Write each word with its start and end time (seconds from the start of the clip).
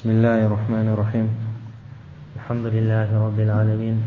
بسم 0.00 0.16
الله 0.16 0.46
الرحمن 0.48 0.86
الرحيم. 0.96 1.28
الحمد 2.36 2.66
لله 2.72 3.08
رب 3.20 3.36
العالمين. 3.36 4.00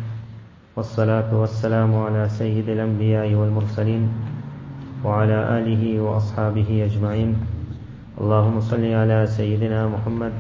والصلاة 0.74 1.30
والسلام 1.30 1.94
على 1.94 2.30
سيد 2.34 2.66
الأنبياء 2.66 3.30
والمرسلين 3.30 4.10
وعلى 5.06 5.38
آله 5.62 6.02
وأصحابه 6.02 6.70
أجمعين. 6.90 7.38
اللهم 8.18 8.60
صل 8.60 8.82
على 8.82 9.30
سيدنا 9.30 9.86
محمد 9.94 10.34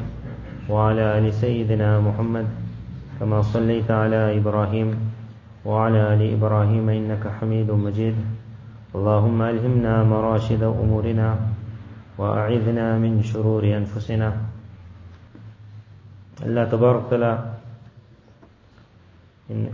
وعلى 0.70 1.22
آل 1.22 1.34
سيدنا 1.34 2.02
محمد 2.02 2.50
كما 3.22 3.42
صليت 3.42 3.92
على 3.94 4.42
إبراهيم 4.42 4.90
وعلى 5.66 6.18
آل 6.18 6.22
إبراهيم 6.34 6.90
إنك 6.90 7.30
حميد 7.30 7.70
مجيد. 7.70 8.18
اللهم 8.98 9.42
ألهمنا 9.42 10.04
مراشد 10.04 10.64
أمورنا 10.64 11.30
وأعذنا 12.18 12.98
من 12.98 13.22
شرور 13.22 13.62
أنفسنا 13.62 14.43
Allah 16.46 16.70
Ta'ala 16.70 17.62
in 19.50 19.74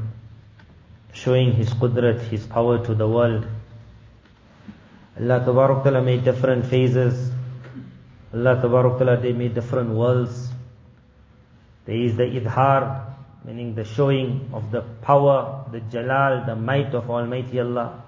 showing 1.14 1.54
His 1.54 1.70
qudrat, 1.73 2.20
His 2.30 2.46
power 2.46 2.86
to 2.86 2.94
the 2.94 3.08
world. 3.08 3.48
Allah 5.20 5.44
Ta'ala 5.44 6.02
made 6.02 6.24
different 6.24 6.66
phases. 6.68 7.32
Allah 8.34 8.62
Ta'ala 8.62 9.18
they 9.18 9.34
made 9.34 9.55
different 9.55 9.90
worlds. 9.90 10.50
There 11.86 11.98
is 11.98 12.16
the 12.16 12.24
idhar, 12.24 13.16
meaning 13.46 13.74
the 13.74 13.84
showing 13.84 14.52
of 14.54 14.70
the 14.70 14.82
power, 15.02 15.66
the 15.72 15.80
jalal, 15.80 16.46
the 16.46 16.55
might 16.55 16.94
of 16.94 17.10
Almighty 17.10 17.60
Allah. 17.60 18.04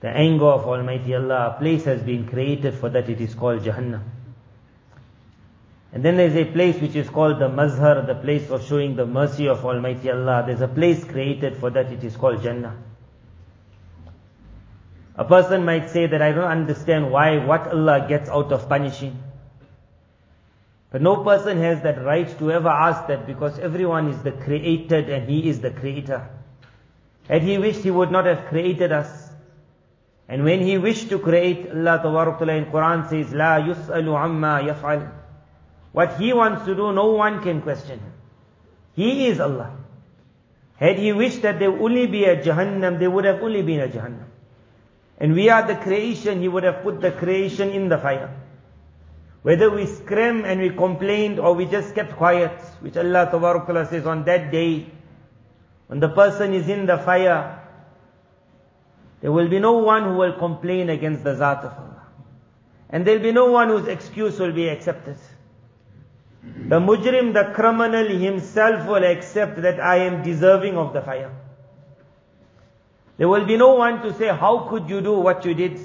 The 0.00 0.08
anger 0.08 0.46
of 0.46 0.66
Almighty 0.66 1.14
Allah. 1.14 1.54
A 1.54 1.58
place 1.60 1.84
has 1.84 2.02
been 2.02 2.26
created 2.26 2.74
for 2.74 2.88
that. 2.88 3.08
It 3.08 3.20
is 3.20 3.34
called 3.34 3.62
Jahannam. 3.62 4.02
And 5.92 6.04
then 6.04 6.16
there 6.16 6.26
is 6.26 6.36
a 6.36 6.44
place 6.44 6.80
which 6.80 6.94
is 6.96 7.08
called 7.08 7.38
the 7.38 7.48
Mazhar, 7.48 8.06
the 8.06 8.14
place 8.14 8.50
of 8.50 8.66
showing 8.66 8.94
the 8.94 9.06
mercy 9.06 9.48
of 9.48 9.64
Almighty 9.64 10.10
Allah. 10.10 10.44
There's 10.46 10.60
a 10.60 10.68
place 10.68 11.02
created 11.02 11.56
for 11.56 11.70
that, 11.70 11.90
it 11.90 12.04
is 12.04 12.14
called 12.16 12.42
Jannah. 12.42 12.76
A 15.16 15.24
person 15.24 15.64
might 15.64 15.90
say 15.90 16.06
that 16.06 16.22
I 16.22 16.32
don't 16.32 16.44
understand 16.44 17.10
why, 17.10 17.44
what 17.44 17.68
Allah 17.68 18.06
gets 18.08 18.28
out 18.28 18.52
of 18.52 18.68
punishing. 18.68 19.18
But 20.90 21.02
no 21.02 21.24
person 21.24 21.58
has 21.58 21.82
that 21.82 22.04
right 22.04 22.38
to 22.38 22.52
ever 22.52 22.68
ask 22.68 23.08
that 23.08 23.26
because 23.26 23.58
everyone 23.58 24.08
is 24.08 24.22
the 24.22 24.32
created 24.32 25.10
and 25.10 25.28
He 25.28 25.48
is 25.48 25.60
the 25.60 25.70
creator. 25.70 26.28
Had 27.28 27.42
He 27.42 27.58
wished, 27.58 27.80
He 27.80 27.90
would 27.90 28.12
not 28.12 28.26
have 28.26 28.46
created 28.46 28.92
us. 28.92 29.30
And 30.28 30.44
when 30.44 30.60
He 30.60 30.78
wished 30.78 31.08
to 31.10 31.18
create, 31.18 31.68
Allah 31.70 32.00
Ta'ala 32.02 32.52
in 32.52 32.66
Quran 32.66 33.08
says, 33.08 33.34
La 33.34 33.56
yus'alu 33.56 34.22
amma 34.22 34.60
yaf'al. 34.62 35.17
What 35.92 36.18
he 36.18 36.32
wants 36.32 36.64
to 36.66 36.74
do, 36.74 36.92
no 36.92 37.12
one 37.12 37.42
can 37.42 37.62
question 37.62 37.98
him. 37.98 38.12
He 38.94 39.26
is 39.28 39.40
Allah. 39.40 39.76
Had 40.76 40.98
he 40.98 41.12
wished 41.12 41.42
that 41.42 41.58
there 41.58 41.70
would 41.70 41.80
only 41.80 42.06
be 42.06 42.24
a 42.24 42.36
Jahannam, 42.36 42.98
there 42.98 43.10
would 43.10 43.24
have 43.24 43.42
only 43.42 43.62
been 43.62 43.80
a 43.80 43.88
Jahannam. 43.88 44.26
And 45.18 45.34
we 45.34 45.48
are 45.48 45.66
the 45.66 45.74
creation, 45.74 46.40
he 46.40 46.48
would 46.48 46.62
have 46.62 46.82
put 46.82 47.00
the 47.00 47.10
creation 47.10 47.70
in 47.70 47.88
the 47.88 47.98
fire. 47.98 48.32
Whether 49.42 49.70
we 49.70 49.86
scream 49.86 50.44
and 50.44 50.60
we 50.60 50.70
complained 50.70 51.38
or 51.38 51.54
we 51.54 51.66
just 51.66 51.94
kept 51.94 52.16
quiet, 52.16 52.52
which 52.80 52.96
Allah 52.96 53.28
Ta'ala 53.30 53.86
says 53.86 54.06
on 54.06 54.24
that 54.24 54.52
day, 54.52 54.86
when 55.88 56.00
the 56.00 56.08
person 56.08 56.54
is 56.54 56.68
in 56.68 56.86
the 56.86 56.98
fire, 56.98 57.62
there 59.20 59.32
will 59.32 59.48
be 59.48 59.58
no 59.58 59.78
one 59.78 60.04
who 60.04 60.16
will 60.16 60.34
complain 60.34 60.90
against 60.90 61.24
the 61.24 61.34
Zat 61.34 61.64
of 61.64 61.72
Allah. 61.72 62.06
And 62.90 63.06
there 63.06 63.16
will 63.16 63.22
be 63.22 63.32
no 63.32 63.50
one 63.50 63.68
whose 63.68 63.88
excuse 63.88 64.38
will 64.38 64.52
be 64.52 64.68
accepted. 64.68 65.16
The 66.42 66.78
mujrim, 66.78 67.32
the 67.32 67.52
criminal 67.54 68.06
himself 68.06 68.86
will 68.86 69.04
accept 69.04 69.60
that 69.62 69.80
I 69.80 69.96
am 69.96 70.22
deserving 70.22 70.76
of 70.76 70.92
the 70.92 71.02
fire. 71.02 71.34
There 73.16 73.28
will 73.28 73.44
be 73.44 73.56
no 73.56 73.74
one 73.74 74.02
to 74.02 74.14
say, 74.14 74.28
how 74.28 74.68
could 74.68 74.88
you 74.88 75.00
do 75.00 75.18
what 75.18 75.44
you 75.44 75.54
did? 75.54 75.80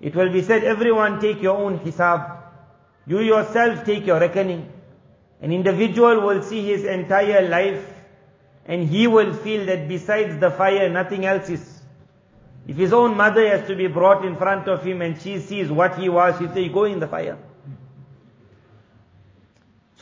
It 0.00 0.14
will 0.14 0.32
be 0.32 0.42
said, 0.42 0.64
everyone 0.64 1.20
take 1.20 1.42
your 1.42 1.56
own 1.56 1.80
hisab. 1.80 2.38
You 3.06 3.20
yourself 3.20 3.84
take 3.84 4.06
your 4.06 4.20
reckoning. 4.20 4.72
An 5.40 5.52
individual 5.52 6.20
will 6.20 6.42
see 6.42 6.62
his 6.62 6.84
entire 6.84 7.48
life 7.48 7.84
and 8.66 8.88
he 8.88 9.08
will 9.08 9.34
feel 9.34 9.66
that 9.66 9.88
besides 9.88 10.38
the 10.38 10.50
fire, 10.50 10.88
nothing 10.88 11.26
else 11.26 11.48
is. 11.48 11.80
If 12.68 12.76
his 12.76 12.92
own 12.92 13.16
mother 13.16 13.44
has 13.48 13.66
to 13.66 13.74
be 13.74 13.88
brought 13.88 14.24
in 14.24 14.36
front 14.36 14.68
of 14.68 14.84
him 14.84 15.02
and 15.02 15.20
she 15.20 15.40
sees 15.40 15.68
what 15.68 15.98
he 15.98 16.08
was, 16.08 16.38
she'll 16.38 16.54
say, 16.54 16.68
go 16.68 16.84
in 16.84 17.00
the 17.00 17.08
fire. 17.08 17.38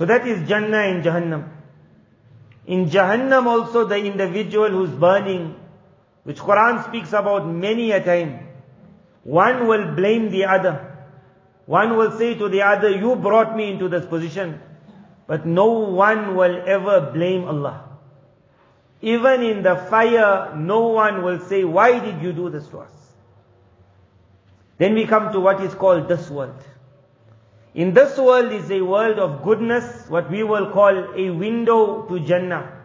So 0.01 0.07
that 0.07 0.27
is 0.27 0.49
Jannah 0.49 0.79
and 0.79 1.05
Jahannam. 1.05 1.47
In 2.67 2.87
Jahannam 2.89 3.45
also 3.45 3.85
the 3.85 3.99
individual 3.99 4.71
who's 4.71 4.89
burning, 4.89 5.57
which 6.25 6.39
Quran 6.39 6.83
speaks 6.87 7.13
about 7.13 7.47
many 7.47 7.91
a 7.91 8.03
time, 8.03 8.49
one 9.25 9.67
will 9.67 9.95
blame 9.95 10.31
the 10.31 10.47
other. 10.47 10.97
One 11.67 11.99
will 11.99 12.17
say 12.17 12.35
to 12.35 12.49
the 12.49 12.63
other, 12.63 12.89
you 12.89 13.15
brought 13.15 13.55
me 13.55 13.71
into 13.71 13.91
this 13.91 14.07
position. 14.07 14.59
But 15.27 15.45
no 15.45 15.67
one 15.67 16.35
will 16.35 16.63
ever 16.67 17.11
blame 17.13 17.45
Allah. 17.45 17.85
Even 19.03 19.43
in 19.43 19.63
the 19.63 19.77
fire, 19.77 20.57
no 20.57 20.81
one 20.89 21.23
will 21.23 21.41
say, 21.41 21.63
why 21.65 21.99
did 21.99 22.23
you 22.23 22.33
do 22.33 22.49
this 22.49 22.67
to 22.69 22.79
us? 22.79 22.93
Then 24.79 24.95
we 24.95 25.05
come 25.05 25.31
to 25.35 25.41
what 25.41 25.61
is 25.61 25.75
called 25.75 26.09
this 26.09 26.31
world. 26.31 26.65
In 27.75 27.95
this 27.95 28.19
world 28.19 28.53
is 28.53 28.71
a 28.71 28.81
world 28.81 29.19
of 29.19 29.45
goodness, 29.45 30.07
what 30.09 30.31
we 30.31 30.43
will 30.43 30.73
call 30.73 31.15
a 31.15 31.31
window 31.31 32.03
to 32.09 32.21
Jannah. 32.21 32.81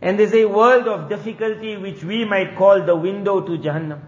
And 0.00 0.18
there's 0.18 0.34
a 0.34 0.44
world 0.44 0.86
of 0.86 1.08
difficulty 1.08 1.76
which 1.76 2.04
we 2.04 2.24
might 2.24 2.56
call 2.56 2.82
the 2.84 2.94
window 2.94 3.40
to 3.40 3.58
Jahannam. 3.58 4.00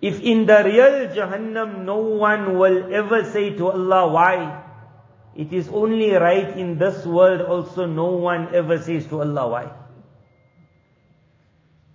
If 0.00 0.20
in 0.20 0.46
the 0.46 0.62
real 0.64 1.14
Jahannam 1.14 1.84
no 1.84 1.98
one 1.98 2.58
will 2.58 2.92
ever 2.92 3.24
say 3.24 3.50
to 3.56 3.68
Allah, 3.68 4.08
why? 4.08 4.64
It 5.36 5.52
is 5.52 5.68
only 5.68 6.10
right 6.12 6.56
in 6.56 6.78
this 6.78 7.06
world 7.06 7.42
also 7.42 7.86
no 7.86 8.16
one 8.16 8.52
ever 8.52 8.78
says 8.78 9.06
to 9.08 9.20
Allah, 9.20 9.48
why? 9.48 9.72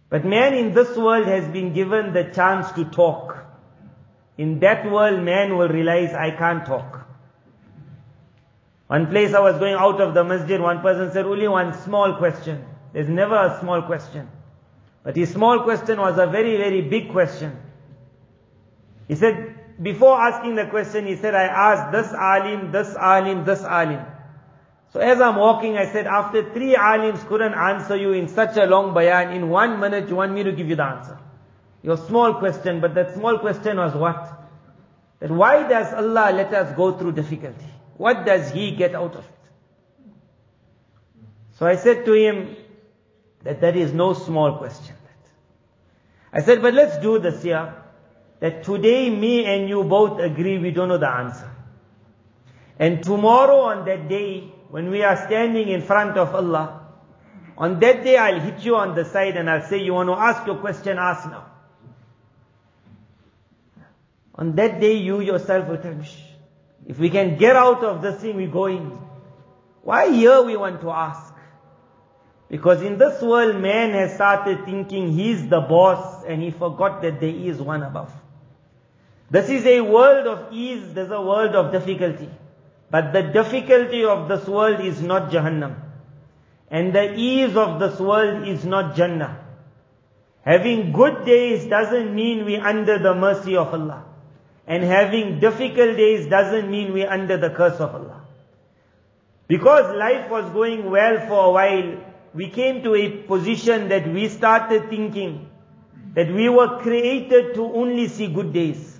But 0.09 0.23
man 0.23 0.53
in 0.53 0.73
this 0.73 0.95
world 0.95 1.25
has 1.27 1.47
been 1.49 1.73
given 1.73 2.13
the 2.13 2.25
chance 2.25 2.71
to 2.73 2.85
talk. 2.85 3.45
In 4.37 4.59
that 4.59 4.89
world, 4.89 5.23
man 5.23 5.57
will 5.57 5.69
realize, 5.69 6.13
I 6.13 6.31
can't 6.31 6.65
talk. 6.65 7.07
One 8.87 9.07
place 9.07 9.33
I 9.33 9.39
was 9.39 9.57
going 9.59 9.75
out 9.75 10.01
of 10.01 10.13
the 10.13 10.23
masjid, 10.23 10.59
one 10.59 10.81
person 10.81 11.11
said, 11.11 11.25
only 11.25 11.47
one 11.47 11.73
small 11.73 12.15
question. 12.15 12.65
There's 12.93 13.09
never 13.09 13.35
a 13.35 13.59
small 13.59 13.81
question. 13.83 14.29
But 15.03 15.15
his 15.15 15.31
small 15.31 15.63
question 15.63 15.99
was 15.99 16.17
a 16.17 16.27
very, 16.27 16.57
very 16.57 16.81
big 16.81 17.11
question. 17.11 17.57
He 19.07 19.15
said, 19.15 19.81
before 19.81 20.19
asking 20.19 20.55
the 20.55 20.67
question, 20.67 21.05
he 21.07 21.15
said, 21.15 21.35
I 21.35 21.43
asked 21.43 21.91
this 21.91 22.13
alim, 22.13 22.71
this 22.71 22.95
alim, 22.95 23.43
this 23.45 23.63
alim. 23.63 24.05
So 24.93 24.99
as 24.99 25.19
I'm 25.19 25.37
walking, 25.37 25.75
I 25.75 25.91
said, 25.91 26.05
after 26.05 26.53
three 26.53 26.75
alims 26.75 27.27
couldn't 27.27 27.55
answer 27.55 27.95
you 27.95 28.11
in 28.11 28.27
such 28.27 28.57
a 28.57 28.65
long 28.65 28.93
bayan, 28.93 29.35
in 29.35 29.49
one 29.49 29.79
minute 29.79 30.07
you 30.07 30.15
want 30.15 30.33
me 30.33 30.43
to 30.43 30.51
give 30.51 30.69
you 30.69 30.75
the 30.75 30.83
answer. 30.83 31.17
Your 31.83 31.97
small 31.97 32.35
question, 32.35 32.79
but 32.79 32.95
that 32.95 33.13
small 33.13 33.37
question 33.37 33.77
was 33.77 33.93
what? 33.93 34.41
That 35.19 35.29
why 35.29 35.67
does 35.67 35.93
Allah 35.93 36.31
let 36.33 36.53
us 36.53 36.75
go 36.75 36.97
through 36.97 37.11
difficulty? 37.11 37.67
What 37.97 38.25
does 38.25 38.51
He 38.51 38.71
get 38.71 38.95
out 38.95 39.15
of 39.15 39.25
it? 39.25 39.43
So 41.59 41.67
I 41.67 41.75
said 41.75 42.05
to 42.05 42.13
him 42.13 42.55
that 43.43 43.61
that 43.61 43.75
is 43.75 43.93
no 43.93 44.13
small 44.13 44.57
question. 44.57 44.95
I 46.31 46.41
said, 46.41 46.61
but 46.61 46.73
let's 46.73 46.97
do 46.97 47.19
this 47.19 47.43
here. 47.43 47.75
That 48.39 48.63
today 48.63 49.09
me 49.09 49.45
and 49.45 49.69
you 49.69 49.83
both 49.83 50.19
agree 50.19 50.57
we 50.57 50.71
don't 50.71 50.87
know 50.87 50.97
the 50.97 51.07
answer. 51.07 51.49
And 52.79 53.03
tomorrow 53.03 53.59
on 53.59 53.85
that 53.85 54.09
day, 54.09 54.51
when 54.69 54.89
we 54.89 55.03
are 55.03 55.15
standing 55.15 55.69
in 55.69 55.81
front 55.81 56.17
of 56.17 56.33
Allah, 56.33 56.81
on 57.55 57.79
that 57.79 58.03
day 58.03 58.17
I'll 58.17 58.39
hit 58.39 58.65
you 58.65 58.75
on 58.75 58.95
the 58.95 59.05
side 59.05 59.37
and 59.37 59.49
I'll 59.49 59.61
say, 59.61 59.83
you 59.83 59.93
want 59.93 60.09
to 60.09 60.15
ask 60.15 60.47
your 60.47 60.57
question, 60.57 60.97
ask 60.97 61.29
now. 61.29 61.52
On 64.35 64.55
that 64.55 64.79
day, 64.79 64.93
you 64.93 65.21
yourself 65.21 65.67
will 65.67 65.77
tell 65.77 65.95
if 66.85 66.99
we 66.99 67.09
can 67.09 67.37
get 67.37 67.55
out 67.55 67.83
of 67.83 68.01
this 68.01 68.21
thing, 68.21 68.35
we 68.35 68.47
go 68.47 68.65
in. 68.65 68.97
Why 69.83 70.11
here 70.11 70.41
we 70.41 70.57
want 70.57 70.81
to 70.81 70.89
ask? 70.89 71.33
Because 72.49 72.81
in 72.81 72.97
this 72.97 73.21
world, 73.21 73.61
man 73.61 73.91
has 73.91 74.15
started 74.15 74.65
thinking 74.65 75.11
he's 75.11 75.47
the 75.47 75.61
boss 75.61 76.23
and 76.25 76.41
he 76.41 76.51
forgot 76.51 77.01
that 77.01 77.19
there 77.19 77.29
is 77.29 77.61
one 77.61 77.83
above. 77.83 78.13
This 79.29 79.49
is 79.49 79.65
a 79.65 79.81
world 79.81 80.27
of 80.27 80.53
ease, 80.53 80.93
there's 80.93 81.09
a 81.09 81.21
world 81.21 81.55
of 81.55 81.71
difficulty. 81.71 82.29
But 82.91 83.13
the 83.13 83.23
difficulty 83.23 84.03
of 84.03 84.27
this 84.27 84.47
world 84.47 84.81
is 84.81 85.01
not 85.01 85.31
Jahannam. 85.31 85.75
And 86.69 86.93
the 86.93 87.15
ease 87.15 87.55
of 87.55 87.79
this 87.79 87.99
world 87.99 88.47
is 88.47 88.65
not 88.65 88.95
Jannah. 88.95 89.39
Having 90.41 90.91
good 90.91 91.25
days 91.25 91.65
doesn't 91.65 92.13
mean 92.13 92.45
we 92.45 92.57
under 92.57 92.99
the 92.99 93.15
mercy 93.15 93.55
of 93.55 93.73
Allah. 93.73 94.05
And 94.65 94.83
having 94.83 95.39
difficult 95.39 95.97
days 95.97 96.27
doesn't 96.27 96.69
mean 96.69 96.93
we're 96.93 97.09
under 97.09 97.37
the 97.37 97.49
curse 97.49 97.79
of 97.79 97.93
Allah. 97.93 98.21
Because 99.47 99.95
life 99.95 100.29
was 100.29 100.49
going 100.51 100.89
well 100.89 101.27
for 101.27 101.45
a 101.45 101.51
while, 101.51 101.97
we 102.33 102.49
came 102.49 102.81
to 102.83 102.95
a 102.95 103.09
position 103.09 103.89
that 103.89 104.07
we 104.07 104.29
started 104.29 104.89
thinking 104.89 105.49
that 106.15 106.33
we 106.33 106.47
were 106.47 106.79
created 106.79 107.53
to 107.55 107.63
only 107.63 108.07
see 108.07 108.27
good 108.27 108.53
days. 108.53 108.99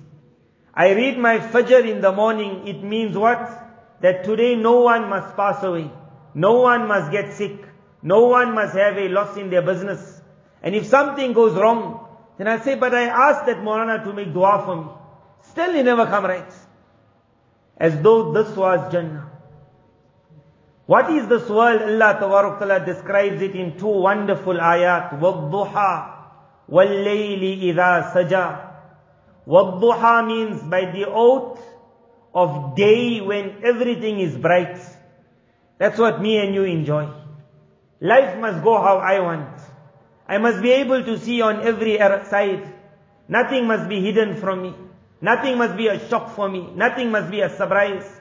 I 0.74 0.92
read 0.94 1.18
my 1.18 1.38
Fajr 1.38 1.88
in 1.90 2.02
the 2.02 2.12
morning, 2.12 2.68
it 2.68 2.84
means 2.84 3.18
what? 3.18 3.40
That 4.02 4.24
today 4.24 4.56
no 4.56 4.82
one 4.82 5.10
must 5.10 5.36
pass 5.36 5.64
away. 5.64 5.90
No 6.34 6.62
one 6.62 6.88
must 6.88 7.12
get 7.12 7.34
sick. 7.34 7.58
No 8.02 8.26
one 8.26 8.54
must 8.54 8.76
have 8.76 8.98
a 8.98 9.08
loss 9.08 9.38
in 9.38 9.50
their 9.50 9.62
business. 9.62 10.22
And 10.62 10.76
if 10.76 10.88
something 10.88 11.34
goes 11.34 11.54
wrong, 11.54 12.08
then 12.38 12.48
I 12.48 12.60
say, 12.60 12.76
but 12.76 12.94
I 12.94 13.06
asked 13.06 13.46
that 13.46 13.58
Maulana 13.58 14.04
to 14.04 14.14
make 14.14 14.34
dua 14.34 14.64
for 14.66 14.76
me. 14.76 14.92
Still 15.43 15.73
he 15.73 15.83
never 15.83 16.07
come 16.07 16.25
right. 16.25 16.53
As 17.77 18.01
though 18.01 18.33
this 18.33 18.57
was 18.57 18.93
Jannah. 18.93 19.31
What 20.87 21.11
is 21.11 21.29
this 21.29 21.49
world? 21.49 21.83
Allah 21.83 22.17
Ta'ala 22.19 22.85
describes 22.85 23.43
it 23.43 23.55
in 23.55 23.79
two 23.79 23.87
wonderful 23.89 24.55
ayat. 24.55 25.21
وَالضُّحَى 25.21 26.15
وَاللَّيْلِ 26.71 27.75
إِذَا 27.75 28.13
سَجَى 28.13 28.71
وَالضُّحَى 29.47 30.27
means 30.27 30.63
by 30.63 30.91
the 30.91 31.07
oath 31.07 31.61
of 32.35 32.75
day 32.75 33.21
when 33.21 33.65
everything 33.65 34.21
is 34.21 34.37
bright. 34.37 34.79
That's 35.79 35.99
what 35.99 36.21
me 36.21 36.39
and 36.39 36.55
you 36.55 36.65
enjoy. 36.65 37.09
Life 38.01 38.39
must 38.39 38.63
go 38.65 38.81
how 38.81 38.99
I 38.99 39.21
want. 39.21 39.61
I 40.27 40.39
must 40.39 40.63
be 40.63 40.71
able 40.73 41.03
to 41.05 41.19
see 41.19 41.41
on 41.41 41.67
every 41.67 41.99
side. 41.99 42.73
Nothing 43.29 43.67
must 43.67 43.89
be 43.89 44.01
hidden 44.01 44.37
from 44.37 44.63
me. 44.63 44.75
Nothing 45.23 45.59
must 45.59 45.77
be 45.77 45.89
a 45.89 46.09
shock 46.09 46.31
for 46.31 46.49
me. 46.49 46.69
Nothing 46.75 47.11
must 47.11 47.31
be 47.31 47.41
a 47.41 47.51
surprise. 47.51 48.21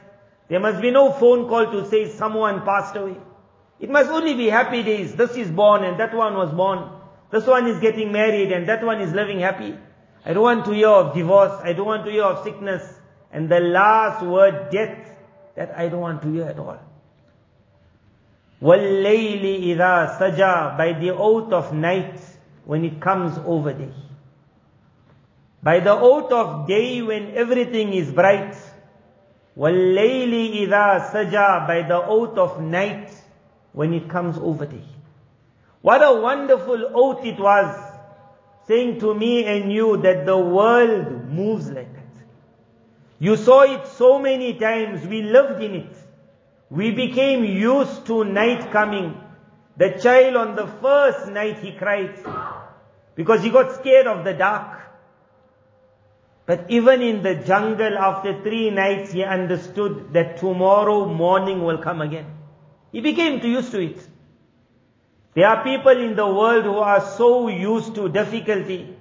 There 0.49 0.59
must 0.59 0.81
be 0.81 0.91
no 0.91 1.11
phone 1.11 1.47
call 1.47 1.71
to 1.71 1.87
say 1.89 2.09
someone 2.09 2.61
passed 2.65 2.95
away. 2.95 3.17
It 3.79 3.89
must 3.89 4.09
only 4.09 4.33
be 4.33 4.47
happy 4.47 4.81
days. 4.81 5.15
This 5.15 5.35
is 5.35 5.51
born 5.51 5.83
and 5.83 5.99
that 5.99 6.13
one 6.13 6.33
was 6.33 6.51
born. 6.51 6.89
This 7.29 7.45
one 7.45 7.67
is 7.67 7.79
getting 7.79 8.11
married 8.11 8.51
and 8.51 8.67
that 8.67 8.83
one 8.83 9.01
is 9.01 9.13
living 9.13 9.39
happy. 9.39 9.77
I 10.25 10.33
don't 10.33 10.43
want 10.43 10.65
to 10.65 10.71
hear 10.71 10.89
of 10.89 11.13
divorce. 11.15 11.53
I 11.63 11.73
don't 11.73 11.85
want 11.85 12.05
to 12.05 12.11
hear 12.11 12.23
of 12.23 12.43
sickness. 12.43 12.83
And 13.31 13.49
the 13.49 13.59
last 13.59 14.25
word, 14.25 14.69
death, 14.71 15.15
that 15.55 15.77
I 15.77 15.89
don't 15.89 16.01
want 16.01 16.21
to 16.23 16.31
hear 16.31 16.45
at 16.45 16.57
all. 16.57 16.79
وَاللَّيْلِ 18.61 19.75
إِذَا 19.75 20.17
سَجَى 20.17 20.77
By 20.77 20.93
the 20.93 21.11
oath 21.11 21.53
of 21.53 21.73
night, 21.73 22.19
when 22.65 22.83
it 22.83 22.99
comes 22.99 23.37
over 23.45 23.71
day. 23.73 23.93
By 25.63 25.79
the 25.79 25.93
oath 25.93 26.31
of 26.31 26.67
day, 26.67 27.01
when 27.01 27.35
everything 27.35 27.93
is 27.93 28.11
bright. 28.11 28.55
وَاللَّيْلِ 29.57 30.67
إِذَا 30.67 31.11
سَجَى 31.11 31.67
By 31.67 31.81
the 31.81 32.05
oath 32.05 32.37
of 32.37 32.61
night, 32.61 33.11
when 33.73 33.93
it 33.93 34.09
comes 34.09 34.37
over 34.37 34.65
day. 34.65 34.85
What 35.81 36.01
a 36.03 36.19
wonderful 36.19 36.91
oath 36.93 37.25
it 37.25 37.39
was, 37.39 37.93
saying 38.67 38.99
to 38.99 39.13
me 39.13 39.45
and 39.45 39.71
you 39.71 39.97
that 39.97 40.25
the 40.25 40.37
world 40.37 41.29
moves 41.29 41.69
like 41.69 41.93
that. 41.93 42.03
You 43.19 43.35
saw 43.35 43.61
it 43.61 43.87
so 43.87 44.19
many 44.19 44.53
times, 44.53 45.05
we 45.07 45.21
lived 45.21 45.63
in 45.63 45.75
it. 45.75 45.97
We 46.69 46.91
became 46.91 47.43
used 47.45 48.05
to 48.07 48.23
night 48.23 48.71
coming. 48.71 49.19
The 49.77 49.91
child 50.01 50.35
on 50.35 50.55
the 50.55 50.67
first 50.67 51.27
night 51.29 51.59
he 51.59 51.71
cried 51.71 52.19
because 53.15 53.43
he 53.43 53.49
got 53.49 53.73
scared 53.75 54.07
of 54.07 54.25
the 54.25 54.33
dark. 54.33 54.80
But 56.44 56.66
even 56.68 57.02
in 57.02 57.22
the 57.22 57.36
jungle 57.36 57.96
after 57.96 58.42
three 58.42 58.70
nights 58.70 59.12
he 59.12 59.22
understood 59.22 60.12
that 60.12 60.38
tomorrow 60.38 61.06
morning 61.06 61.62
will 61.62 61.78
come 61.78 62.00
again. 62.00 62.26
He 62.90 63.00
became 63.00 63.44
used 63.44 63.70
to 63.72 63.80
it. 63.80 64.06
There 65.34 65.46
are 65.46 65.62
people 65.62 65.92
in 65.92 66.14
the 66.16 66.26
world 66.26 66.64
who 66.64 66.76
are 66.78 67.00
so 67.00 67.48
used 67.48 67.94
to 67.94 68.08
difficulty 68.08 68.94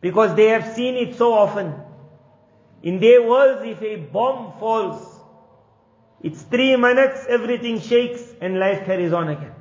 because 0.00 0.34
they 0.34 0.46
have 0.46 0.74
seen 0.74 0.96
it 0.96 1.16
so 1.16 1.32
often. 1.32 1.74
In 2.82 2.98
their 2.98 3.22
worlds, 3.22 3.62
if 3.62 3.82
a 3.82 3.96
bomb 3.96 4.58
falls, 4.58 5.20
it's 6.22 6.42
three 6.42 6.76
minutes, 6.76 7.26
everything 7.28 7.80
shakes 7.80 8.22
and 8.40 8.58
life 8.58 8.84
carries 8.84 9.12
on 9.12 9.28
again. 9.28 9.54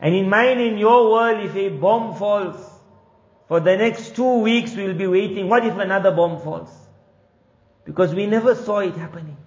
And 0.00 0.14
in 0.14 0.28
mine, 0.28 0.60
in 0.60 0.78
your 0.78 1.10
world, 1.10 1.44
if 1.44 1.56
a 1.56 1.68
bomb 1.68 2.14
falls, 2.14 2.77
for 3.48 3.60
the 3.60 3.76
next 3.76 4.14
two 4.14 4.38
weeks 4.40 4.74
we'll 4.74 4.94
be 4.94 5.06
waiting. 5.06 5.48
What 5.48 5.64
if 5.64 5.76
another 5.76 6.12
bomb 6.12 6.40
falls? 6.40 6.70
Because 7.84 8.14
we 8.14 8.26
never 8.26 8.54
saw 8.54 8.80
it 8.80 8.94
happening. 8.94 9.38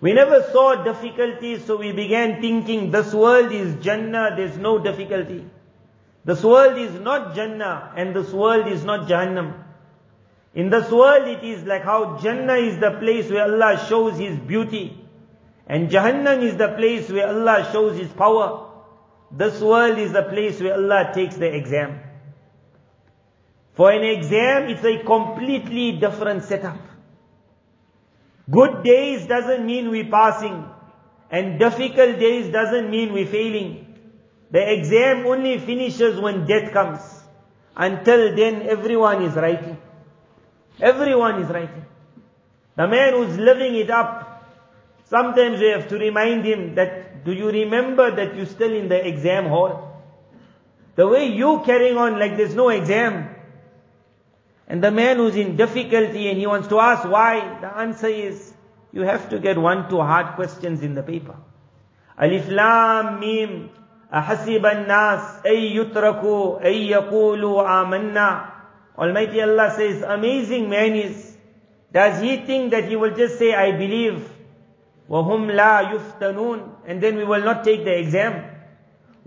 We 0.00 0.12
never 0.12 0.42
saw 0.52 0.82
difficulties, 0.82 1.64
so 1.64 1.76
we 1.76 1.92
began 1.92 2.40
thinking 2.40 2.90
this 2.90 3.12
world 3.12 3.52
is 3.52 3.84
Jannah, 3.84 4.34
there's 4.36 4.56
no 4.56 4.78
difficulty. 4.78 5.44
This 6.24 6.42
world 6.44 6.78
is 6.78 7.00
not 7.00 7.34
Jannah 7.34 7.92
and 7.96 8.14
this 8.14 8.30
world 8.30 8.68
is 8.68 8.84
not 8.84 9.08
Jahannam. 9.08 9.64
In 10.54 10.70
this 10.70 10.90
world 10.90 11.26
it 11.26 11.42
is 11.42 11.64
like 11.64 11.82
how 11.82 12.18
Jannah 12.18 12.54
is 12.54 12.78
the 12.78 12.92
place 12.92 13.30
where 13.30 13.44
Allah 13.44 13.84
shows 13.88 14.18
His 14.18 14.38
beauty. 14.38 14.98
And 15.66 15.90
Jahannam 15.90 16.42
is 16.42 16.56
the 16.56 16.68
place 16.68 17.10
where 17.10 17.26
Allah 17.26 17.68
shows 17.72 17.98
His 17.98 18.12
power. 18.12 18.68
This 19.32 19.60
world 19.60 19.98
is 19.98 20.12
the 20.12 20.22
place 20.22 20.60
where 20.60 20.74
Allah 20.74 21.10
takes 21.12 21.36
the 21.36 21.52
exam. 21.52 22.00
For 23.74 23.90
an 23.90 24.04
exam, 24.04 24.68
it's 24.68 24.84
a 24.84 25.02
completely 25.04 25.92
different 25.92 26.44
setup. 26.44 26.78
Good 28.50 28.82
days 28.84 29.26
doesn't 29.26 29.64
mean 29.64 29.90
we're 29.90 30.10
passing. 30.10 30.68
And 31.30 31.58
difficult 31.58 32.18
days 32.18 32.52
doesn't 32.52 32.90
mean 32.90 33.12
we're 33.12 33.26
failing. 33.26 33.86
The 34.50 34.72
exam 34.72 35.26
only 35.26 35.58
finishes 35.58 36.20
when 36.20 36.46
death 36.46 36.72
comes. 36.72 37.00
Until 37.74 38.36
then, 38.36 38.62
everyone 38.62 39.22
is 39.22 39.34
writing. 39.34 39.78
Everyone 40.78 41.40
is 41.40 41.48
writing. 41.48 41.86
The 42.76 42.86
man 42.86 43.14
who's 43.14 43.38
living 43.38 43.74
it 43.76 43.90
up, 43.90 44.44
sometimes 45.04 45.60
we 45.60 45.68
have 45.68 45.88
to 45.88 45.96
remind 45.96 46.44
him 46.44 46.74
that, 46.74 47.24
do 47.24 47.32
you 47.32 47.48
remember 47.50 48.14
that 48.14 48.34
you're 48.34 48.46
still 48.46 48.72
in 48.72 48.88
the 48.88 49.06
exam 49.06 49.46
hall? 49.46 50.02
The 50.96 51.08
way 51.08 51.28
you 51.28 51.62
carrying 51.64 51.96
on 51.96 52.18
like 52.18 52.36
there's 52.36 52.54
no 52.54 52.68
exam. 52.68 53.34
And 54.67 54.83
the 54.83 54.91
man 54.91 55.17
who's 55.17 55.35
in 55.35 55.55
difficulty 55.55 56.29
and 56.29 56.37
he 56.37 56.45
wants 56.45 56.67
to 56.69 56.79
ask 56.79 57.07
why, 57.07 57.59
the 57.61 57.75
answer 57.77 58.07
is, 58.07 58.53
you 58.91 59.01
have 59.01 59.29
to 59.29 59.39
get 59.39 59.57
one, 59.57 59.89
two 59.89 60.01
hard 60.01 60.35
questions 60.35 60.81
in 60.81 60.93
the 60.95 61.03
paper. 61.03 61.35
Alif 62.17 62.47
Lam 62.49 63.19
Mim 63.19 63.69
أحسب 64.13 64.65
الناس 64.65 65.45
أن 65.45 65.57
يتركوا 65.57 66.65
أن 66.65 66.73
يقولوا 66.73 67.81
آمنا 67.81 68.45
Almighty 68.97 69.41
Allah 69.41 69.69
says, 69.75 70.01
amazing 70.01 70.69
man 70.69 70.95
is, 70.95 71.37
does 71.93 72.19
he 72.19 72.37
think 72.37 72.71
that 72.71 72.85
he 72.85 72.95
will 72.95 73.13
just 73.13 73.37
say, 73.37 73.53
I 73.53 73.71
believe, 73.73 74.27
وَهُمْ 75.07 75.51
لَا 75.51 75.93
يُفْتَنُونَ 75.93 76.69
And 76.87 77.01
then 77.01 77.15
we 77.17 77.23
will 77.23 77.43
not 77.43 77.63
take 77.63 77.85
the 77.85 77.95
exam. 77.95 78.43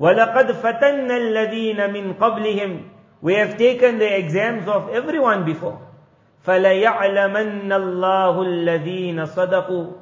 وَلَقَدْ 0.00 0.60
فَتَنَّ 0.60 1.08
الَّذِينَ 1.08 1.76
مِنْ 1.76 2.14
قَبْلِهِمْ 2.18 2.82
We 3.25 3.34
have 3.34 3.58
taken 3.58 3.99
the 3.99 4.18
exams 4.18 4.68
of 4.68 4.90
everyone 4.90 5.44
before. 5.44 5.87
فَلَيَعْلَمَنَّ 6.46 7.68
اللَّهُ 7.68 8.34
الَّذِينَ 8.46 9.26
صَدَقُوا 9.26 9.92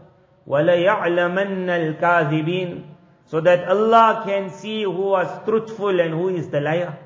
وَلَيَعْلَمَنَّ 0.47 1.68
الْكَاذِبِينَ 1.68 2.82
So 3.26 3.40
that 3.40 3.68
Allah 3.68 4.23
can 4.25 4.50
see 4.50 4.85
who 4.85 5.11
was 5.16 5.44
truthful 5.44 6.00
and 6.00 6.14
who 6.14 6.28
is 6.28 6.49
the 6.49 6.61
liar 6.61 6.99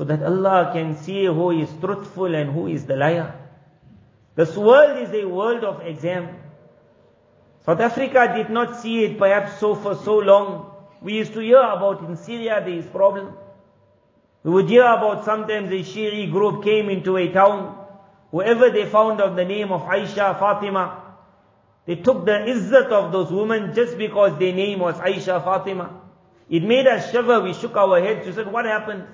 so 0.00 0.04
that 0.04 0.22
Allah 0.22 0.70
can 0.72 0.96
see 0.96 1.26
who 1.26 1.50
is 1.50 1.68
truthful 1.78 2.34
and 2.34 2.50
who 2.50 2.68
is 2.68 2.86
the 2.86 2.96
liar. 2.96 3.34
This 4.34 4.56
world 4.56 4.96
is 4.96 5.12
a 5.12 5.28
world 5.28 5.62
of 5.62 5.82
exam. 5.82 6.38
South 7.66 7.80
Africa 7.80 8.32
did 8.34 8.48
not 8.48 8.80
see 8.80 9.04
it 9.04 9.18
perhaps 9.18 9.58
so 9.60 9.74
for 9.74 9.94
so 9.94 10.16
long. 10.16 10.72
We 11.02 11.18
used 11.18 11.34
to 11.34 11.40
hear 11.40 11.60
about 11.60 12.02
in 12.08 12.16
Syria 12.16 12.62
there 12.64 12.78
is 12.78 12.86
problem. 12.86 13.34
We 14.45 14.51
would 14.51 14.69
hear 14.69 14.83
about 14.83 15.25
sometimes 15.25 15.71
a 15.71 15.81
Shi'i 15.81 16.31
group 16.31 16.63
came 16.63 16.87
into 16.89 17.17
a 17.17 17.29
town. 17.33 17.83
Whoever 18.29 18.69
they 18.69 18.85
found 18.85 19.19
of 19.19 19.35
the 19.35 19.43
name 19.43 19.71
of 19.71 19.81
Aisha, 19.81 20.37
Fatima, 20.37 21.01
they 21.87 21.95
took 21.95 22.25
the 22.25 22.31
izzat 22.31 22.91
of 22.91 23.11
those 23.11 23.31
women 23.31 23.73
just 23.73 23.97
because 23.97 24.37
their 24.37 24.53
name 24.53 24.81
was 24.81 24.97
Aisha, 24.97 25.43
Fatima. 25.43 25.99
It 26.47 26.61
made 26.61 26.85
us 26.85 27.11
shiver. 27.11 27.41
We 27.41 27.53
shook 27.55 27.75
our 27.75 27.99
heads. 27.99 28.27
We 28.27 28.33
said, 28.33 28.51
what 28.51 28.65
happened? 28.65 29.05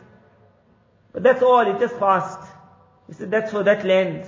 But 1.14 1.24
that's 1.24 1.42
all, 1.42 1.62
it 1.62 1.80
just 1.80 1.98
passed. 1.98 2.46
He 3.08 3.14
said, 3.14 3.32
that's 3.32 3.52
for 3.52 3.64
that 3.64 3.86
land. 3.86 4.26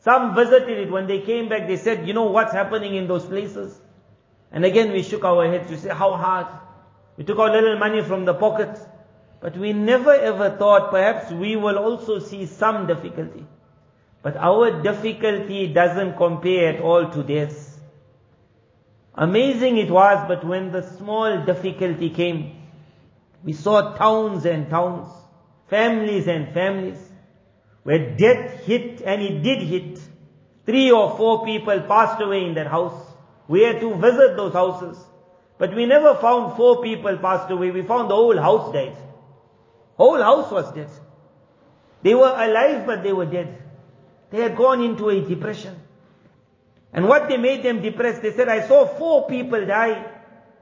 Some 0.00 0.34
visited 0.34 0.78
it. 0.78 0.90
When 0.90 1.06
they 1.06 1.20
came 1.20 1.50
back, 1.50 1.66
they 1.66 1.76
said, 1.76 2.08
you 2.08 2.14
know 2.14 2.30
what's 2.30 2.54
happening 2.54 2.94
in 2.94 3.06
those 3.06 3.26
places? 3.26 3.78
And 4.50 4.64
again 4.64 4.92
we 4.92 5.02
shook 5.02 5.24
our 5.24 5.46
heads. 5.46 5.68
We 5.68 5.76
said, 5.76 5.92
how 5.92 6.14
hard? 6.14 6.46
We 7.18 7.24
took 7.24 7.38
our 7.38 7.50
little 7.50 7.78
money 7.78 8.02
from 8.02 8.24
the 8.24 8.32
pockets. 8.32 8.80
But 9.40 9.56
we 9.56 9.72
never 9.72 10.12
ever 10.12 10.50
thought 10.50 10.90
perhaps 10.90 11.30
we 11.30 11.56
will 11.56 11.78
also 11.78 12.18
see 12.18 12.46
some 12.46 12.86
difficulty. 12.86 13.46
But 14.22 14.36
our 14.36 14.82
difficulty 14.82 15.72
doesn't 15.72 16.16
compare 16.16 16.74
at 16.74 16.80
all 16.80 17.08
to 17.10 17.22
theirs. 17.22 17.78
Amazing 19.14 19.78
it 19.78 19.90
was, 19.90 20.24
but 20.28 20.44
when 20.44 20.72
the 20.72 20.82
small 20.82 21.44
difficulty 21.44 22.10
came, 22.10 22.56
we 23.44 23.52
saw 23.52 23.94
towns 23.94 24.44
and 24.44 24.68
towns, 24.68 25.08
families 25.68 26.26
and 26.26 26.52
families, 26.52 26.98
where 27.84 28.16
death 28.16 28.64
hit, 28.64 29.00
and 29.02 29.22
it 29.22 29.42
did 29.42 29.62
hit. 29.62 30.00
Three 30.66 30.90
or 30.90 31.16
four 31.16 31.44
people 31.44 31.80
passed 31.82 32.20
away 32.20 32.44
in 32.44 32.54
that 32.54 32.66
house. 32.66 33.06
We 33.46 33.62
had 33.62 33.80
to 33.80 33.94
visit 33.94 34.36
those 34.36 34.52
houses. 34.52 34.98
But 35.56 35.74
we 35.74 35.86
never 35.86 36.14
found 36.16 36.56
four 36.56 36.82
people 36.82 37.16
passed 37.16 37.50
away. 37.50 37.70
We 37.70 37.82
found 37.82 38.10
the 38.10 38.14
whole 38.14 38.36
house 38.36 38.72
dead. 38.72 38.96
Whole 39.98 40.22
house 40.22 40.50
was 40.50 40.72
dead. 40.72 40.88
They 42.02 42.14
were 42.14 42.32
alive, 42.32 42.86
but 42.86 43.02
they 43.02 43.12
were 43.12 43.26
dead. 43.26 43.62
They 44.30 44.40
had 44.40 44.56
gone 44.56 44.82
into 44.82 45.08
a 45.08 45.20
depression. 45.20 45.76
And 46.92 47.08
what 47.08 47.28
they 47.28 47.36
made 47.36 47.64
them 47.64 47.82
depressed, 47.82 48.22
they 48.22 48.32
said, 48.32 48.48
I 48.48 48.66
saw 48.66 48.86
four 48.86 49.28
people 49.28 49.66
die. 49.66 50.10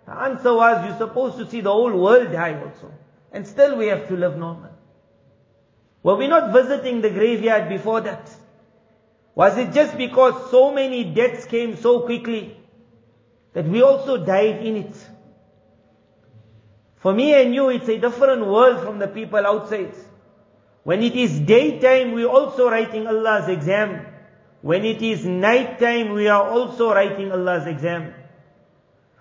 The 0.07 0.13
answer 0.13 0.55
was, 0.55 0.87
you're 0.87 0.97
supposed 0.97 1.37
to 1.39 1.49
see 1.49 1.61
the 1.61 1.71
whole 1.71 1.93
world 1.93 2.33
die 2.33 2.59
also. 2.61 2.93
And 3.31 3.47
still 3.47 3.77
we 3.77 3.89
have 3.89 4.09
to 4.09 4.17
live 4.17 4.39
normal. 4.39 4.71
Were 6.03 6.17
we 6.17 6.29
not 6.29 6.53
visiting 6.53 7.03
the 7.03 7.11
graveyard 7.11 7.69
before 7.69 8.01
that? 8.01 8.31
Was 9.35 9.59
it 9.59 9.73
just 9.73 9.99
because 9.99 10.51
so 10.51 10.73
many 10.73 11.05
deaths 11.05 11.45
came 11.45 11.77
so 11.77 12.01
quickly 12.01 12.57
that 13.53 13.67
we 13.67 13.83
also 13.83 14.17
died 14.17 14.65
in 14.65 14.77
it? 14.77 14.95
For 16.99 17.13
me 17.13 17.35
and 17.35 17.55
you, 17.55 17.69
it's 17.69 17.89
a 17.89 17.99
different 17.99 18.47
world 18.47 18.83
from 18.83 18.99
the 18.99 19.09
people 19.09 19.47
outside. 19.47 19.95
When 20.83 21.03
it 21.03 21.15
is 21.15 21.41
daytime, 21.41 22.13
we're 22.13 22.29
also 22.29 22.71
writing 22.71 23.07
Allah's 23.07 23.49
exam. 23.49 24.07
When 24.63 24.85
it 24.85 25.03
is 25.03 25.25
night 25.25 25.79
time, 25.79 26.13
we 26.13 26.29
are 26.29 26.49
also 26.49 26.93
writing 26.93 27.33
Allah's 27.33 27.67
exam. 27.67 28.15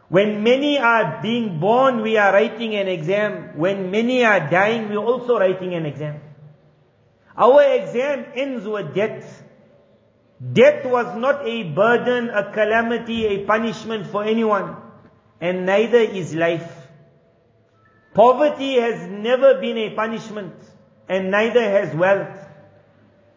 When 0.07 0.43
many 0.43 0.77
are 0.77 1.21
being 1.21 1.59
born, 1.59 2.01
we 2.01 2.17
are 2.17 2.31
writing 2.31 2.75
an 2.75 2.87
exam. 2.87 3.57
When 3.57 3.91
many 3.91 4.23
are 4.23 4.49
dying, 4.49 4.89
we're 4.89 4.97
also 4.97 5.39
writing 5.39 5.73
an 5.73 5.85
exam. 5.85 6.21
Our 7.35 7.63
exam 7.63 8.25
ends 8.35 8.67
with 8.67 8.93
death. 8.93 9.43
Death 10.53 10.85
was 10.85 11.17
not 11.17 11.47
a 11.47 11.63
burden, 11.63 12.29
a 12.29 12.51
calamity, 12.51 13.25
a 13.25 13.45
punishment 13.45 14.07
for 14.07 14.23
anyone. 14.23 14.77
And 15.41 15.65
neither 15.65 15.97
is 15.97 16.35
life. 16.35 16.84
Poverty 18.14 18.74
has 18.74 19.08
never 19.08 19.60
been 19.60 19.78
a 19.78 19.90
punishment 19.94 20.54
and 21.08 21.30
neither 21.30 21.62
has 21.62 21.94
wealth. 21.94 22.36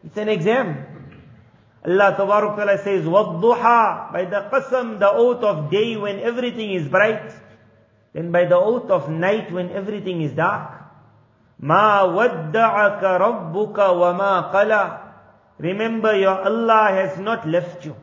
It's 0.03 0.17
an 0.17 0.29
exam. 0.29 0.85
Allah 1.85 2.15
Ta'ala 2.15 2.77
says, 2.77 3.05
وَالضُّحَى 3.05 4.13
By 4.13 4.25
the 4.25 4.49
qasam, 4.51 4.99
the 4.99 5.11
oath 5.11 5.43
of 5.43 5.69
day 5.69 5.97
when 5.97 6.19
everything 6.19 6.71
is 6.71 6.87
bright. 6.87 7.31
Then 8.13 8.31
by 8.31 8.45
the 8.45 8.55
oath 8.55 8.89
of 8.89 9.09
night 9.09 9.51
when 9.51 9.69
everything 9.71 10.21
is 10.21 10.31
dark. 10.31 10.81
مَا 11.61 12.03
وَدَّعَكَ 12.07 13.01
رَبُّكَ 13.01 13.75
وَمَا 13.75 14.53
قَلَى 14.53 14.99
Remember 15.59 16.17
your 16.17 16.41
Allah 16.41 16.89
has 16.91 17.17
not 17.19 17.47
left 17.47 17.85
you. 17.85 17.95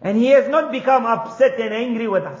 And 0.00 0.16
He 0.18 0.28
has 0.28 0.48
not 0.48 0.72
become 0.72 1.04
upset 1.06 1.60
and 1.60 1.74
angry 1.74 2.08
with 2.08 2.24
us. 2.24 2.40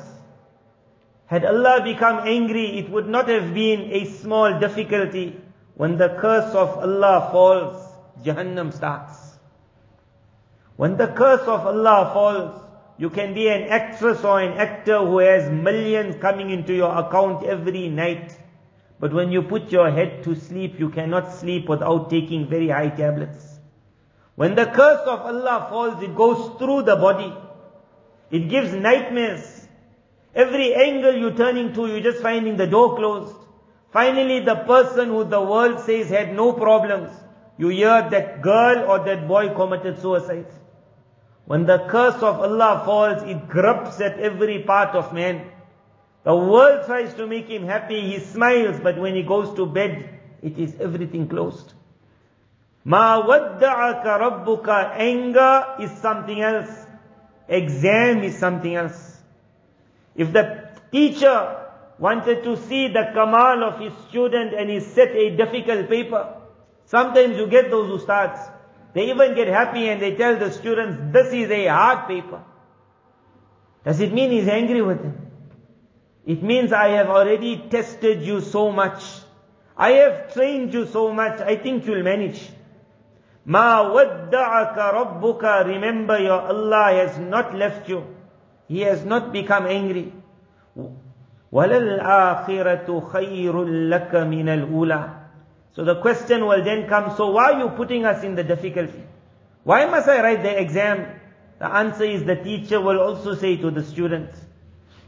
Had 1.27 1.43
Allah 1.45 1.81
become 1.83 2.25
angry, 2.25 2.79
it 2.79 2.89
would 2.89 3.07
not 3.07 3.27
have 3.27 3.53
been 3.53 3.91
a 3.91 4.05
small 4.05 4.59
difficulty. 4.59 5.39
When 5.75 5.97
the 5.97 6.17
curse 6.19 6.55
of 6.55 6.77
Allah 6.77 7.29
falls, 7.31 7.75
Jahannam 8.23 8.73
starts. 8.73 9.37
When 10.77 10.95
the 10.95 11.07
curse 11.07 11.41
of 11.41 11.67
Allah 11.67 12.11
falls, 12.13 12.63
you 12.97 13.09
can 13.09 13.33
be 13.33 13.49
an 13.49 13.63
actress 13.63 14.23
or 14.23 14.39
an 14.39 14.57
actor 14.57 14.99
who 14.99 15.19
has 15.19 15.51
millions 15.51 16.15
coming 16.21 16.49
into 16.49 16.73
your 16.73 16.97
account 16.97 17.43
every 17.43 17.89
night. 17.89 18.39
But 18.99 19.13
when 19.13 19.31
you 19.31 19.43
put 19.43 19.71
your 19.71 19.91
head 19.91 20.23
to 20.23 20.33
sleep, 20.33 20.79
you 20.79 20.89
cannot 20.89 21.33
sleep 21.33 21.67
without 21.67 22.09
taking 22.09 22.47
very 22.47 22.69
high 22.69 22.89
tablets. 22.89 23.59
When 24.35 24.55
the 24.55 24.65
curse 24.65 25.01
of 25.07 25.19
Allah 25.21 25.67
falls, 25.69 26.01
it 26.01 26.15
goes 26.15 26.57
through 26.57 26.83
the 26.83 26.95
body. 26.95 27.35
It 28.31 28.49
gives 28.49 28.73
nightmares. 28.73 29.66
Every 30.37 30.75
angle 30.75 31.15
you're 31.15 31.35
turning 31.35 31.73
to, 31.73 31.87
you're 31.87 31.99
just 31.99 32.21
finding 32.21 32.57
the 32.57 32.67
door 32.67 32.95
closed. 32.95 33.35
Finally, 33.91 34.41
the 34.41 34.55
person 34.67 35.09
who 35.09 35.23
the 35.23 35.41
world 35.41 35.79
says 35.79 36.09
had 36.09 36.35
no 36.35 36.53
problems, 36.53 37.09
you 37.57 37.69
hear 37.69 38.07
that 38.11 38.43
girl 38.43 38.87
or 38.87 38.99
that 39.05 39.27
boy 39.27 39.49
committed 39.55 39.99
suicide. 39.99 40.45
When 41.45 41.65
the 41.65 41.87
curse 41.89 42.21
of 42.21 42.39
Allah 42.41 42.83
falls, 42.85 43.23
it 43.23 43.49
grips 43.49 43.99
at 43.99 44.19
every 44.19 44.61
part 44.61 44.93
of 44.93 45.11
man. 45.11 45.49
The 46.23 46.35
world 46.35 46.85
tries 46.85 47.15
to 47.15 47.25
make 47.25 47.47
him 47.47 47.63
happy, 47.63 48.01
he 48.01 48.19
smiles, 48.19 48.79
but 48.79 48.99
when 48.99 49.15
he 49.15 49.23
goes 49.23 49.55
to 49.55 49.65
bed, 49.65 50.19
it 50.43 50.59
is 50.59 50.75
everything 50.79 51.27
closed. 51.27 51.73
Ma 52.83 53.25
wadda'aka 53.25 54.19
rabbuka, 54.19 54.97
anger 54.97 55.77
is 55.79 55.89
something 55.99 56.39
else. 56.39 56.85
Exam 57.47 58.21
is 58.21 58.37
something 58.37 58.75
else. 58.75 59.16
If 60.17 60.33
the 60.33 60.67
teacher 60.91 61.63
wanted 61.99 62.43
to 62.43 62.57
see 62.57 62.87
the 62.87 63.11
kamal 63.13 63.63
of 63.63 63.79
his 63.79 63.93
student 64.09 64.53
and 64.53 64.69
he 64.69 64.79
set 64.79 65.15
a 65.15 65.35
difficult 65.37 65.87
paper, 65.87 66.35
sometimes 66.85 67.37
you 67.37 67.47
get 67.47 67.69
those 67.69 68.01
ustads, 68.01 68.51
they 68.93 69.11
even 69.11 69.35
get 69.35 69.47
happy 69.47 69.87
and 69.89 70.01
they 70.01 70.15
tell 70.15 70.37
the 70.37 70.51
students, 70.51 71.13
this 71.13 71.31
is 71.31 71.51
a 71.51 71.67
hard 71.67 72.07
paper. 72.07 72.43
Does 73.85 73.99
it 73.99 74.11
mean 74.11 74.31
he's 74.31 74.47
angry 74.47 74.81
with 74.81 75.01
them? 75.03 75.27
It 76.25 76.41
means 76.43 76.73
I 76.73 76.89
have 76.89 77.07
already 77.07 77.69
tested 77.69 78.21
you 78.23 78.41
so 78.41 78.71
much. 78.71 79.03
I 79.77 79.91
have 79.91 80.33
trained 80.33 80.73
you 80.73 80.87
so 80.87 81.13
much, 81.13 81.39
I 81.39 81.55
think 81.55 81.85
you'll 81.85 82.03
manage. 82.03 82.41
Ma 83.45 83.83
wadda'aka 83.83 84.93
rabbuka, 84.93 85.65
remember 85.67 86.19
your 86.19 86.41
Allah 86.41 86.91
has 86.95 87.17
not 87.19 87.55
left 87.55 87.87
you. 87.87 88.16
He 88.68 88.80
has 88.80 89.04
not 89.04 89.32
become 89.32 89.66
angry. 89.66 90.12
وَلَلْآخِرَةُ 91.52 92.86
خَيْرٌ 93.12 93.52
لَكَ 93.90 94.10
مِنَ 94.10 94.48
الْأُولَى 94.48 95.14
So 95.74 95.84
the 95.84 96.00
question 96.00 96.46
will 96.46 96.64
then 96.64 96.88
come, 96.88 97.14
so 97.16 97.30
why 97.32 97.52
are 97.52 97.58
you 97.58 97.68
putting 97.70 98.04
us 98.06 98.24
in 98.24 98.34
the 98.34 98.44
difficulty? 98.44 99.04
Why 99.64 99.86
must 99.86 100.08
I 100.08 100.22
write 100.22 100.42
the 100.42 100.58
exam? 100.58 101.06
The 101.58 101.66
answer 101.72 102.04
is 102.04 102.24
the 102.24 102.36
teacher 102.36 102.80
will 102.80 103.00
also 103.00 103.34
say 103.34 103.56
to 103.58 103.70
the 103.70 103.84
students 103.84 104.38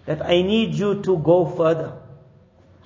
that 0.06 0.24
I 0.24 0.42
need 0.42 0.74
you 0.74 1.02
to 1.02 1.18
go 1.18 1.46
further. 1.46 1.96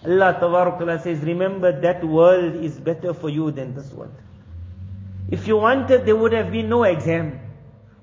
Allah 0.05 0.37
Ta'ala 0.39 1.03
says, 1.03 1.21
remember 1.21 1.81
that 1.81 2.05
world 2.05 2.55
is 2.55 2.79
better 2.79 3.13
for 3.13 3.29
you 3.29 3.51
than 3.51 3.75
this 3.75 3.91
world. 3.93 4.15
If 5.31 5.47
you 5.49 5.57
wanted, 5.57 6.07
there 6.07 6.17
would 6.17 6.33
have 6.33 6.53
been 6.53 6.69
no 6.69 6.85
exam. 6.85 7.41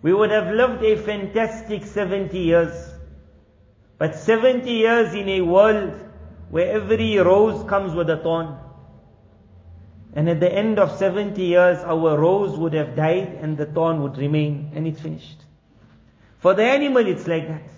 We 0.02 0.14
would 0.14 0.30
have 0.30 0.52
lived 0.54 0.82
a 0.82 0.96
fantastic 0.96 1.84
70 1.84 2.38
years. 2.38 2.92
But 3.98 4.14
70 4.14 4.70
years 4.70 5.14
in 5.14 5.28
a 5.28 5.40
world 5.42 5.92
where 6.48 6.72
every 6.72 7.18
rose 7.18 7.68
comes 7.68 7.94
with 7.94 8.08
a 8.08 8.16
thorn. 8.16 8.56
And 10.14 10.28
at 10.28 10.40
the 10.40 10.52
end 10.52 10.78
of 10.78 10.96
70 10.96 11.40
years, 11.40 11.78
our 11.84 12.18
rose 12.18 12.58
would 12.58 12.72
have 12.72 12.96
died 12.96 13.38
and 13.40 13.56
the 13.56 13.66
thorn 13.66 14.02
would 14.02 14.16
remain 14.16 14.72
and 14.74 14.86
it's 14.86 15.00
finished. 15.00 15.44
For 16.38 16.54
the 16.54 16.64
animal, 16.64 17.06
it's 17.06 17.26
like 17.26 17.46
that. 17.48 17.68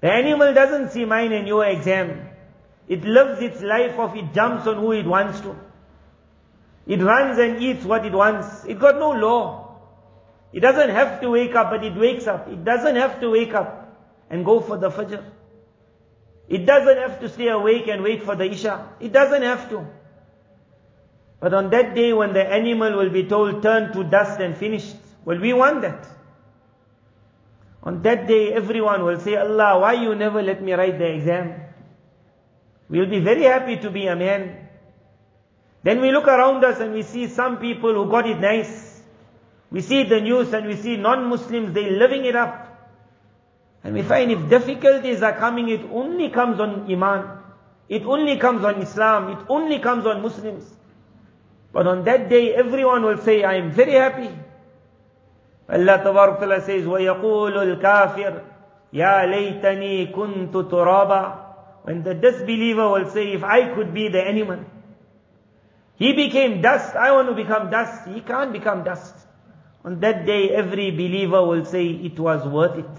The 0.00 0.10
animal 0.10 0.54
doesn't 0.54 0.90
see 0.90 1.04
mine 1.04 1.32
and 1.32 1.46
your 1.46 1.64
exam. 1.64 2.28
It 2.88 3.04
lives 3.04 3.42
its 3.42 3.60
life 3.60 3.98
of 3.98 4.16
it 4.16 4.32
jumps 4.32 4.66
on 4.66 4.76
who 4.76 4.92
it 4.92 5.06
wants 5.06 5.40
to. 5.40 5.56
It 6.86 7.00
runs 7.00 7.38
and 7.38 7.62
eats 7.62 7.84
what 7.84 8.06
it 8.06 8.12
wants. 8.12 8.64
It 8.64 8.78
got 8.78 8.96
no 8.96 9.10
law. 9.10 9.65
It 10.56 10.60
doesn't 10.60 10.88
have 10.88 11.20
to 11.20 11.28
wake 11.28 11.54
up, 11.54 11.68
but 11.68 11.84
it 11.84 11.94
wakes 11.94 12.26
up. 12.26 12.48
It 12.48 12.64
doesn't 12.64 12.96
have 12.96 13.20
to 13.20 13.28
wake 13.28 13.52
up 13.52 13.94
and 14.30 14.42
go 14.42 14.60
for 14.60 14.78
the 14.78 14.88
Fajr. 14.88 15.22
It 16.48 16.64
doesn't 16.64 16.96
have 16.96 17.20
to 17.20 17.28
stay 17.28 17.48
awake 17.48 17.88
and 17.88 18.02
wait 18.02 18.22
for 18.22 18.34
the 18.34 18.50
Isha. 18.50 18.88
It 18.98 19.12
doesn't 19.12 19.42
have 19.42 19.68
to. 19.68 19.86
But 21.40 21.52
on 21.52 21.68
that 21.68 21.94
day 21.94 22.14
when 22.14 22.32
the 22.32 22.42
animal 22.42 22.96
will 22.96 23.10
be 23.10 23.24
told, 23.24 23.62
turn 23.62 23.92
to 23.92 24.02
dust 24.04 24.40
and 24.40 24.56
finished, 24.56 24.96
well, 25.26 25.38
we 25.38 25.52
want 25.52 25.82
that. 25.82 26.08
On 27.82 28.00
that 28.00 28.26
day, 28.26 28.54
everyone 28.54 29.04
will 29.04 29.20
say, 29.20 29.36
Allah, 29.36 29.78
why 29.78 29.92
you 29.92 30.14
never 30.14 30.42
let 30.42 30.62
me 30.62 30.72
write 30.72 30.98
the 30.98 31.06
exam? 31.06 31.52
We'll 32.88 33.10
be 33.10 33.20
very 33.20 33.42
happy 33.42 33.76
to 33.76 33.90
be 33.90 34.06
a 34.06 34.16
man. 34.16 34.68
Then 35.82 36.00
we 36.00 36.12
look 36.12 36.26
around 36.26 36.64
us 36.64 36.80
and 36.80 36.94
we 36.94 37.02
see 37.02 37.26
some 37.26 37.58
people 37.58 37.92
who 37.92 38.10
got 38.10 38.26
it 38.26 38.40
nice. 38.40 38.95
We 39.71 39.81
see 39.81 40.03
the 40.03 40.19
news 40.19 40.53
and 40.53 40.67
we 40.67 40.75
see 40.75 40.97
non-Muslims, 40.97 41.73
they 41.73 41.89
living 41.89 42.25
it 42.25 42.35
up. 42.35 42.67
And 43.83 43.95
we 43.95 44.03
find 44.03 44.31
if 44.31 44.49
difficulties 44.49 45.23
are 45.23 45.33
coming, 45.33 45.69
it 45.69 45.81
only 45.91 46.29
comes 46.29 46.59
on 46.59 46.91
Iman. 46.91 47.39
It 47.89 48.03
only 48.03 48.37
comes 48.37 48.63
on 48.63 48.81
Islam. 48.81 49.29
It 49.29 49.45
only 49.49 49.79
comes 49.79 50.05
on 50.05 50.21
Muslims. 50.21 50.69
But 51.73 51.87
on 51.87 52.03
that 52.03 52.29
day, 52.29 52.53
everyone 52.53 53.03
will 53.03 53.17
say, 53.17 53.43
I 53.43 53.55
am 53.55 53.71
very 53.71 53.93
happy. 53.93 54.29
Allah 55.69 56.01
Ta'ala 56.03 56.61
says, 56.61 56.85
وَيَقُولُ 56.85 57.81
الْكَافِرُ 57.81 58.43
يَا 58.93 59.25
لَيْتَنِي 59.25 60.13
كُنْتُ 60.13 60.51
تُرَابًا 60.51 61.35
When 61.83 62.03
the 62.03 62.13
disbeliever 62.13 62.89
will 62.89 63.09
say, 63.09 63.31
if 63.31 63.43
I 63.43 63.73
could 63.73 63.93
be 63.93 64.09
the 64.09 64.21
animal. 64.21 64.59
He 65.95 66.13
became 66.13 66.61
dust, 66.61 66.95
I 66.95 67.11
want 67.13 67.29
to 67.29 67.35
become 67.35 67.69
dust. 67.69 68.07
He 68.09 68.21
can't 68.21 68.51
become 68.51 68.83
dust. 68.83 69.15
On 69.85 69.99
that 69.99 70.25
day, 70.25 70.49
every 70.49 70.91
believer 70.91 71.43
will 71.45 71.65
say, 71.65 71.87
it 71.87 72.19
was 72.19 72.47
worth 72.47 72.77
it. 72.77 72.89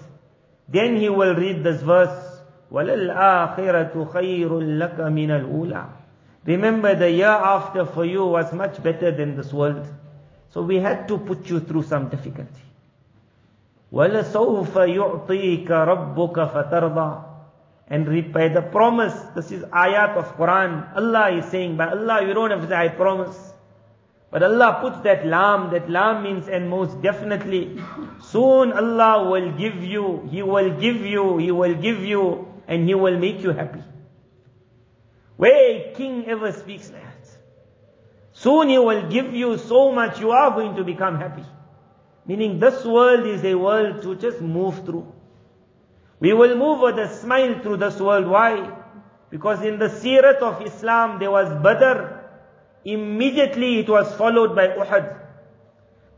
Then 0.69 0.97
he 0.97 1.09
will 1.09 1.35
read 1.35 1.63
this 1.63 1.81
verse, 1.83 2.41
وَلَلْآخِرَةُ 2.73 4.13
خَيْرٌ 4.13 4.49
لَكَ 4.49 4.97
مِنَ 4.97 5.29
الْأُولَى 5.29 5.87
Remember 6.45 6.95
the 6.95 7.11
year 7.11 7.29
after 7.29 7.87
for 7.87 8.05
you 8.05 8.25
was 8.27 8.53
much 8.53 8.83
better 8.83 9.13
than 9.13 9.37
this 9.37 9.53
world. 9.53 9.87
So 10.51 10.63
we 10.63 10.77
had 10.77 11.07
to 11.09 11.19
put 11.19 11.49
you 11.49 11.61
through 11.61 11.85
some 11.85 12.09
difficulty. 12.09 12.63
وَلَسَوْفَ 13.93 14.73
يُعْطِيكَ 14.73 15.69
رَبُّكَ 15.69 16.35
فَتَرْضَى 16.35 17.25
And 17.89 18.33
by 18.33 18.49
the 18.49 18.63
promise, 18.63 19.15
this 19.35 19.53
is 19.53 19.63
ayat 19.65 20.17
of 20.17 20.37
Quran, 20.37 20.97
Allah 20.97 21.37
is 21.37 21.45
saying, 21.47 21.77
by 21.77 21.91
Allah 21.91 22.27
you 22.27 22.33
don't 22.33 22.51
have 22.51 22.63
to 22.63 22.69
say, 22.69 22.77
I 22.77 22.89
promise. 22.89 23.53
But 24.30 24.44
Allah 24.44 24.80
puts 24.82 25.00
that 25.02 25.26
lam, 25.26 25.72
that 25.72 25.90
lam 25.90 26.24
means 26.24 26.48
and 26.48 26.70
most 26.70 27.02
definitely, 27.02 27.82
soon 28.22 28.74
Allah 28.74 29.30
will 29.30 29.52
give 29.58 29.84
you, 29.84 30.28
He 30.30 30.44
will 30.44 30.72
give 30.80 30.98
you, 30.98 31.38
He 31.38 31.52
will 31.52 31.76
give 31.76 32.04
you, 32.04 32.48
and 32.68 32.88
He 32.88 32.94
will 32.94 33.18
make 33.18 33.42
you 33.42 33.52
happy. 33.52 33.84
Where 35.38 35.94
king 35.94 36.26
ever 36.28 36.52
speaks 36.52 36.90
that. 36.90 37.18
Soon 38.34 38.70
he 38.70 38.78
will 38.78 39.10
give 39.10 39.34
you 39.34 39.58
so 39.58 39.92
much, 39.92 40.20
you 40.20 40.32
are 40.32 40.52
going 40.52 40.76
to 40.76 40.84
become 40.84 41.18
happy. 41.18 41.46
Meaning 42.26 42.60
this 42.60 42.86
world 42.86 43.26
is 43.26 43.44
a 43.44 43.56
world 43.56 44.04
to 44.04 44.16
just 44.16 44.42
move 44.42 44.86
through. 44.86 45.12
We 46.20 46.34
will 46.34 46.56
move 46.56 46.82
with 46.82 47.00
a 47.00 47.08
smile 47.16 47.60
through 47.62 47.78
this 47.78 48.00
world. 48.00 48.28
Why? 48.28 48.76
Because 49.30 49.62
in 49.64 49.80
the 49.80 49.90
seerat 49.90 50.38
of 50.38 50.62
Islam 50.62 51.20
there 51.20 51.32
was 51.32 51.50
Badr. 51.64 52.17
Immediately 52.88 53.80
it 53.80 53.90
was 53.90 54.14
followed 54.16 54.56
by 54.56 54.68
Uhud. 54.70 55.20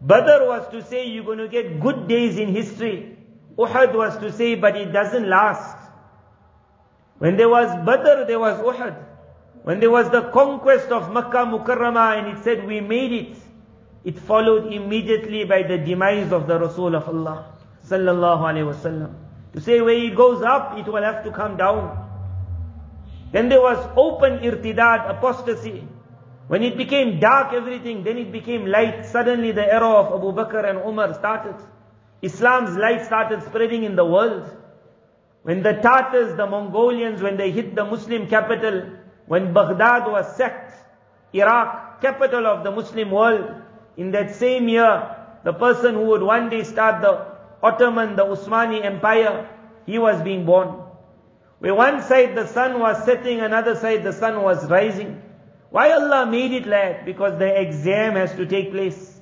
Badr 0.01 0.45
was 0.45 0.69
to 0.71 0.83
say 0.83 1.07
you're 1.07 1.23
going 1.23 1.39
to 1.39 1.47
get 1.47 1.79
good 1.79 2.07
days 2.07 2.37
in 2.37 2.49
history. 2.49 3.17
Uhud 3.57 3.95
was 3.95 4.15
to 4.19 4.31
say 4.31 4.53
but 4.53 4.77
it 4.77 4.93
doesn't 4.93 5.27
last. 5.27 5.77
When 7.17 7.37
there 7.37 7.49
was 7.49 7.69
Badr, 7.87 8.25
there 8.27 8.39
was 8.39 8.59
Uhud. 8.59 8.95
When 9.63 9.79
there 9.79 9.89
was 9.89 10.11
the 10.11 10.29
conquest 10.29 10.91
of 10.91 11.11
Makkah 11.11 11.47
Mukarramah 11.47 12.19
and 12.19 12.37
it 12.37 12.43
said 12.43 12.67
we 12.67 12.81
made 12.81 13.13
it, 13.13 13.37
it 14.03 14.19
followed 14.19 14.71
immediately 14.71 15.45
by 15.45 15.63
the 15.63 15.79
demise 15.79 16.31
of 16.31 16.45
the 16.45 16.59
Rasul 16.59 16.95
of 16.95 17.07
Allah 17.09 17.51
sallallahu 17.83 18.45
alaihi 18.45 18.71
wasallam. 18.71 19.15
To 19.53 19.59
say 19.59 19.81
where 19.81 19.97
it 19.97 20.15
goes 20.15 20.43
up, 20.43 20.77
it 20.77 20.85
will 20.85 21.01
have 21.01 21.23
to 21.23 21.31
come 21.31 21.57
down. 21.57 22.05
Then 23.31 23.49
there 23.49 23.61
was 23.61 23.83
open 23.97 24.39
irtidad, 24.39 25.09
apostasy. 25.09 25.87
When 26.49 26.63
it 26.63 26.77
became 26.77 27.19
dark 27.19 27.53
everything, 27.53 28.03
then 28.03 28.17
it 28.17 28.31
became 28.31 28.65
light. 28.65 29.05
Suddenly 29.05 29.51
the 29.51 29.71
era 29.71 29.87
of 29.87 30.07
Abu 30.19 30.31
Bakr 30.33 30.67
and 30.67 30.79
Umar 30.79 31.13
started. 31.13 31.53
Islam's 32.23 32.75
light 32.75 33.05
started 33.05 33.43
spreading 33.43 33.83
in 33.83 33.95
the 33.95 34.03
world. 34.03 34.49
When 35.43 35.61
the 35.61 35.73
Tatars, 35.73 36.35
the 36.35 36.47
Mongolians, 36.47 37.21
when 37.21 37.37
they 37.37 37.51
hit 37.51 37.75
the 37.75 37.85
Muslim 37.85 38.27
capital, 38.27 38.81
when 39.27 39.53
Baghdad 39.53 40.11
was 40.11 40.35
sacked, 40.35 40.73
Iraq, 41.33 42.01
capital 42.01 42.47
of 42.47 42.63
the 42.63 42.71
Muslim 42.71 43.11
world, 43.11 43.61
in 43.95 44.09
that 44.17 44.33
same 44.33 44.67
year, 44.67 45.17
the 45.43 45.53
person 45.53 45.93
who 45.93 46.05
would 46.05 46.23
one 46.23 46.49
day 46.49 46.63
start 46.63 47.03
the 47.03 47.27
Ottoman, 47.61 48.15
the 48.15 48.25
Usmani 48.25 48.83
Empire, 48.83 49.47
he 49.85 49.99
was 49.99 50.19
being 50.23 50.47
born. 50.47 50.81
Where 51.59 51.75
one 51.75 52.01
side 52.01 52.33
the 52.35 52.47
sun 52.47 52.79
was 52.79 53.05
setting, 53.05 53.39
another 53.39 53.75
side 53.75 54.03
the 54.03 54.13
sun 54.13 54.41
was 54.41 54.67
rising. 54.67 55.28
Why 55.71 55.91
Allah 55.91 56.25
made 56.25 56.51
it 56.51 56.65
like 56.65 56.97
that? 56.97 57.05
Because 57.05 57.37
the 57.37 57.61
exam 57.61 58.15
has 58.15 58.33
to 58.35 58.45
take 58.45 58.71
place. 58.71 59.21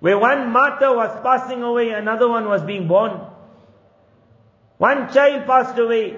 Where 0.00 0.18
one 0.18 0.50
martyr 0.50 0.94
was 0.94 1.10
passing 1.22 1.62
away, 1.62 1.90
another 1.90 2.28
one 2.28 2.48
was 2.48 2.62
being 2.62 2.88
born. 2.88 3.20
One 4.78 5.12
child 5.12 5.46
passed 5.46 5.78
away, 5.78 6.16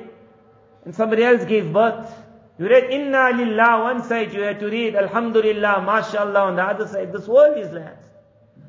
and 0.85 0.95
somebody 0.95 1.25
else 1.25 1.45
gave 1.45 1.73
birth. 1.73 2.11
You 2.59 2.69
read 2.69 2.91
Inna 2.91 3.31
Lillah 3.37 3.83
one 3.83 4.03
side, 4.03 4.33
you 4.33 4.41
had 4.41 4.61
to 4.61 4.67
read 4.67 4.95
Alhamdulillah, 4.95 5.85
MashaAllah 5.87 6.43
on 6.43 6.57
the 6.57 6.63
other 6.63 6.87
side. 6.87 7.13
This 7.13 7.29
world 7.29 7.59
is 7.59 7.71
like 7.71 7.85
that. 7.85 8.03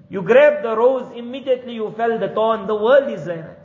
You 0.09 0.21
grab 0.21 0.61
the 0.61 0.75
rose, 0.75 1.11
immediately 1.15 1.73
you 1.73 1.93
fell 1.95 2.17
the 2.17 2.29
thorn. 2.29 2.67
The 2.67 2.75
world 2.75 3.09
is 3.11 3.25
like 3.25 3.45
that. 3.45 3.59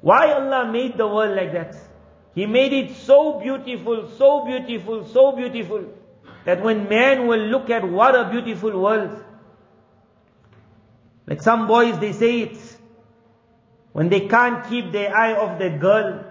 Why 0.00 0.32
Allah 0.32 0.70
made 0.70 0.96
the 0.96 1.06
world 1.06 1.36
like 1.36 1.52
that? 1.52 1.76
He 2.34 2.46
made 2.46 2.72
it 2.72 2.94
so 2.94 3.40
beautiful, 3.40 4.08
so 4.16 4.44
beautiful, 4.44 5.04
so 5.06 5.32
beautiful, 5.32 5.84
that 6.46 6.62
when 6.62 6.88
man 6.88 7.26
will 7.26 7.40
look 7.40 7.70
at 7.70 7.84
what 7.84 8.14
a 8.14 8.30
beautiful 8.30 8.80
world. 8.80 9.22
Like 11.26 11.42
some 11.42 11.66
boys, 11.66 11.98
they 11.98 12.12
say 12.12 12.42
it. 12.42 12.58
When 13.92 14.08
they 14.08 14.28
can't 14.28 14.64
keep 14.68 14.92
their 14.92 15.14
eye 15.14 15.34
off 15.34 15.58
the 15.58 15.70
girl, 15.70 16.24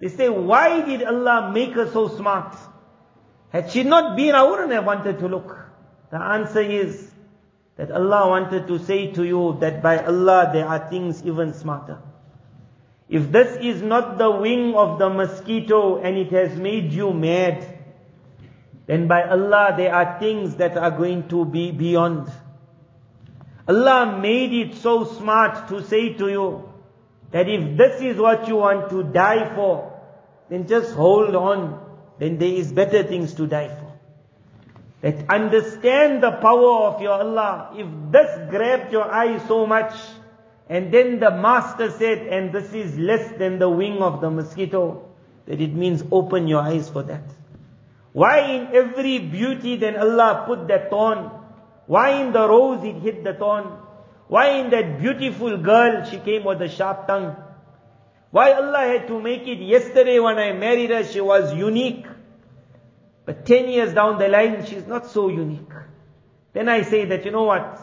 they 0.00 0.08
say, 0.08 0.28
why 0.28 0.80
did 0.80 1.04
Allah 1.04 1.52
make 1.54 1.74
her 1.74 1.88
so 1.88 2.08
smart? 2.08 2.56
Had 3.50 3.70
she 3.70 3.84
not 3.84 4.16
been, 4.16 4.34
I 4.34 4.42
wouldn't 4.42 4.72
have 4.72 4.84
wanted 4.84 5.20
to 5.20 5.28
look. 5.28 5.56
The 6.10 6.20
answer 6.20 6.60
is 6.60 7.08
that 7.76 7.92
Allah 7.92 8.28
wanted 8.28 8.66
to 8.66 8.78
say 8.80 9.12
to 9.12 9.22
you 9.22 9.56
that 9.60 9.82
by 9.82 10.04
Allah 10.04 10.50
there 10.52 10.66
are 10.66 10.90
things 10.90 11.24
even 11.24 11.54
smarter. 11.54 12.02
If 13.08 13.30
this 13.30 13.56
is 13.60 13.82
not 13.82 14.18
the 14.18 14.30
wing 14.32 14.74
of 14.74 14.98
the 14.98 15.10
mosquito 15.10 15.98
and 15.98 16.16
it 16.16 16.32
has 16.32 16.58
made 16.58 16.92
you 16.92 17.12
mad, 17.12 17.79
then 18.90 19.06
by 19.06 19.22
Allah 19.22 19.74
there 19.76 19.94
are 19.94 20.18
things 20.18 20.56
that 20.56 20.76
are 20.76 20.90
going 20.90 21.28
to 21.28 21.44
be 21.44 21.70
beyond. 21.70 22.28
Allah 23.68 24.18
made 24.20 24.52
it 24.52 24.74
so 24.78 25.04
smart 25.04 25.68
to 25.68 25.80
say 25.84 26.14
to 26.14 26.28
you 26.28 26.68
that 27.30 27.48
if 27.48 27.76
this 27.76 28.00
is 28.02 28.16
what 28.16 28.48
you 28.48 28.56
want 28.56 28.90
to 28.90 29.04
die 29.04 29.54
for, 29.54 29.96
then 30.48 30.66
just 30.66 30.92
hold 30.96 31.36
on. 31.36 31.78
Then 32.18 32.38
there 32.38 32.48
is 32.48 32.72
better 32.72 33.04
things 33.04 33.32
to 33.34 33.46
die 33.46 33.68
for. 33.68 33.92
That 35.02 35.30
understand 35.30 36.24
the 36.24 36.32
power 36.32 36.88
of 36.88 37.00
your 37.00 37.12
Allah. 37.12 37.70
If 37.76 37.86
this 38.10 38.50
grabbed 38.50 38.90
your 38.90 39.08
eye 39.08 39.38
so 39.46 39.66
much, 39.66 39.94
and 40.68 40.92
then 40.92 41.20
the 41.20 41.30
master 41.30 41.92
said, 41.92 42.26
and 42.26 42.52
this 42.52 42.74
is 42.74 42.98
less 42.98 43.38
than 43.38 43.60
the 43.60 43.70
wing 43.70 43.98
of 43.98 44.20
the 44.20 44.30
mosquito, 44.30 45.08
that 45.46 45.60
it 45.60 45.74
means 45.74 46.02
open 46.10 46.48
your 46.48 46.62
eyes 46.62 46.90
for 46.90 47.04
that. 47.04 47.22
Why 48.12 48.40
in 48.40 48.74
every 48.74 49.18
beauty 49.18 49.76
then 49.76 49.96
Allah 49.96 50.44
put 50.46 50.66
that 50.68 50.90
thorn? 50.90 51.30
Why 51.86 52.22
in 52.22 52.32
the 52.32 52.48
rose 52.48 52.84
it 52.84 52.96
hit 52.96 53.24
the 53.24 53.34
thorn? 53.34 53.66
Why 54.28 54.58
in 54.58 54.70
that 54.70 55.00
beautiful 55.00 55.58
girl 55.58 56.04
she 56.04 56.18
came 56.18 56.44
with 56.44 56.62
a 56.62 56.68
sharp 56.68 57.06
tongue? 57.06 57.36
Why 58.30 58.52
Allah 58.52 58.86
had 58.86 59.08
to 59.08 59.20
make 59.20 59.46
it 59.48 59.58
yesterday 59.58 60.20
when 60.20 60.38
I 60.38 60.52
married 60.52 60.90
her, 60.90 61.04
she 61.04 61.20
was 61.20 61.52
unique. 61.54 62.06
But 63.24 63.44
10 63.44 63.68
years 63.68 63.92
down 63.92 64.18
the 64.18 64.28
line, 64.28 64.64
she's 64.66 64.86
not 64.86 65.06
so 65.06 65.28
unique. 65.28 65.72
Then 66.52 66.68
I 66.68 66.82
say 66.82 67.04
that, 67.06 67.24
you 67.24 67.30
know 67.30 67.44
what? 67.44 67.78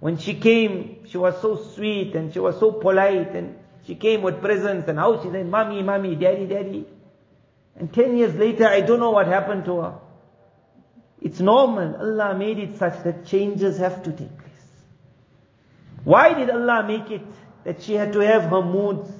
When 0.00 0.18
she 0.18 0.34
came, 0.34 1.06
she 1.06 1.18
was 1.18 1.40
so 1.40 1.56
sweet 1.56 2.14
and 2.14 2.32
she 2.32 2.38
was 2.38 2.58
so 2.58 2.72
polite 2.72 3.34
and 3.34 3.58
she 3.86 3.94
came 3.94 4.22
with 4.22 4.40
presents 4.40 4.88
and 4.88 4.98
how 4.98 5.22
she 5.22 5.30
said, 5.30 5.46
mommy, 5.46 5.82
mommy, 5.82 6.14
daddy, 6.16 6.46
daddy. 6.46 6.86
And 7.78 7.92
10 7.92 8.16
years 8.16 8.34
later, 8.34 8.66
I 8.66 8.80
don't 8.80 9.00
know 9.00 9.10
what 9.10 9.26
happened 9.26 9.66
to 9.66 9.80
her. 9.80 9.98
It's 11.20 11.40
normal. 11.40 11.96
Allah 11.96 12.36
made 12.36 12.58
it 12.58 12.78
such 12.78 13.02
that 13.04 13.26
changes 13.26 13.78
have 13.78 14.02
to 14.04 14.10
take 14.10 14.36
place. 14.38 14.52
Why 16.04 16.34
did 16.34 16.50
Allah 16.50 16.84
make 16.86 17.10
it 17.10 17.26
that 17.64 17.82
she 17.82 17.94
had 17.94 18.12
to 18.12 18.20
have 18.20 18.44
her 18.44 18.62
moods? 18.62 19.10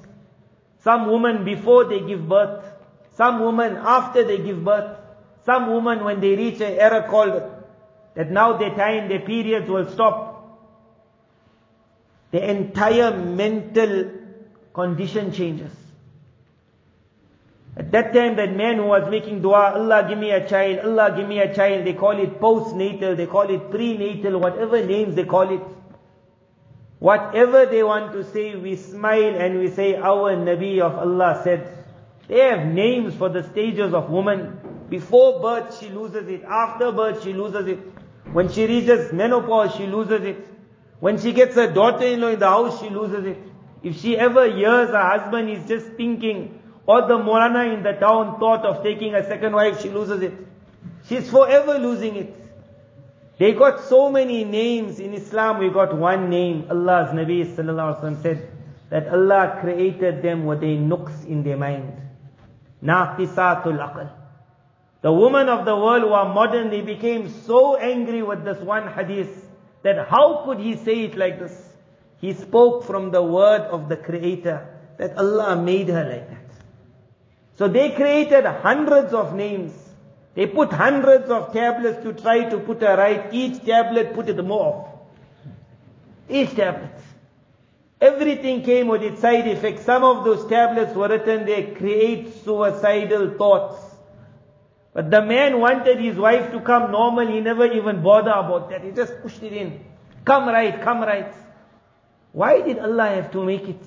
Some 0.81 1.11
women 1.11 1.45
before 1.45 1.85
they 1.85 2.01
give 2.01 2.29
birth. 2.29 2.65
Some 3.15 3.41
women 3.41 3.77
after 3.77 4.25
they 4.25 4.39
give 4.39 4.65
birth. 4.65 4.99
Some 5.45 5.73
women 5.73 6.05
when 6.05 6.21
they 6.21 6.37
reach 6.37 6.61
an 6.61 6.75
era 6.75 7.07
called 7.09 7.43
that 8.15 8.31
now 8.31 8.57
their 8.57 8.75
time, 8.75 9.09
their 9.09 9.21
periods 9.21 9.69
will 9.69 9.91
stop. 9.91 10.33
The 12.31 12.51
entire 12.51 13.17
mental 13.17 14.11
condition 14.73 15.33
changes. 15.33 15.73
At 17.77 17.93
that 17.93 18.15
time, 18.15 18.37
that 18.37 18.57
man 18.57 18.77
who 18.77 18.85
was 18.87 19.11
making 19.11 19.43
dua, 19.43 19.75
Allah 19.75 20.07
give 20.09 20.19
me 20.19 20.31
a 20.31 20.49
child, 20.49 20.79
Allah 20.79 21.15
give 21.15 21.29
me 21.29 21.41
a 21.41 21.55
child, 21.55 21.87
they 21.87 21.93
call 21.93 22.19
it 22.19 22.41
postnatal, 22.41 23.17
they 23.17 23.27
call 23.27 23.51
it 23.51 23.71
prenatal, 23.71 24.41
whatever 24.41 24.85
names 24.85 25.15
they 25.15 25.25
call 25.25 25.55
it. 25.55 25.61
Whatever 26.99 27.67
they 27.67 27.83
want 27.83 28.13
to 28.13 28.25
say, 28.25 28.55
we 28.55 28.77
smile 28.77 29.35
and 29.35 29.59
we 29.59 29.69
say, 29.69 29.95
our 29.97 30.35
Nabi 30.35 30.81
of 30.81 30.97
Allah 30.97 31.43
said. 31.45 31.85
They 32.29 32.39
have 32.41 32.67
names 32.67 33.15
for 33.15 33.29
the 33.29 33.43
stages 33.43 33.93
of 33.93 34.09
woman. 34.11 34.59
Before 34.89 35.41
birth, 35.43 35.79
she 35.79 35.91
loses 35.91 36.27
it. 36.29 36.43
After 36.45 36.91
birth, 36.93 37.23
she 37.23 37.35
loses 37.35 37.67
it. 37.67 37.79
When 38.33 38.49
she 38.49 38.67
reaches 38.67 39.13
menopause, 39.13 39.75
she 39.77 39.87
loses 39.87 40.23
it. 40.23 40.49
When 41.01 41.21
she 41.21 41.33
gets 41.33 41.57
a 41.57 41.73
daughter-in-law 41.73 42.29
in 42.29 42.39
the 42.39 42.49
house, 42.49 42.81
she 42.81 42.89
loses 42.89 43.27
it. 43.27 43.39
If 43.83 44.01
she 44.01 44.17
ever 44.17 44.51
hears 44.51 44.89
her 44.89 45.19
husband 45.19 45.51
is 45.51 45.69
just 45.69 45.87
thinking, 45.97 46.59
or 46.87 47.03
the 47.03 47.19
Maulana 47.19 47.75
in 47.75 47.83
the 47.83 47.93
town 47.93 48.39
thought 48.39 48.65
of 48.65 48.83
taking 48.83 49.15
a 49.15 49.27
second 49.27 49.53
wife, 49.53 49.83
she 49.83 49.91
loses 49.91 50.23
it. 50.23 50.33
She's 51.09 51.29
forever 51.29 51.79
losing 51.79 52.17
it. 52.17 52.35
They 53.39 53.53
got 53.53 53.85
so 53.85 54.11
many 54.11 54.45
names. 54.45 54.99
In 54.99 55.13
Islam, 55.13 55.59
we 55.59 55.69
got 55.71 55.97
one 55.97 56.31
name. 56.31 56.67
Allah's 56.71 57.11
Nabi 57.11 57.45
sallallahu 57.45 58.01
alaihi 58.01 58.01
wasallam 58.01 58.23
said 58.23 58.51
that 58.91 59.09
Allah 59.09 59.59
created 59.61 60.23
them 60.23 60.47
with 60.47 60.63
a 60.63 60.77
nuqs 60.77 61.27
in 61.27 61.43
their 61.43 61.57
mind. 61.57 61.93
Naqisatul 62.83 63.79
aql. 63.79 64.11
The 65.03 65.13
women 65.13 65.49
of 65.49 65.65
the 65.65 65.77
world 65.77 66.03
who 66.03 66.13
are 66.13 66.33
modern, 66.33 66.71
they 66.71 66.81
became 66.81 67.29
so 67.29 67.77
angry 67.77 68.23
with 68.23 68.45
this 68.45 68.59
one 68.59 68.93
hadith 68.93 69.49
that 69.83 70.09
how 70.09 70.43
could 70.45 70.59
he 70.59 70.77
say 70.77 71.05
it 71.05 71.17
like 71.17 71.39
this? 71.39 71.75
He 72.21 72.33
spoke 72.33 72.85
from 72.85 73.11
the 73.11 73.23
word 73.23 73.63
of 73.63 73.89
the 73.89 73.97
creator 73.97 74.67
that 74.99 75.17
Allah 75.19 75.61
made 75.63 75.89
her 75.89 76.05
like 76.05 76.29
that. 76.31 76.46
So 77.57 77.69
they 77.69 77.91
created 77.91 78.45
hundreds 78.45 79.13
of 79.13 79.35
names. 79.35 79.73
They 80.35 80.47
put 80.47 80.73
hundreds 80.73 81.31
of 81.31 81.53
tablets 81.53 82.03
to 82.03 82.13
try 82.13 82.49
to 82.51 82.59
put 82.59 82.83
her 82.83 82.97
right. 82.97 83.33
Each 83.33 83.65
tablet 83.65 84.15
put 84.15 84.29
it 84.29 84.43
more 84.45 84.65
off. 84.65 84.89
Each 86.29 86.55
tablet. 86.55 86.93
Everything 87.99 88.63
came 88.63 88.89
with 88.89 89.03
its 89.03 89.23
side 89.23 89.49
effects. 89.49 89.83
Some 89.83 90.05
of 90.05 90.25
those 90.25 90.47
tablets 90.47 90.95
were 90.95 91.09
written, 91.09 91.47
they 91.47 91.75
create 91.75 92.35
suicidal 92.45 93.31
thoughts. 93.39 93.81
But 94.93 95.11
the 95.11 95.23
man 95.23 95.61
wanted 95.61 95.99
his 95.99 96.17
wife 96.17 96.53
to 96.53 96.61
come 96.61 96.91
normal, 96.91 97.27
he 97.27 97.41
never 97.41 97.65
even 97.65 98.03
bothered 98.03 98.33
about 98.33 98.69
that. 98.71 98.85
He 98.85 98.91
just 98.91 99.23
pushed 99.23 99.43
it 99.43 99.55
in. 99.55 99.83
Come 100.27 100.49
right, 100.49 100.81
come 100.83 101.01
right. 101.01 101.33
Why 102.33 102.61
did 102.61 102.79
Allah 102.79 103.09
have 103.09 103.31
to 103.33 103.43
make 103.43 103.67
it? 103.67 103.83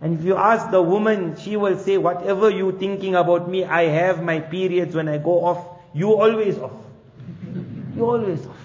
And 0.00 0.18
if 0.18 0.24
you 0.24 0.36
ask 0.36 0.70
the 0.70 0.82
woman, 0.82 1.36
she 1.36 1.56
will 1.56 1.78
say, 1.78 1.98
whatever 1.98 2.48
you 2.48 2.72
thinking 2.72 3.14
about 3.14 3.50
me, 3.50 3.64
I 3.64 3.84
have 3.84 4.22
my 4.22 4.40
periods 4.40 4.94
when 4.94 5.08
I 5.08 5.18
go 5.18 5.44
off. 5.44 5.66
You 5.92 6.14
always 6.14 6.58
off. 6.58 6.72
You 7.96 8.06
always 8.06 8.46
off. 8.46 8.56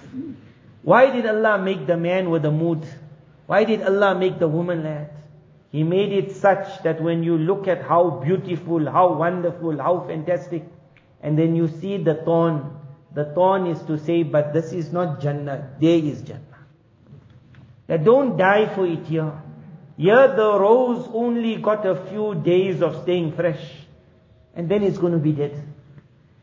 Why 0.82 1.10
did 1.10 1.26
Allah 1.26 1.58
make 1.58 1.86
the 1.86 1.96
man 1.96 2.30
with 2.30 2.44
a 2.44 2.50
mood? 2.50 2.86
Why 3.46 3.64
did 3.64 3.82
Allah 3.82 4.14
make 4.14 4.38
the 4.38 4.48
woman 4.48 4.84
that? 4.84 5.12
He 5.72 5.82
made 5.82 6.12
it 6.12 6.36
such 6.36 6.82
that 6.84 7.02
when 7.02 7.22
you 7.22 7.36
look 7.36 7.68
at 7.68 7.82
how 7.82 8.10
beautiful, 8.24 8.90
how 8.90 9.14
wonderful, 9.14 9.76
how 9.78 10.00
fantastic, 10.06 10.64
and 11.22 11.36
then 11.36 11.56
you 11.56 11.68
see 11.68 11.96
the 11.96 12.14
thorn, 12.14 12.70
the 13.12 13.24
thorn 13.24 13.66
is 13.66 13.82
to 13.82 13.98
say, 13.98 14.22
but 14.22 14.52
this 14.52 14.72
is 14.72 14.92
not 14.92 15.20
Jannah, 15.20 15.70
there 15.80 15.98
is 15.98 16.22
Jannah. 16.22 16.40
That 17.88 18.04
don't 18.04 18.36
die 18.36 18.72
for 18.74 18.86
it 18.86 19.06
here. 19.06 19.32
Here 19.96 20.28
the 20.28 20.58
rose 20.58 21.08
only 21.12 21.56
got 21.56 21.86
a 21.86 21.94
few 21.94 22.34
days 22.34 22.82
of 22.82 23.02
staying 23.02 23.32
fresh. 23.32 23.62
And 24.54 24.68
then 24.68 24.82
it's 24.82 24.98
going 24.98 25.12
to 25.12 25.18
be 25.18 25.32
dead. 25.32 25.62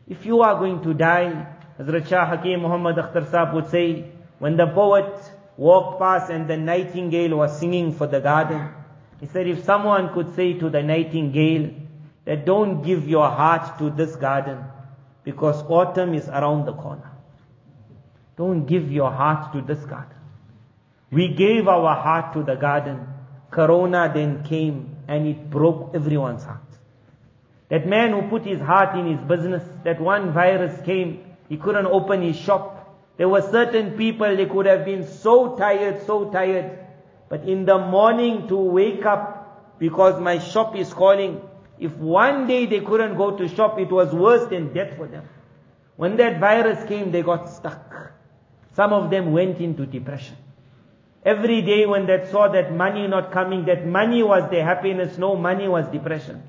If 0.06 0.26
you 0.26 0.40
are 0.42 0.58
going 0.58 0.82
to 0.82 0.94
die, 0.94 1.46
Hazrat 1.78 2.08
Shah 2.08 2.26
Hakim 2.26 2.62
Muhammad 2.62 2.96
Akhtar 2.96 3.26
Saab 3.30 3.54
would 3.54 3.70
say, 3.70 4.10
when 4.38 4.56
the 4.56 4.66
poet 4.66 5.12
walked 5.56 6.00
past 6.00 6.30
and 6.30 6.48
the 6.48 6.56
nightingale 6.56 7.36
was 7.36 7.58
singing 7.58 7.92
for 7.92 8.06
the 8.06 8.20
garden, 8.20 8.68
he 9.20 9.26
said 9.26 9.46
if 9.46 9.64
someone 9.64 10.12
could 10.12 10.34
say 10.34 10.54
to 10.54 10.68
the 10.68 10.82
nightingale 10.82 11.70
that 12.24 12.44
don't 12.44 12.82
give 12.82 13.08
your 13.08 13.28
heart 13.28 13.78
to 13.78 13.90
this 13.90 14.16
garden 14.16 14.64
because 15.22 15.62
autumn 15.68 16.14
is 16.14 16.28
around 16.28 16.66
the 16.66 16.72
corner. 16.72 17.10
Don't 18.36 18.66
give 18.66 18.90
your 18.90 19.10
heart 19.10 19.52
to 19.52 19.62
this 19.62 19.84
garden. 19.84 20.16
We 21.10 21.28
gave 21.28 21.68
our 21.68 21.94
heart 21.94 22.32
to 22.34 22.42
the 22.42 22.56
garden. 22.56 23.06
Corona 23.54 24.10
then 24.12 24.42
came 24.42 24.96
and 25.06 25.28
it 25.28 25.48
broke 25.48 25.94
everyone's 25.94 26.42
heart. 26.42 26.60
That 27.68 27.86
man 27.86 28.10
who 28.10 28.28
put 28.28 28.44
his 28.44 28.60
heart 28.60 28.98
in 28.98 29.06
his 29.06 29.20
business, 29.20 29.62
that 29.84 30.00
one 30.00 30.32
virus 30.32 30.84
came, 30.84 31.24
he 31.48 31.56
couldn't 31.56 31.86
open 31.86 32.20
his 32.22 32.36
shop. 32.36 32.98
There 33.16 33.28
were 33.28 33.42
certain 33.42 33.96
people, 33.96 34.36
they 34.36 34.46
could 34.46 34.66
have 34.66 34.84
been 34.84 35.06
so 35.06 35.56
tired, 35.56 36.04
so 36.04 36.30
tired. 36.30 36.80
But 37.28 37.44
in 37.44 37.64
the 37.64 37.78
morning 37.78 38.48
to 38.48 38.56
wake 38.56 39.06
up, 39.06 39.78
because 39.78 40.20
my 40.20 40.40
shop 40.40 40.74
is 40.74 40.92
calling, 40.92 41.40
if 41.78 41.92
one 41.96 42.48
day 42.48 42.66
they 42.66 42.80
couldn't 42.80 43.16
go 43.16 43.36
to 43.36 43.46
shop, 43.46 43.78
it 43.78 43.90
was 43.90 44.12
worse 44.12 44.48
than 44.50 44.72
death 44.74 44.96
for 44.96 45.06
them. 45.06 45.28
When 45.94 46.16
that 46.16 46.40
virus 46.40 46.84
came, 46.88 47.12
they 47.12 47.22
got 47.22 47.48
stuck. 47.48 48.10
Some 48.72 48.92
of 48.92 49.10
them 49.10 49.32
went 49.32 49.60
into 49.60 49.86
depression. 49.86 50.36
Every 51.24 51.62
day 51.62 51.86
when 51.86 52.06
they 52.06 52.26
saw 52.30 52.48
that 52.48 52.74
money 52.74 53.06
not 53.06 53.32
coming, 53.32 53.64
that 53.64 53.86
money 53.86 54.22
was 54.22 54.50
their 54.50 54.64
happiness, 54.64 55.16
no 55.16 55.36
money 55.36 55.68
was 55.68 55.86
depression. 55.88 56.42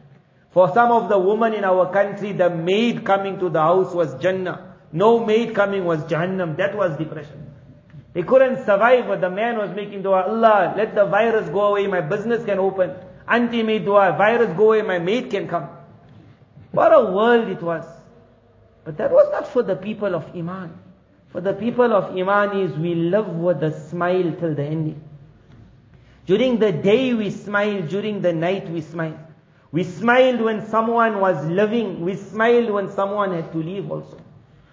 For 0.51 0.71
some 0.73 0.91
of 0.91 1.09
the 1.09 1.17
women 1.17 1.53
in 1.53 1.63
our 1.63 1.91
country, 1.91 2.33
the 2.33 2.49
maid 2.49 3.05
coming 3.05 3.39
to 3.39 3.49
the 3.49 3.61
house 3.61 3.93
was 3.93 4.15
Jannah. 4.21 4.75
No 4.91 5.25
maid 5.25 5.53
coming 5.53 5.85
was 5.85 6.03
Jahannam. 6.05 6.57
That 6.57 6.75
was 6.77 6.97
depression. 6.97 7.51
They 8.13 8.23
couldn't 8.23 8.65
survive, 8.65 9.07
but 9.07 9.19
the 9.19 9.29
man 9.29 9.57
was 9.57 9.75
making 9.75 10.03
dua, 10.03 10.23
Allah, 10.23 10.73
let 10.77 10.95
the 10.95 11.05
virus 11.05 11.49
go 11.49 11.67
away, 11.75 11.87
my 11.87 11.99
business 11.99 12.45
can 12.45 12.59
open. 12.59 12.95
Auntie 13.27 13.63
made 13.63 13.83
dua, 13.83 14.15
virus 14.17 14.55
go 14.55 14.71
away, 14.71 14.83
my 14.83 14.99
maid 14.99 15.29
can 15.29 15.49
come. 15.49 15.67
What 16.71 16.93
a 16.93 17.11
world 17.11 17.49
it 17.49 17.61
was. 17.61 17.85
But 18.85 18.97
that 18.97 19.11
was 19.11 19.29
not 19.31 19.47
for 19.47 19.63
the 19.63 19.75
people 19.75 20.15
of 20.15 20.33
Iman. 20.33 20.79
For 21.35 21.41
the 21.41 21.51
people 21.51 21.91
of 21.91 22.15
Iman 22.15 22.61
is 22.61 22.77
we 22.77 22.95
live 22.95 23.27
with 23.27 23.61
a 23.61 23.77
smile 23.89 24.31
till 24.39 24.55
the 24.55 24.63
ending. 24.63 25.01
During 26.25 26.59
the 26.59 26.71
day 26.71 27.13
we 27.13 27.29
smile, 27.29 27.81
during 27.81 28.21
the 28.21 28.31
night 28.31 28.69
we 28.69 28.79
smile. 28.79 29.19
We 29.69 29.83
smiled 29.83 30.39
when 30.39 30.65
someone 30.65 31.19
was 31.19 31.45
living, 31.45 32.05
we 32.05 32.15
smiled 32.15 32.69
when 32.69 32.89
someone 32.89 33.33
had 33.33 33.51
to 33.51 33.57
leave 33.57 33.91
also. 33.91 34.17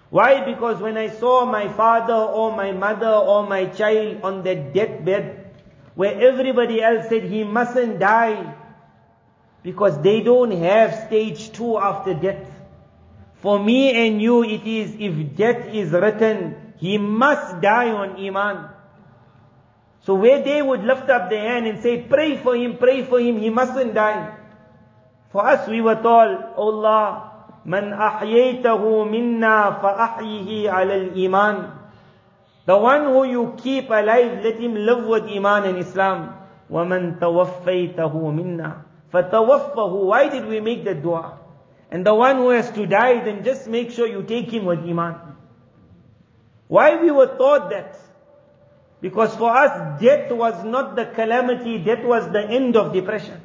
Why? 0.09 0.45
Because 0.45 0.81
when 0.81 0.95
I 0.95 1.09
saw 1.09 1.43
my 1.43 1.67
father 1.67 2.13
or 2.13 2.55
my 2.55 2.71
mother 2.71 3.11
or 3.11 3.45
my 3.45 3.65
child 3.65 4.21
on 4.23 4.43
that 4.43 4.73
deathbed, 4.73 5.51
where 5.95 6.17
everybody 6.17 6.81
else 6.81 7.09
said 7.09 7.23
he 7.23 7.43
mustn't 7.43 7.99
die, 7.99 8.55
because 9.63 10.01
they 10.01 10.21
don't 10.21 10.51
have 10.51 11.07
stage 11.07 11.51
two 11.51 11.77
after 11.77 12.13
death. 12.13 12.52
For 13.42 13.58
me 13.62 13.94
and 14.06 14.20
you, 14.20 14.42
it 14.42 14.66
is 14.66 14.96
if 14.98 15.36
death 15.36 15.72
is 15.72 15.92
written, 15.92 16.74
he 16.78 16.98
must 16.98 17.60
die 17.60 17.90
on 17.90 18.16
Iman. 18.18 18.70
So 20.02 20.14
where 20.14 20.42
they 20.42 20.62
would 20.62 20.82
lift 20.82 21.10
up 21.10 21.30
their 21.30 21.46
hand 21.46 21.66
and 21.66 21.82
say, 21.82 22.02
pray 22.02 22.36
for 22.36 22.56
him, 22.56 22.78
pray 22.78 23.04
for 23.04 23.20
him, 23.20 23.38
he 23.38 23.50
mustn't 23.50 23.94
die. 23.94 24.34
For 25.30 25.46
us, 25.46 25.68
we 25.68 25.80
were 25.80 26.00
told, 26.00 26.56
Allah, 26.56 27.28
من 27.68 27.92
أحييته 27.92 29.04
منا 29.04 29.70
فأحيه 29.70 30.70
على 30.70 30.94
الإيمان 30.96 31.56
The 32.66 32.76
one 32.76 33.04
who 33.04 33.24
you 33.24 33.54
keep 33.56 33.88
alive, 33.88 34.44
let 34.44 34.60
him 34.60 34.74
live 34.74 35.04
with 35.04 35.24
Iman 35.24 35.64
and 35.64 35.78
Islam. 35.78 36.34
وَمَن 36.70 37.18
تَوَفَّيْتَهُ 37.18 38.12
مِنَّا 38.12 38.72
فَتَوَفَّهُ 39.12 39.92
Why 40.04 40.28
did 40.28 40.44
we 40.44 40.60
make 40.60 40.84
that 40.84 41.02
dua? 41.02 41.41
And 41.93 42.03
the 42.03 42.15
one 42.15 42.37
who 42.37 42.49
has 42.49 42.71
to 42.71 42.87
die, 42.87 43.23
then 43.23 43.43
just 43.43 43.67
make 43.67 43.91
sure 43.91 44.07
you 44.07 44.23
take 44.23 44.51
him 44.51 44.65
with 44.65 44.79
Iman. 44.79 45.15
Why 46.67 46.99
we 46.99 47.11
were 47.11 47.37
taught 47.37 47.69
that? 47.69 47.99
Because 48.99 49.35
for 49.35 49.55
us, 49.55 50.01
death 50.01 50.31
was 50.31 50.65
not 50.65 50.95
the 50.95 51.05
calamity, 51.05 51.77
death 51.77 52.03
was 52.03 52.31
the 52.31 52.41
end 52.41 52.75
of 52.75 52.93
depression. 52.93 53.39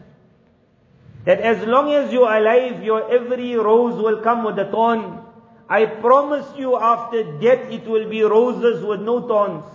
That 1.27 1.41
as 1.41 1.63
long 1.67 1.93
as 1.93 2.11
you're 2.11 2.33
alive, 2.33 2.83
your 2.83 3.13
every 3.13 3.55
rose 3.55 4.03
will 4.03 4.23
come 4.23 4.45
with 4.45 4.59
a 4.59 4.71
thorn. 4.71 5.21
I 5.69 5.85
promise 5.85 6.47
you 6.57 6.79
after 6.79 7.39
death 7.39 7.71
it 7.71 7.87
will 7.87 8.09
be 8.09 8.23
roses 8.23 8.83
with 8.83 9.03
no 9.03 9.29
thorns. 9.29 9.67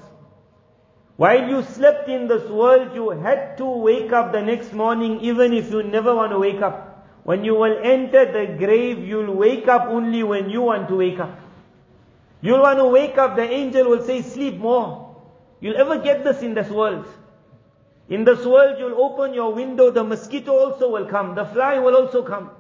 While 1.18 1.48
you 1.48 1.62
slept 1.62 2.10
in 2.10 2.28
this 2.28 2.50
world, 2.50 2.96
you 2.96 3.12
had 3.12 3.56
to 3.60 3.66
wake 3.66 4.12
up 4.12 4.32
the 4.32 4.42
next 4.42 4.74
morning 4.74 5.20
even 5.20 5.54
if 5.54 5.70
you 5.70 5.84
never 5.84 6.16
want 6.16 6.32
to 6.32 6.40
wake 6.40 6.64
up. 6.64 6.93
When 7.24 7.44
you 7.44 7.56
will 7.56 7.78
enter 7.82 8.26
the 8.32 8.58
grave, 8.58 9.00
you'll 9.00 9.34
wake 9.34 9.68
up 9.68 9.88
only 9.88 10.24
when 10.24 10.50
you 10.50 10.62
want 10.62 10.90
to 10.90 10.96
wake 10.96 11.20
up. 11.20 11.40
You'll 12.42 12.62
want 12.62 12.80
to 12.80 12.86
wake 12.86 13.18
up, 13.18 13.36
the 13.38 13.50
angel 13.50 13.90
will 13.90 14.04
say, 14.04 14.22
sleep 14.22 14.58
more. 14.58 15.16
You'll 15.62 15.78
ever 15.78 16.00
get 16.00 16.26
this 16.26 16.42
in 16.42 16.54
this 16.54 16.70
world. 16.70 17.08
In 18.10 18.26
this 18.26 18.46
world, 18.46 18.78
you'll 18.78 19.02
open 19.02 19.34
your 19.34 19.54
window, 19.54 19.90
the 19.90 20.04
mosquito 20.04 20.52
also 20.52 20.92
will 20.92 21.06
come, 21.06 21.36
the 21.36 21.46
fly 21.46 21.80
will 21.80 21.96
also 21.96 22.22
come. 22.22 22.52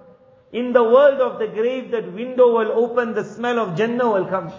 In 0.53 0.71
the 0.71 0.83
world 0.83 1.19
of 1.19 1.39
the 1.39 1.47
grave, 1.47 1.91
that 1.91 2.13
window 2.13 2.53
will 2.53 2.71
open, 2.71 3.13
the 3.13 3.25
smell 3.25 3.59
of 3.59 3.75
Jannah 3.75 4.09
will 4.09 4.25
come. 4.25 4.53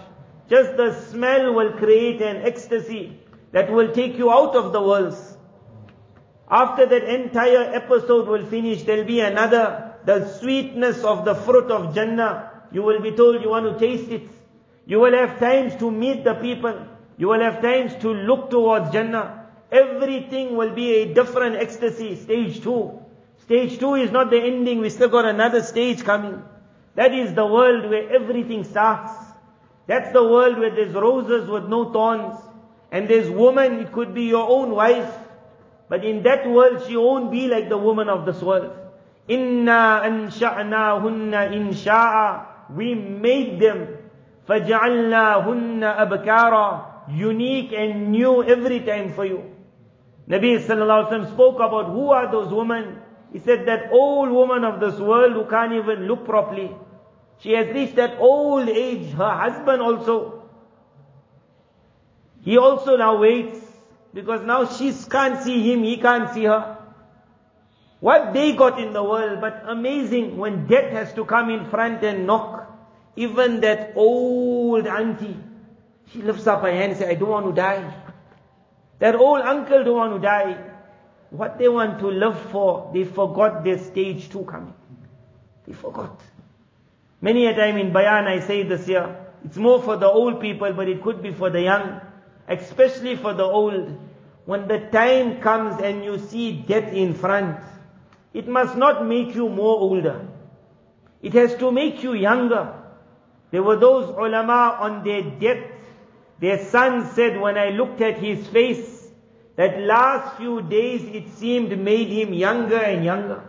Just 0.47 0.77
the 0.77 0.93
smell 1.09 1.53
will 1.53 1.71
create 1.73 2.21
an 2.21 2.37
ecstasy 2.45 3.19
that 3.51 3.71
will 3.71 3.91
take 3.93 4.17
you 4.17 4.31
out 4.31 4.55
of 4.55 4.73
the 4.73 4.81
worlds. 4.81 5.37
After 6.49 6.85
that 6.85 7.03
entire 7.03 7.73
episode 7.73 8.27
will 8.27 8.45
finish, 8.45 8.83
there'll 8.83 9.05
be 9.05 9.21
another, 9.21 9.84
the 10.05 10.27
sweetness 10.39 11.03
of 11.03 11.25
the 11.25 11.35
fruit 11.35 11.71
of 11.71 11.95
Jannah. 11.95 12.51
You 12.71 12.83
will 12.83 13.01
be 13.01 13.11
told 13.11 13.41
you 13.41 13.49
want 13.49 13.65
to 13.65 13.79
taste 13.79 14.11
it. 14.11 14.27
You 14.85 14.99
will 14.99 15.13
have 15.13 15.39
times 15.39 15.75
to 15.77 15.89
meet 15.89 16.23
the 16.23 16.35
people. 16.35 16.87
You 17.17 17.29
will 17.29 17.41
have 17.41 17.61
times 17.61 17.95
to 18.01 18.09
look 18.09 18.49
towards 18.49 18.91
Jannah. 18.91 19.45
Everything 19.71 20.55
will 20.55 20.73
be 20.73 20.93
a 20.97 21.13
different 21.13 21.55
ecstasy. 21.55 22.15
Stage 22.15 22.61
two. 22.61 22.99
Stage 23.43 23.79
two 23.79 23.95
is 23.95 24.11
not 24.11 24.29
the 24.29 24.39
ending. 24.39 24.79
We 24.79 24.89
still 24.89 25.09
got 25.09 25.25
another 25.25 25.63
stage 25.63 26.03
coming. 26.03 26.43
That 26.95 27.13
is 27.13 27.33
the 27.33 27.45
world 27.45 27.89
where 27.89 28.09
everything 28.13 28.63
starts. 28.63 29.11
That's 29.87 30.11
the 30.13 30.23
world 30.23 30.59
where 30.59 30.73
there's 30.73 30.93
roses 30.93 31.49
with 31.49 31.65
no 31.65 31.91
thorns. 31.91 32.35
And 32.91 33.09
there's 33.09 33.29
woman, 33.29 33.79
it 33.79 33.91
could 33.91 34.13
be 34.13 34.23
your 34.23 34.47
own 34.49 34.71
wife. 34.71 35.13
But 35.89 36.05
in 36.05 36.23
that 36.23 36.47
world, 36.49 36.85
she 36.87 36.95
won't 36.95 37.31
be 37.31 37.47
like 37.47 37.69
the 37.69 37.77
woman 37.77 38.09
of 38.09 38.25
this 38.25 38.41
world. 38.41 38.84
Inna 39.28 40.02
ansha'nahunna 40.04 41.52
insha'a. 41.52 42.46
We 42.74 42.94
made 42.94 43.60
them. 43.60 43.96
فَجَعَلْنَاهُنَّ 44.48 45.82
أَبْكَارًا 45.82 46.86
Unique 47.12 47.72
and 47.72 48.12
new 48.12 48.42
every 48.44 48.80
time 48.80 49.12
for 49.12 49.24
you. 49.24 49.42
Nabi 50.28 50.58
sallallahu 50.58 51.06
alaihi 51.06 51.10
wasallam 51.10 51.32
spoke 51.32 51.56
about 51.56 51.86
who 51.90 52.10
are 52.10 52.30
those 52.30 52.52
women. 52.52 52.98
He 53.32 53.38
said 53.38 53.66
that 53.66 53.90
old 53.92 54.30
woman 54.30 54.64
of 54.64 54.80
this 54.80 54.98
world 54.98 55.32
who 55.32 55.44
can't 55.46 55.72
even 55.72 56.06
look 56.06 56.24
properly. 56.24 56.70
She 57.38 57.52
has 57.52 57.68
reached 57.68 57.96
that 57.96 58.18
old 58.18 58.68
age. 58.68 59.12
Her 59.12 59.30
husband 59.30 59.82
also. 59.82 60.44
He 62.42 62.58
also 62.58 62.96
now 62.96 63.18
waits 63.18 63.58
because 64.14 64.42
now 64.42 64.66
she 64.66 64.92
can't 65.10 65.42
see 65.42 65.72
him, 65.72 65.82
he 65.82 65.96
can't 65.96 66.32
see 66.32 66.44
her. 66.44 66.73
What 67.99 68.33
they 68.33 68.55
got 68.55 68.79
in 68.79 68.93
the 68.93 69.03
world, 69.03 69.41
but 69.41 69.63
amazing 69.67 70.37
when 70.37 70.67
death 70.67 70.91
has 70.91 71.13
to 71.13 71.25
come 71.25 71.49
in 71.49 71.65
front 71.65 72.03
and 72.03 72.27
knock. 72.27 72.71
Even 73.15 73.61
that 73.61 73.93
old 73.95 74.85
auntie, 74.85 75.37
she 76.11 76.21
lifts 76.21 76.45
up 76.47 76.61
her 76.61 76.71
hand 76.71 76.91
and 76.91 76.97
says, 76.97 77.09
I 77.09 77.15
don't 77.15 77.29
want 77.29 77.45
to 77.47 77.53
die. 77.53 77.93
That 78.99 79.15
old 79.15 79.41
uncle 79.41 79.83
don't 79.83 79.95
want 79.95 80.13
to 80.13 80.19
die. 80.19 80.57
What 81.29 81.57
they 81.57 81.67
want 81.69 81.99
to 81.99 82.07
live 82.07 82.39
for, 82.51 82.91
they 82.93 83.03
forgot 83.03 83.63
their 83.63 83.77
stage 83.77 84.29
two 84.29 84.43
coming. 84.43 84.73
They 85.65 85.73
forgot. 85.73 86.21
Many 87.21 87.47
a 87.47 87.55
time 87.55 87.77
in 87.77 87.91
Bayan 87.91 88.25
I 88.25 88.39
say 88.39 88.63
this 88.63 88.85
here, 88.85 89.17
it's 89.43 89.57
more 89.57 89.81
for 89.81 89.97
the 89.97 90.07
old 90.07 90.39
people, 90.41 90.71
but 90.73 90.87
it 90.87 91.01
could 91.01 91.21
be 91.21 91.31
for 91.31 91.49
the 91.49 91.61
young, 91.61 92.01
especially 92.47 93.15
for 93.15 93.33
the 93.33 93.43
old. 93.43 93.97
When 94.45 94.67
the 94.67 94.79
time 94.91 95.39
comes 95.41 95.81
and 95.81 96.03
you 96.03 96.19
see 96.19 96.51
death 96.51 96.93
in 96.93 97.13
front, 97.13 97.59
it 98.35 98.49
must 98.49 98.75
not 98.75 99.05
make 99.07 99.33
you 99.33 99.47
more 99.47 99.79
older. 99.79 100.27
It 101.21 101.31
has 101.33 101.55
to 101.55 101.71
make 101.71 102.03
you 102.03 102.13
younger. 102.13 102.73
There 103.49 103.63
were 103.63 103.77
those 103.77 104.09
ulama 104.09 104.77
on 104.81 105.05
their 105.05 105.21
death. 105.23 105.63
Their 106.41 106.65
son 106.65 107.09
said, 107.13 107.39
when 107.39 107.57
I 107.57 107.69
looked 107.69 108.01
at 108.01 108.17
his 108.17 108.45
face, 108.47 109.07
that 109.55 109.79
last 109.79 110.35
few 110.35 110.61
days 110.61 111.03
it 111.03 111.29
seemed 111.29 111.79
made 111.79 112.09
him 112.09 112.33
younger 112.33 112.75
and 112.75 113.05
younger. 113.05 113.41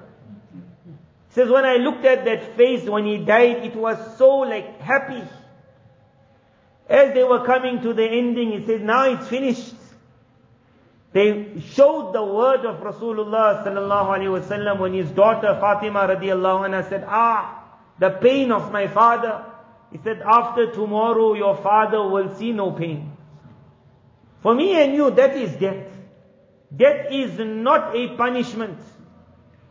He 1.31 1.35
says, 1.35 1.51
when 1.51 1.65
I 1.65 1.79
looked 1.79 2.05
at 2.05 2.25
that 2.25 2.57
face 2.57 2.89
when 2.89 3.07
he 3.07 3.19
died, 3.19 3.65
it 3.65 3.75
was 3.75 3.99
so 4.17 4.37
like 4.39 4.81
happy. 4.81 5.25
As 6.89 7.13
they 7.13 7.25
were 7.25 7.45
coming 7.45 7.83
to 7.83 7.93
the 7.93 8.05
ending, 8.05 8.53
he 8.53 8.65
said, 8.65 8.83
now 8.83 9.11
it's 9.11 9.27
finished. 9.27 9.75
They 11.13 11.61
showed 11.73 12.13
the 12.13 12.25
word 12.25 12.67
of 12.67 12.81
Rasulullah 12.81 13.65
sallallahu 13.65 14.19
alaihi 14.19 14.41
wasallam 14.41 14.81
when 14.81 14.93
his 14.93 15.11
daughter 15.11 15.57
Fatima 15.61 16.01
radiallahu 16.01 16.69
anha 16.69 16.89
said, 16.89 17.05
ah, 17.09 17.65
the 17.99 18.11
pain 18.11 18.53
of 18.53 18.73
my 18.73 18.87
father. 18.87 19.45
He 19.93 19.99
said, 20.03 20.21
after 20.21 20.73
tomorrow 20.73 21.35
your 21.35 21.57
father 21.57 22.07
will 22.09 22.35
see 22.37 22.53
no 22.53 22.73
pain. 22.73 23.17
For 24.43 24.55
me 24.55 24.81
and 24.83 24.95
you, 24.95 25.11
that 25.13 25.37
is 25.37 25.53
death. 25.57 25.87
Death 26.75 27.07
is 27.11 27.39
not 27.39 27.97
a 27.97 28.17
punishment. 28.17 28.79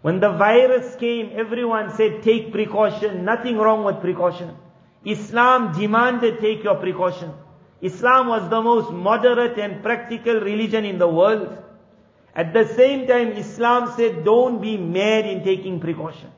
When 0.02 0.20
the 0.20 0.32
virus 0.32 0.96
came, 0.96 1.32
everyone 1.34 1.96
said, 1.96 2.24
take 2.24 2.52
precaution. 2.52 3.26
Nothing 3.26 3.58
wrong 3.58 3.84
with 3.84 4.02
precaution. 4.02 4.56
Islam 5.04 5.80
demanded 5.80 6.40
take 6.40 6.64
your 6.64 6.76
precaution. 6.76 7.34
Islam 7.82 8.28
was 8.28 8.50
the 8.50 8.62
most 8.62 8.92
moderate 8.92 9.58
and 9.60 9.84
practical 9.84 10.40
religion 10.40 10.86
in 10.86 10.98
the 10.98 11.08
world. 11.08 11.58
At 12.36 12.54
the 12.54 12.68
same 12.68 13.08
time, 13.08 13.30
Islam 13.34 13.94
said, 13.96 14.24
don't 14.26 14.62
be 14.62 14.78
mad 14.78 15.26
in 15.26 15.44
taking 15.44 15.80
precaution. 15.80 16.32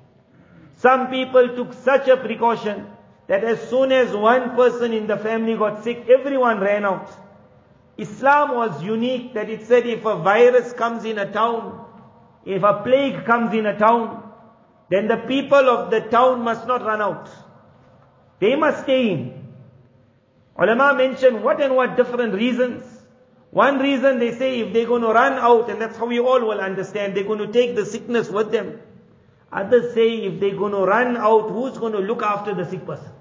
Some 0.75 1.09
people 1.09 1.55
took 1.55 1.73
such 1.73 2.07
a 2.07 2.17
precaution 2.17 2.87
that 3.27 3.43
as 3.43 3.69
soon 3.69 3.91
as 3.91 4.15
one 4.15 4.55
person 4.55 4.93
in 4.93 5.07
the 5.07 5.17
family 5.17 5.57
got 5.57 5.83
sick, 5.83 6.05
everyone 6.09 6.59
ran 6.59 6.85
out. 6.85 7.09
Islam 7.97 8.55
was 8.55 8.83
unique 8.83 9.33
that 9.33 9.49
it 9.49 9.65
said 9.65 9.87
if 9.87 10.05
a 10.05 10.17
virus 10.17 10.71
comes 10.73 11.03
in 11.03 11.17
a 11.17 11.31
town, 11.31 11.83
if 12.45 12.63
a 12.63 12.81
plague 12.83 13.25
comes 13.25 13.53
in 13.53 13.65
a 13.65 13.77
town, 13.77 14.23
then 14.89 15.07
the 15.07 15.17
people 15.17 15.69
of 15.69 15.91
the 15.91 16.01
town 16.01 16.41
must 16.41 16.67
not 16.67 16.81
run 16.83 17.01
out. 17.01 17.29
They 18.39 18.55
must 18.55 18.83
stay 18.83 19.09
in. 19.09 19.36
Ulama 20.59 20.95
mention 20.95 21.43
what 21.43 21.61
and 21.61 21.75
what 21.75 21.95
different 21.95 22.33
reasons. 22.33 22.83
One 23.51 23.79
reason 23.79 24.19
they 24.19 24.33
say 24.33 24.59
if 24.59 24.73
they're 24.73 24.87
going 24.87 25.03
to 25.03 25.09
run 25.09 25.33
out, 25.33 25.69
and 25.69 25.81
that's 25.81 25.97
how 25.97 26.05
we 26.05 26.19
all 26.19 26.41
will 26.41 26.59
understand, 26.59 27.15
they're 27.15 27.23
going 27.23 27.39
to 27.39 27.51
take 27.51 27.75
the 27.75 27.85
sickness 27.85 28.29
with 28.29 28.51
them. 28.51 28.79
Others 29.51 29.93
say 29.93 30.17
if 30.17 30.39
they're 30.39 30.55
going 30.55 30.73
to 30.73 30.79
run 30.79 31.15
out, 31.15 31.49
who's 31.49 31.77
going 31.77 31.93
to 31.93 31.99
look 31.99 32.21
after 32.21 32.53
the 32.53 32.65
sick 32.65 32.85
person? 32.85 33.11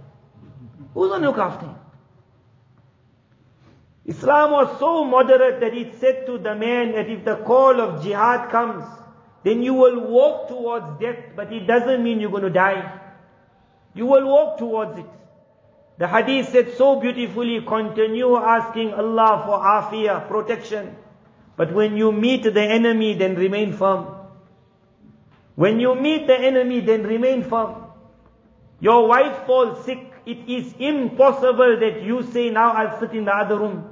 Who's 0.94 1.08
going 1.08 1.22
to 1.22 1.28
look 1.28 1.38
after 1.38 1.66
him? 1.66 1.76
Islam 4.06 4.52
was 4.52 4.78
so 4.78 5.04
moderate 5.04 5.60
that 5.60 5.74
it 5.74 5.94
said 6.00 6.26
to 6.26 6.38
the 6.38 6.54
man 6.54 6.92
that 6.92 7.08
if 7.08 7.24
the 7.24 7.36
call 7.36 7.80
of 7.80 8.02
jihad 8.04 8.50
comes, 8.50 8.84
then 9.42 9.62
you 9.62 9.74
will 9.74 10.00
walk 10.00 10.48
towards 10.48 11.00
death, 11.00 11.18
but 11.34 11.52
it 11.52 11.66
doesn't 11.66 12.02
mean 12.02 12.20
you're 12.20 12.30
going 12.30 12.44
to 12.44 12.50
die. 12.50 13.00
You 13.94 14.06
will 14.06 14.26
walk 14.26 14.58
towards 14.58 14.98
it. 14.98 15.06
The 15.98 16.06
hadith 16.06 16.50
said 16.50 16.74
so 16.74 17.00
beautifully, 17.00 17.62
continue 17.62 18.36
asking 18.36 18.92
Allah 18.92 19.42
for 19.46 19.58
afiyah, 19.58 20.28
protection. 20.28 20.94
But 21.56 21.72
when 21.72 21.96
you 21.96 22.12
meet 22.12 22.42
the 22.42 22.62
enemy, 22.62 23.14
then 23.14 23.34
remain 23.34 23.72
firm. 23.72 24.06
When 25.54 25.80
you 25.80 25.94
meet 25.94 26.26
the 26.26 26.38
enemy, 26.38 26.80
then 26.80 27.04
remain 27.04 27.42
firm. 27.42 27.84
Your 28.78 29.08
wife 29.08 29.46
falls 29.46 29.84
sick. 29.86 30.12
It 30.26 30.48
is 30.48 30.74
impossible 30.78 31.78
that 31.80 32.02
you 32.02 32.22
say, 32.24 32.50
now 32.50 32.72
I'll 32.72 33.00
sit 33.00 33.12
in 33.12 33.24
the 33.24 33.34
other 33.34 33.58
room. 33.58 33.88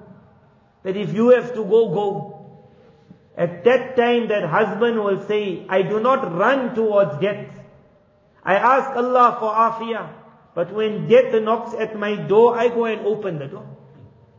That 0.82 0.96
if 0.98 1.14
you 1.14 1.30
have 1.30 1.54
to 1.54 1.64
go, 1.64 1.88
go. 1.88 2.60
At 3.34 3.64
that 3.64 3.96
time, 3.96 4.28
that 4.28 4.44
husband 4.44 5.02
will 5.02 5.22
say, 5.26 5.64
I 5.70 5.80
do 5.80 6.00
not 6.00 6.36
run 6.36 6.74
towards 6.74 7.18
death. 7.18 7.48
I 8.44 8.56
ask 8.56 8.90
Allah 8.94 9.36
for 9.40 9.50
afiyah. 9.50 10.23
But 10.54 10.72
when 10.72 11.08
death 11.08 11.34
knocks 11.42 11.74
at 11.74 11.98
my 11.98 12.14
door, 12.14 12.56
I 12.56 12.68
go 12.68 12.84
and 12.84 13.06
open 13.06 13.38
the 13.38 13.46
door. 13.46 13.66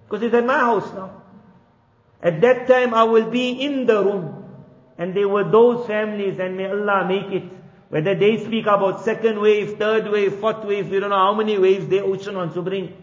Because 0.06 0.24
it's 0.24 0.34
at 0.34 0.46
my 0.46 0.60
house 0.60 0.92
now. 0.94 1.24
At 2.22 2.42
that 2.42 2.68
time, 2.68 2.94
I 2.94 3.04
will 3.04 3.30
be 3.30 3.52
in 3.52 3.86
the 3.86 4.04
room. 4.04 4.46
And 4.98 5.14
there 5.14 5.28
were 5.28 5.44
those 5.44 5.86
families, 5.86 6.40
and 6.40 6.56
may 6.56 6.70
Allah 6.70 7.06
make 7.08 7.32
it, 7.32 7.44
whether 7.90 8.16
they 8.16 8.44
speak 8.44 8.66
about 8.66 9.04
second 9.04 9.40
wave, 9.40 9.78
third 9.78 10.10
wave, 10.10 10.36
fourth 10.36 10.64
wave, 10.64 10.90
we 10.90 11.00
don't 11.00 11.10
know 11.10 11.18
how 11.18 11.34
many 11.34 11.58
waves 11.58 11.88
the 11.88 12.02
ocean 12.02 12.36
wants 12.36 12.56
to 12.56 12.62
bring. 12.62 12.94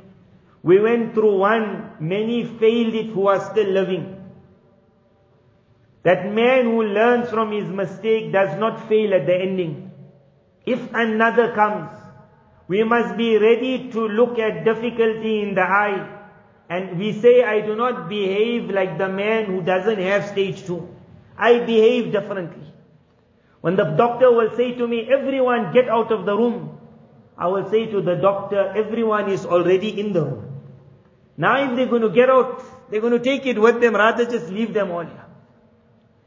We 0.62 0.80
went 0.80 1.14
through 1.14 1.38
one, 1.38 1.92
many 2.00 2.44
failed 2.44 2.94
it 2.94 3.06
who 3.06 3.26
are 3.26 3.40
still 3.50 3.68
living. 3.68 4.18
That 6.02 6.32
man 6.32 6.64
who 6.64 6.82
learns 6.82 7.28
from 7.28 7.52
his 7.52 7.68
mistake 7.68 8.32
does 8.32 8.58
not 8.58 8.88
fail 8.88 9.14
at 9.14 9.26
the 9.26 9.34
ending. 9.34 9.92
If 10.64 10.92
another 10.94 11.52
comes, 11.52 11.90
we 12.72 12.82
must 12.84 13.16
be 13.18 13.36
ready 13.36 13.90
to 13.94 14.08
look 14.18 14.38
at 14.38 14.64
difficulty 14.64 15.42
in 15.42 15.54
the 15.54 15.62
eye. 15.62 16.08
And 16.70 16.98
we 16.98 17.12
say, 17.12 17.42
I 17.44 17.60
do 17.60 17.76
not 17.76 18.08
behave 18.08 18.70
like 18.70 18.96
the 18.96 19.08
man 19.10 19.44
who 19.44 19.60
doesn't 19.60 19.98
have 19.98 20.24
stage 20.28 20.64
two. 20.64 20.88
I 21.36 21.58
behave 21.58 22.12
differently. 22.12 22.66
When 23.60 23.76
the 23.76 23.84
doctor 23.84 24.32
will 24.32 24.56
say 24.56 24.72
to 24.76 24.88
me, 24.88 25.06
everyone 25.16 25.72
get 25.74 25.90
out 25.90 26.10
of 26.10 26.24
the 26.24 26.34
room, 26.34 26.78
I 27.36 27.48
will 27.48 27.68
say 27.68 27.86
to 27.90 28.00
the 28.00 28.14
doctor, 28.14 28.72
everyone 28.74 29.28
is 29.30 29.44
already 29.44 30.00
in 30.00 30.14
the 30.14 30.24
room. 30.24 30.60
Now 31.36 31.56
if 31.62 31.76
they're 31.76 31.92
going 31.94 32.08
to 32.08 32.14
get 32.20 32.30
out, 32.30 32.64
they're 32.90 33.02
going 33.02 33.18
to 33.18 33.24
take 33.30 33.44
it 33.44 33.60
with 33.60 33.82
them, 33.82 33.94
rather 33.96 34.24
just 34.24 34.48
leave 34.48 34.72
them 34.72 34.90
all 34.92 35.04
here. 35.04 35.26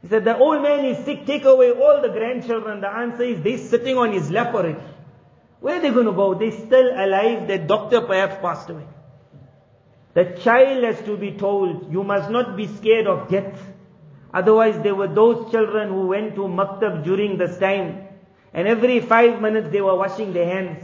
He 0.02 0.08
said, 0.08 0.24
the 0.24 0.38
old 0.38 0.62
man 0.62 0.84
is 0.84 1.04
sick, 1.04 1.26
take 1.26 1.44
away 1.44 1.72
all 1.72 2.00
the 2.02 2.08
grandchildren. 2.08 2.82
The 2.82 2.88
answer 2.88 3.24
is, 3.24 3.42
they're 3.42 3.58
sitting 3.58 3.98
on 3.98 4.12
his 4.12 4.30
lap 4.30 4.54
already. 4.54 4.78
Where 5.60 5.76
are 5.76 5.80
they 5.80 5.90
going 5.90 6.06
to 6.06 6.12
go? 6.12 6.34
They're 6.34 6.52
still 6.52 6.90
alive. 6.94 7.48
The 7.48 7.58
doctor 7.58 8.00
perhaps 8.02 8.36
passed 8.40 8.70
away. 8.70 8.86
The 10.14 10.24
child 10.42 10.84
has 10.84 11.02
to 11.02 11.16
be 11.16 11.32
told, 11.32 11.92
you 11.92 12.02
must 12.02 12.30
not 12.30 12.56
be 12.56 12.66
scared 12.66 13.06
of 13.06 13.28
death. 13.28 13.60
Otherwise, 14.32 14.80
there 14.82 14.94
were 14.94 15.08
those 15.08 15.50
children 15.50 15.88
who 15.88 16.06
went 16.06 16.34
to 16.36 16.42
maktab 16.42 17.04
during 17.04 17.36
this 17.38 17.58
time. 17.58 18.08
And 18.54 18.66
every 18.66 19.00
five 19.00 19.40
minutes 19.40 19.68
they 19.70 19.80
were 19.80 19.96
washing 19.96 20.32
their 20.32 20.46
hands. 20.46 20.82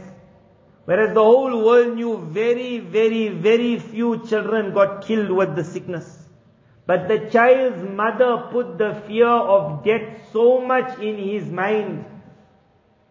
Whereas 0.85 1.13
the 1.13 1.23
whole 1.23 1.65
world 1.65 1.95
knew 1.95 2.17
very, 2.17 2.79
very, 2.79 3.29
very 3.29 3.79
few 3.79 4.25
children 4.27 4.73
got 4.73 5.05
killed 5.05 5.31
with 5.31 5.55
the 5.55 5.63
sickness. 5.63 6.27
But 6.85 7.07
the 7.07 7.29
child's 7.29 7.81
mother 7.81 8.49
put 8.51 8.77
the 8.77 9.01
fear 9.07 9.29
of 9.29 9.83
death 9.85 10.29
so 10.31 10.59
much 10.59 10.99
in 10.99 11.17
his 11.17 11.49
mind 11.49 12.05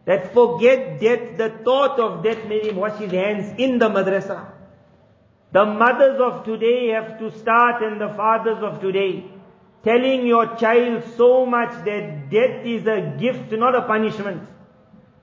that 0.05 0.33
forget 0.35 1.01
death, 1.01 1.37
the 1.37 1.51
thought 1.65 1.99
of 2.01 2.25
death 2.25 2.45
made 2.49 2.67
him 2.67 2.77
wash 2.77 2.99
his 2.99 3.13
hands 3.13 3.55
in 3.59 3.79
the 3.79 3.89
madrasa. 3.89 4.51
The 5.53 5.65
mothers 5.65 6.21
of 6.21 6.45
today 6.45 6.89
have 6.89 7.19
to 7.19 7.31
start 7.39 7.83
and 7.83 8.01
the 8.01 8.09
fathers 8.09 8.63
of 8.63 8.81
today 8.81 9.31
telling 9.85 10.27
your 10.27 10.57
child 10.57 11.05
so 11.17 11.45
much 11.45 11.85
that 11.85 12.31
death 12.31 12.65
is 12.65 12.87
a 12.87 13.17
gift, 13.19 13.53
not 13.53 13.75
a 13.75 13.83
punishment. 13.83 14.49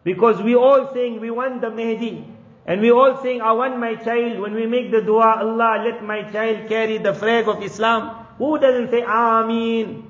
Because 0.03 0.41
we 0.41 0.55
all 0.55 0.91
saying 0.93 1.19
we 1.19 1.31
want 1.31 1.61
the 1.61 1.69
Mahdi. 1.69 2.25
And 2.65 2.81
we 2.81 2.91
all 2.91 3.21
saying, 3.21 3.41
I 3.41 3.53
want 3.53 3.79
my 3.79 3.95
child, 3.95 4.39
when 4.39 4.53
we 4.53 4.67
make 4.67 4.91
the 4.91 5.01
dua, 5.01 5.37
Allah 5.39 5.83
let 5.85 6.03
my 6.03 6.23
child 6.31 6.69
carry 6.69 6.97
the 6.99 7.13
flag 7.13 7.47
of 7.47 7.63
Islam. 7.63 8.27
Who 8.37 8.59
doesn't 8.59 8.91
say 8.91 9.01
Ameen? 9.01 10.08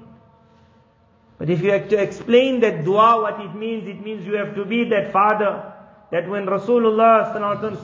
But 1.40 1.50
if 1.50 1.62
you 1.62 1.72
have 1.72 1.88
to 1.88 1.98
explain 1.98 2.60
that 2.60 2.84
dua, 2.84 3.22
what 3.22 3.40
it 3.40 3.56
means, 3.56 3.88
it 3.88 4.04
means 4.04 4.28
you 4.28 4.36
have 4.36 4.56
to 4.56 4.66
be 4.66 4.90
that 4.90 5.14
father. 5.14 5.74
That 6.12 6.28
when 6.28 6.46
Rasulullah 6.46 7.34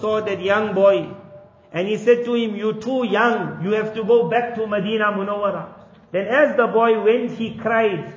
saw 0.02 0.20
that 0.20 0.42
young 0.42 0.76
boy, 0.76 1.10
and 1.72 1.88
he 1.88 1.98
said 1.98 2.26
to 2.26 2.34
him, 2.34 2.56
you 2.56 2.74
too 2.74 3.06
young, 3.08 3.64
you 3.64 3.72
have 3.72 3.96
to 3.96 4.04
go 4.04 4.30
back 4.30 4.56
to 4.56 4.68
Medina 4.68 5.06
Munawwara. 5.06 5.70
Then 6.12 6.28
as 6.28 6.58
the 6.58 6.68
boy 6.68 7.02
went, 7.02 7.32
he 7.32 7.56
cried. 7.56 8.14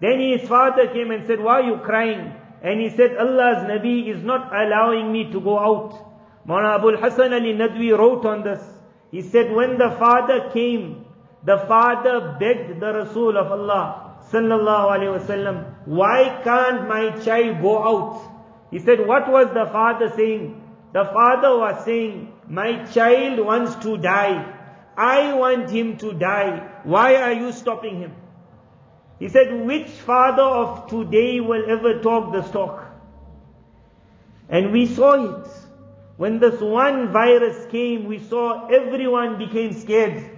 Then 0.00 0.20
his 0.20 0.48
father 0.48 0.88
came 0.88 1.10
and 1.10 1.26
said, 1.26 1.40
why 1.40 1.60
are 1.60 1.62
you 1.62 1.78
crying? 1.78 2.32
And 2.62 2.80
he 2.80 2.88
said, 2.88 3.16
Allah's 3.16 3.68
Nabi 3.68 4.08
is 4.08 4.22
not 4.22 4.54
allowing 4.54 5.12
me 5.12 5.30
to 5.32 5.40
go 5.40 5.58
out. 5.58 6.46
Maulana 6.46 6.76
Abul 6.78 6.96
Hasan 6.96 7.34
Ali 7.34 7.52
Nadwi 7.52 7.96
wrote 7.96 8.24
on 8.24 8.42
this. 8.42 8.62
He 9.10 9.20
said, 9.20 9.52
when 9.52 9.76
the 9.76 9.90
father 9.98 10.50
came, 10.50 11.04
the 11.44 11.58
father 11.58 12.36
begged 12.40 12.80
the 12.80 12.92
Rasul 12.92 13.36
of 13.36 13.52
Allah 13.52 14.07
sallallahu 14.32 14.90
alayhi 14.94 15.18
wasallam, 15.18 15.74
why 15.86 16.40
can't 16.44 16.88
my 16.88 17.10
child 17.20 17.62
go 17.62 17.82
out? 17.82 18.22
He 18.70 18.78
said, 18.78 19.06
what 19.06 19.30
was 19.30 19.48
the 19.48 19.66
father 19.72 20.10
saying? 20.14 20.62
The 20.92 21.04
father 21.04 21.56
was 21.58 21.84
saying, 21.84 22.32
my 22.46 22.84
child 22.86 23.40
wants 23.40 23.74
to 23.76 23.96
die. 23.96 24.54
I 24.96 25.34
want 25.34 25.70
him 25.70 25.96
to 25.98 26.12
die. 26.12 26.68
Why 26.84 27.16
are 27.16 27.32
you 27.32 27.52
stopping 27.52 28.00
him? 28.00 28.14
He 29.18 29.28
said, 29.28 29.66
which 29.66 29.88
father 29.88 30.42
of 30.42 30.88
today 30.90 31.40
will 31.40 31.64
ever 31.68 32.00
talk 32.00 32.32
the 32.32 32.42
talk? 32.42 32.84
And 34.48 34.72
we 34.72 34.86
saw 34.86 35.12
it. 35.42 35.48
When 36.16 36.38
this 36.40 36.60
one 36.60 37.12
virus 37.12 37.66
came, 37.70 38.06
we 38.06 38.18
saw 38.18 38.66
everyone 38.68 39.38
became 39.38 39.72
scared. 39.72 40.37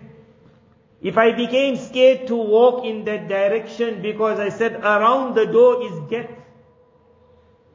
If 1.02 1.16
I 1.16 1.32
became 1.32 1.76
scared 1.76 2.26
to 2.26 2.36
walk 2.36 2.84
in 2.84 3.04
that 3.04 3.28
direction 3.28 4.02
because 4.02 4.38
I 4.38 4.50
said 4.50 4.74
around 4.74 5.34
the 5.34 5.46
door 5.46 5.82
is 5.82 6.10
death, 6.10 6.30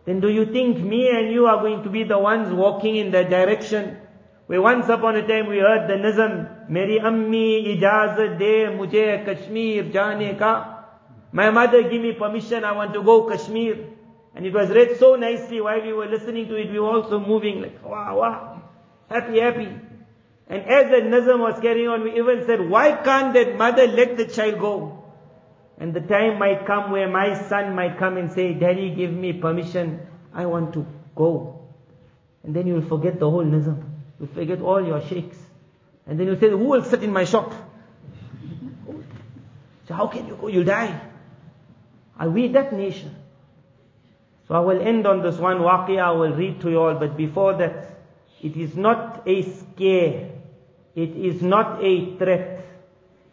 then 0.05 0.19
do 0.19 0.29
you 0.29 0.45
think 0.45 0.77
me 0.77 1.09
and 1.09 1.31
you 1.31 1.47
are 1.47 1.59
going 1.59 1.83
to 1.83 1.89
be 1.89 2.03
the 2.03 2.19
ones 2.19 2.53
walking 2.53 2.95
in 2.95 3.11
that 3.11 3.31
direction? 3.31 3.97
Where 4.45 4.61
once 4.61 4.87
upon 4.89 5.15
a 5.15 5.27
time 5.27 5.47
we 5.47 5.57
heard 5.57 5.89
the 5.89 5.95
Nizam, 5.95 6.69
Meri 6.69 6.99
Ammi 6.99 7.79
ijazat 7.79 8.37
de 8.37 8.67
mujhe 8.67 9.25
Kashmir 9.25 9.91
jane 9.91 10.37
ka. 10.37 10.85
My 11.31 11.49
mother 11.49 11.81
give 11.81 12.01
me 12.01 12.13
permission, 12.13 12.63
I 12.63 12.73
want 12.73 12.93
to 12.93 13.01
go 13.01 13.27
Kashmir. 13.27 13.87
And 14.35 14.45
it 14.45 14.53
was 14.53 14.69
read 14.69 14.97
so 14.97 15.15
nicely 15.15 15.61
while 15.61 15.81
we 15.81 15.93
were 15.93 16.05
listening 16.05 16.47
to 16.49 16.55
it, 16.55 16.69
we 16.69 16.79
were 16.79 16.91
also 16.91 17.19
moving 17.19 17.61
like, 17.61 17.83
wow, 17.83 18.19
wow, 18.19 18.61
happy, 19.09 19.39
happy. 19.39 19.69
And 20.47 20.63
as 20.63 20.91
the 20.91 20.97
Nizam 20.97 21.39
was 21.39 21.59
carrying 21.59 21.87
on, 21.87 22.03
we 22.03 22.17
even 22.17 22.45
said, 22.45 22.69
why 22.69 22.91
can't 22.91 23.33
that 23.33 23.57
mother 23.57 23.87
let 23.87 24.17
the 24.17 24.25
child 24.25 24.59
go? 24.59 25.03
And 25.77 25.93
the 25.93 26.01
time 26.01 26.39
might 26.39 26.65
come 26.65 26.91
where 26.91 27.09
my 27.09 27.47
son 27.49 27.75
might 27.75 27.97
come 27.97 28.17
and 28.17 28.31
say, 28.31 28.53
Daddy, 28.53 28.91
give 28.91 29.11
me 29.11 29.33
permission. 29.33 29.99
I 30.33 30.45
want 30.45 30.73
to 30.73 30.85
go. 31.15 31.61
And 32.43 32.55
then 32.55 32.67
you'll 32.67 32.87
forget 32.87 33.19
the 33.19 33.29
whole 33.29 33.43
Nizam. 33.43 33.83
You'll 34.19 34.29
forget 34.29 34.61
all 34.61 34.85
your 34.85 35.01
sheikhs. 35.01 35.37
And 36.05 36.19
then 36.19 36.27
you'll 36.27 36.39
say, 36.39 36.49
who 36.49 36.57
will 36.57 36.83
sit 36.83 37.01
in 37.03 37.11
my 37.11 37.25
shop? 37.25 37.51
So 39.87 39.93
how 39.93 40.07
can 40.07 40.27
you 40.27 40.37
go? 40.39 40.47
You'll 40.47 40.63
die. 40.63 41.01
Are 42.17 42.29
we 42.29 42.47
that 42.49 42.71
nation? 42.71 43.15
So 44.47 44.53
I 44.53 44.59
will 44.59 44.79
end 44.79 45.07
on 45.07 45.23
this 45.23 45.37
one 45.37 45.57
waqia, 45.57 46.01
I 46.01 46.11
will 46.11 46.33
read 46.33 46.61
to 46.61 46.69
you 46.69 46.79
all, 46.79 46.93
but 46.93 47.17
before 47.17 47.57
that, 47.57 47.97
it 48.41 48.55
is 48.55 48.75
not 48.75 49.23
a 49.25 49.41
scare. 49.41 50.29
It 50.95 51.09
is 51.09 51.41
not 51.41 51.83
a 51.83 52.15
threat. 52.17 52.65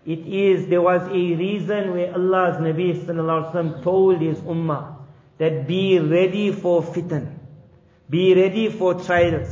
It 0.05 0.27
is, 0.27 0.67
there 0.67 0.83
was 0.83 1.03
a 1.03 1.35
reason 1.37 1.93
where 1.93 2.13
Allah's 2.13 2.57
Nabi 2.57 3.83
told 3.85 4.21
his 4.21 4.39
ummah 4.39 4.97
that 5.39 5.67
be 5.69 6.01
ready 6.01 6.51
for 6.51 6.83
fitan. 6.83 7.39
Be 8.11 8.35
ready 8.35 8.69
for 8.69 8.95
trials. 8.95 9.49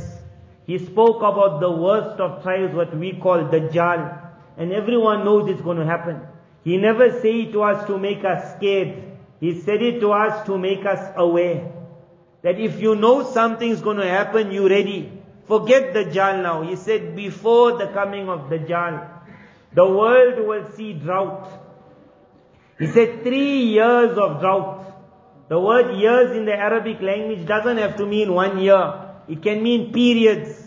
He 0.67 0.77
spoke 0.77 1.17
about 1.17 1.61
the 1.61 1.71
worst 1.71 2.19
of 2.19 2.43
trials, 2.43 2.75
what 2.75 2.95
we 2.95 3.13
call 3.13 3.45
Dajjal. 3.45 4.29
And 4.57 4.73
everyone 4.73 5.23
knows 5.23 5.49
it's 5.49 5.61
going 5.61 5.77
to 5.77 5.85
happen. 5.85 6.19
He 6.63 6.77
never 6.77 7.11
said 7.11 7.35
it 7.35 7.51
to 7.53 7.63
us 7.63 7.87
to 7.87 7.97
make 7.97 8.23
us 8.25 8.55
scared. 8.57 9.03
He 9.39 9.59
said 9.59 9.81
it 9.81 10.01
to 10.01 10.11
us 10.11 10.45
to 10.45 10.57
make 10.57 10.85
us 10.85 11.13
aware. 11.15 11.71
That 12.43 12.59
if 12.59 12.81
you 12.81 12.95
know 12.95 13.23
something's 13.23 13.81
going 13.81 13.97
to 13.97 14.07
happen, 14.07 14.51
you're 14.51 14.69
ready. 14.69 15.20
Forget 15.47 15.93
Dajjal 15.93 16.41
now. 16.43 16.61
He 16.61 16.75
said 16.75 17.15
before 17.15 17.77
the 17.77 17.87
coming 17.87 18.29
of 18.29 18.49
Dajjal, 18.49 19.09
the 19.73 19.85
world 19.85 20.47
will 20.47 20.71
see 20.71 20.93
drought. 20.93 21.49
He 22.79 22.87
said 22.87 23.23
three 23.23 23.63
years 23.63 24.17
of 24.17 24.39
drought. 24.39 24.87
The 25.49 25.59
word 25.59 25.97
years 25.97 26.35
in 26.35 26.45
the 26.45 26.53
Arabic 26.53 27.01
language 27.01 27.45
doesn't 27.45 27.77
have 27.77 27.97
to 27.97 28.05
mean 28.05 28.33
one 28.33 28.59
year. 28.59 29.09
It 29.27 29.41
can 29.41 29.61
mean 29.61 29.91
periods. 29.93 30.57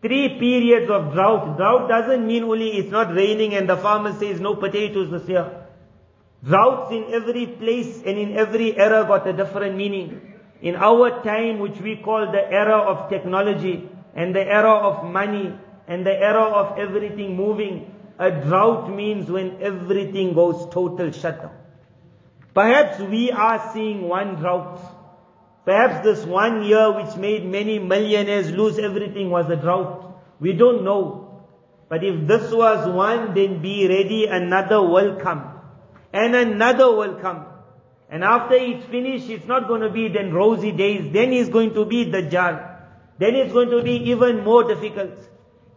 Three 0.00 0.38
periods 0.38 0.90
of 0.90 1.12
drought. 1.12 1.56
Drought 1.56 1.88
doesn't 1.88 2.26
mean 2.26 2.44
only 2.44 2.68
it's 2.76 2.90
not 2.90 3.14
raining 3.14 3.54
and 3.54 3.68
the 3.68 3.76
farmer 3.76 4.12
says 4.12 4.40
no 4.40 4.54
potatoes 4.54 5.10
this 5.10 5.28
year. 5.28 5.66
Droughts 6.44 6.92
in 6.92 7.12
every 7.12 7.46
place 7.46 8.02
and 8.06 8.16
in 8.16 8.36
every 8.36 8.76
era 8.78 9.04
got 9.06 9.26
a 9.26 9.32
different 9.32 9.76
meaning. 9.76 10.37
In 10.60 10.74
our 10.76 11.22
time, 11.22 11.60
which 11.60 11.80
we 11.80 11.96
call 11.96 12.32
the 12.32 12.50
era 12.50 12.78
of 12.78 13.08
technology 13.08 13.88
and 14.14 14.34
the 14.34 14.42
era 14.42 14.72
of 14.72 15.10
money 15.10 15.54
and 15.86 16.04
the 16.04 16.12
era 16.12 16.42
of 16.42 16.78
everything 16.78 17.36
moving, 17.36 17.94
a 18.18 18.30
drought 18.30 18.90
means 18.90 19.30
when 19.30 19.62
everything 19.62 20.34
goes 20.34 20.68
total 20.72 21.12
shutdown. 21.12 21.52
Perhaps 22.54 22.98
we 23.00 23.30
are 23.30 23.70
seeing 23.72 24.08
one 24.08 24.34
drought. 24.36 24.80
Perhaps 25.64 26.04
this 26.04 26.24
one 26.24 26.64
year 26.64 26.90
which 26.92 27.16
made 27.16 27.46
many 27.46 27.78
millionaires 27.78 28.50
lose 28.50 28.78
everything 28.78 29.30
was 29.30 29.48
a 29.48 29.56
drought. 29.56 30.18
We 30.40 30.54
don't 30.54 30.82
know. 30.82 31.44
But 31.88 32.02
if 32.04 32.26
this 32.26 32.52
was 32.52 32.88
one, 32.88 33.34
then 33.34 33.62
be 33.62 33.86
ready, 33.86 34.26
another 34.26 34.82
will 34.82 35.16
come. 35.16 35.60
And 36.12 36.34
another 36.34 36.94
will 36.94 37.14
come. 37.16 37.46
And 38.10 38.24
after 38.24 38.54
it's 38.54 38.86
finished, 38.86 39.28
it's 39.28 39.46
not 39.46 39.68
going 39.68 39.82
to 39.82 39.90
be 39.90 40.08
then 40.08 40.32
rosy 40.32 40.72
days. 40.72 41.12
Then 41.12 41.32
it's 41.32 41.50
going 41.50 41.74
to 41.74 41.84
be 41.84 42.04
the 42.04 42.22
Dajjal. 42.22 42.76
Then 43.18 43.34
it's 43.34 43.52
going 43.52 43.70
to 43.70 43.82
be 43.82 44.10
even 44.10 44.44
more 44.44 44.64
difficult. 44.64 45.18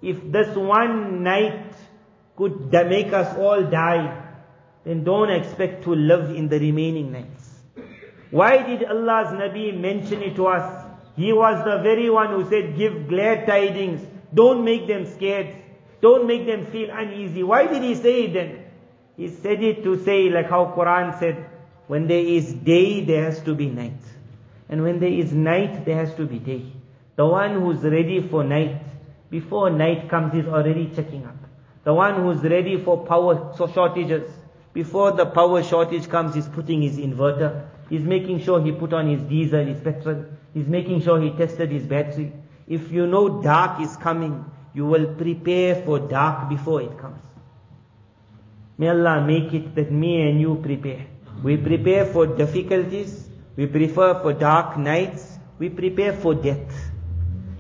If 0.02 0.32
this 0.32 0.56
one 0.56 1.24
night 1.24 1.74
could 2.38 2.72
make 2.72 3.12
us 3.14 3.38
all 3.38 3.64
die, 3.64 4.30
then 4.86 5.04
don't 5.04 5.30
expect 5.30 5.84
to 5.84 5.94
live 5.94 6.36
in 6.36 6.48
the 6.48 6.60
remaining 6.60 7.12
nights. 7.12 7.50
Why 8.32 8.64
did 8.64 8.84
Allah's 8.86 9.34
Nabi 9.34 9.78
mention 9.78 10.22
it 10.24 10.36
to 10.38 10.48
us? 10.48 10.88
He 11.18 11.34
was 11.34 11.64
the 11.66 11.84
very 11.84 12.10
one 12.10 12.30
who 12.30 12.50
said, 12.50 12.78
give 12.78 13.10
glad 13.10 13.46
tidings. 13.46 14.02
Don't 14.34 14.64
make 14.64 14.88
them 14.88 15.06
scared. 15.06 15.54
Don't 16.02 16.26
make 16.26 16.48
them 16.48 16.66
feel 16.66 16.90
uneasy. 16.92 17.44
Why 17.44 17.68
did 17.68 17.84
he 17.84 17.96
say 17.96 18.24
it 18.24 18.34
then? 18.34 18.66
He 19.18 19.28
said 19.28 19.62
it 19.62 19.84
to 19.84 20.04
say 20.04 20.30
like 20.30 20.50
how 20.50 20.74
Quran 20.76 21.20
said, 21.20 21.46
when 21.92 22.08
there 22.08 22.26
is 22.26 22.54
day, 22.54 23.04
there 23.04 23.26
has 23.26 23.42
to 23.42 23.54
be 23.54 23.66
night. 23.66 24.02
And 24.70 24.82
when 24.82 25.02
there 25.02 25.10
is 25.10 25.34
night, 25.34 25.84
there 25.84 25.98
has 25.98 26.16
to 26.16 26.26
be 26.26 26.40
day. 26.40 26.72
The 27.18 27.26
one 27.26 27.60
who's 27.60 27.84
ready 27.84 28.22
for 28.22 28.46
night, 28.46 28.82
before 29.30 29.70
night 29.70 30.08
comes, 30.10 30.34
is 30.34 30.48
already 30.48 30.90
checking 30.96 31.26
up. 31.26 31.36
The 31.84 31.94
one 31.94 32.16
who's 32.24 32.44
ready 32.44 32.82
for 32.82 33.06
power 33.06 33.54
shortages, 33.58 34.32
before 34.72 35.12
the 35.12 35.26
power 35.26 35.62
shortage 35.64 36.08
comes, 36.08 36.34
he's 36.34 36.48
putting 36.48 36.82
his 36.82 36.98
inverter. 36.98 37.68
He's 37.90 38.04
making 38.04 38.40
sure 38.40 38.64
he 38.64 38.72
put 38.72 38.94
on 38.94 39.10
his 39.10 39.22
diesel, 39.24 39.66
his 39.66 39.82
petrol. 39.82 40.24
He's 40.54 40.68
making 40.68 41.02
sure 41.02 41.20
he 41.20 41.32
tested 41.32 41.72
his 41.72 41.84
battery. 41.84 42.32
If 42.70 42.90
you 42.90 43.06
know 43.06 43.42
dark 43.42 43.82
is 43.82 43.98
coming, 43.98 44.46
you 44.74 44.86
will 44.86 45.14
prepare 45.16 45.76
for 45.76 46.00
dark 46.00 46.48
before 46.48 46.84
it 46.84 46.98
comes. 46.98 47.22
May 48.78 48.88
Allah 48.88 49.28
make 49.28 49.54
it 49.54 49.76
that 49.76 49.92
me 49.92 50.30
and 50.30 50.40
you 50.40 50.56
prepare. 50.56 51.08
We 51.44 51.58
prepare 51.58 52.06
for 52.06 52.28
difficulties. 52.28 53.28
We 53.56 53.66
prepare 53.66 54.16
for 54.16 54.34
dark 54.34 54.78
nights. 54.78 55.40
We 55.58 55.70
prepare 55.70 56.14
for 56.14 56.36
death. 56.36 56.92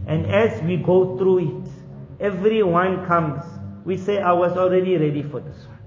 And 0.07 0.25
as 0.27 0.61
we 0.61 0.77
go 0.77 1.17
through 1.17 1.39
it, 1.39 1.71
everyone 2.19 3.05
comes. 3.05 3.43
We 3.86 3.97
say, 3.97 4.19
I 4.19 4.34
was 4.34 4.57
already 4.57 4.97
ready 4.97 5.23
for 5.23 5.39
this 5.39 5.65
one. 5.65 5.79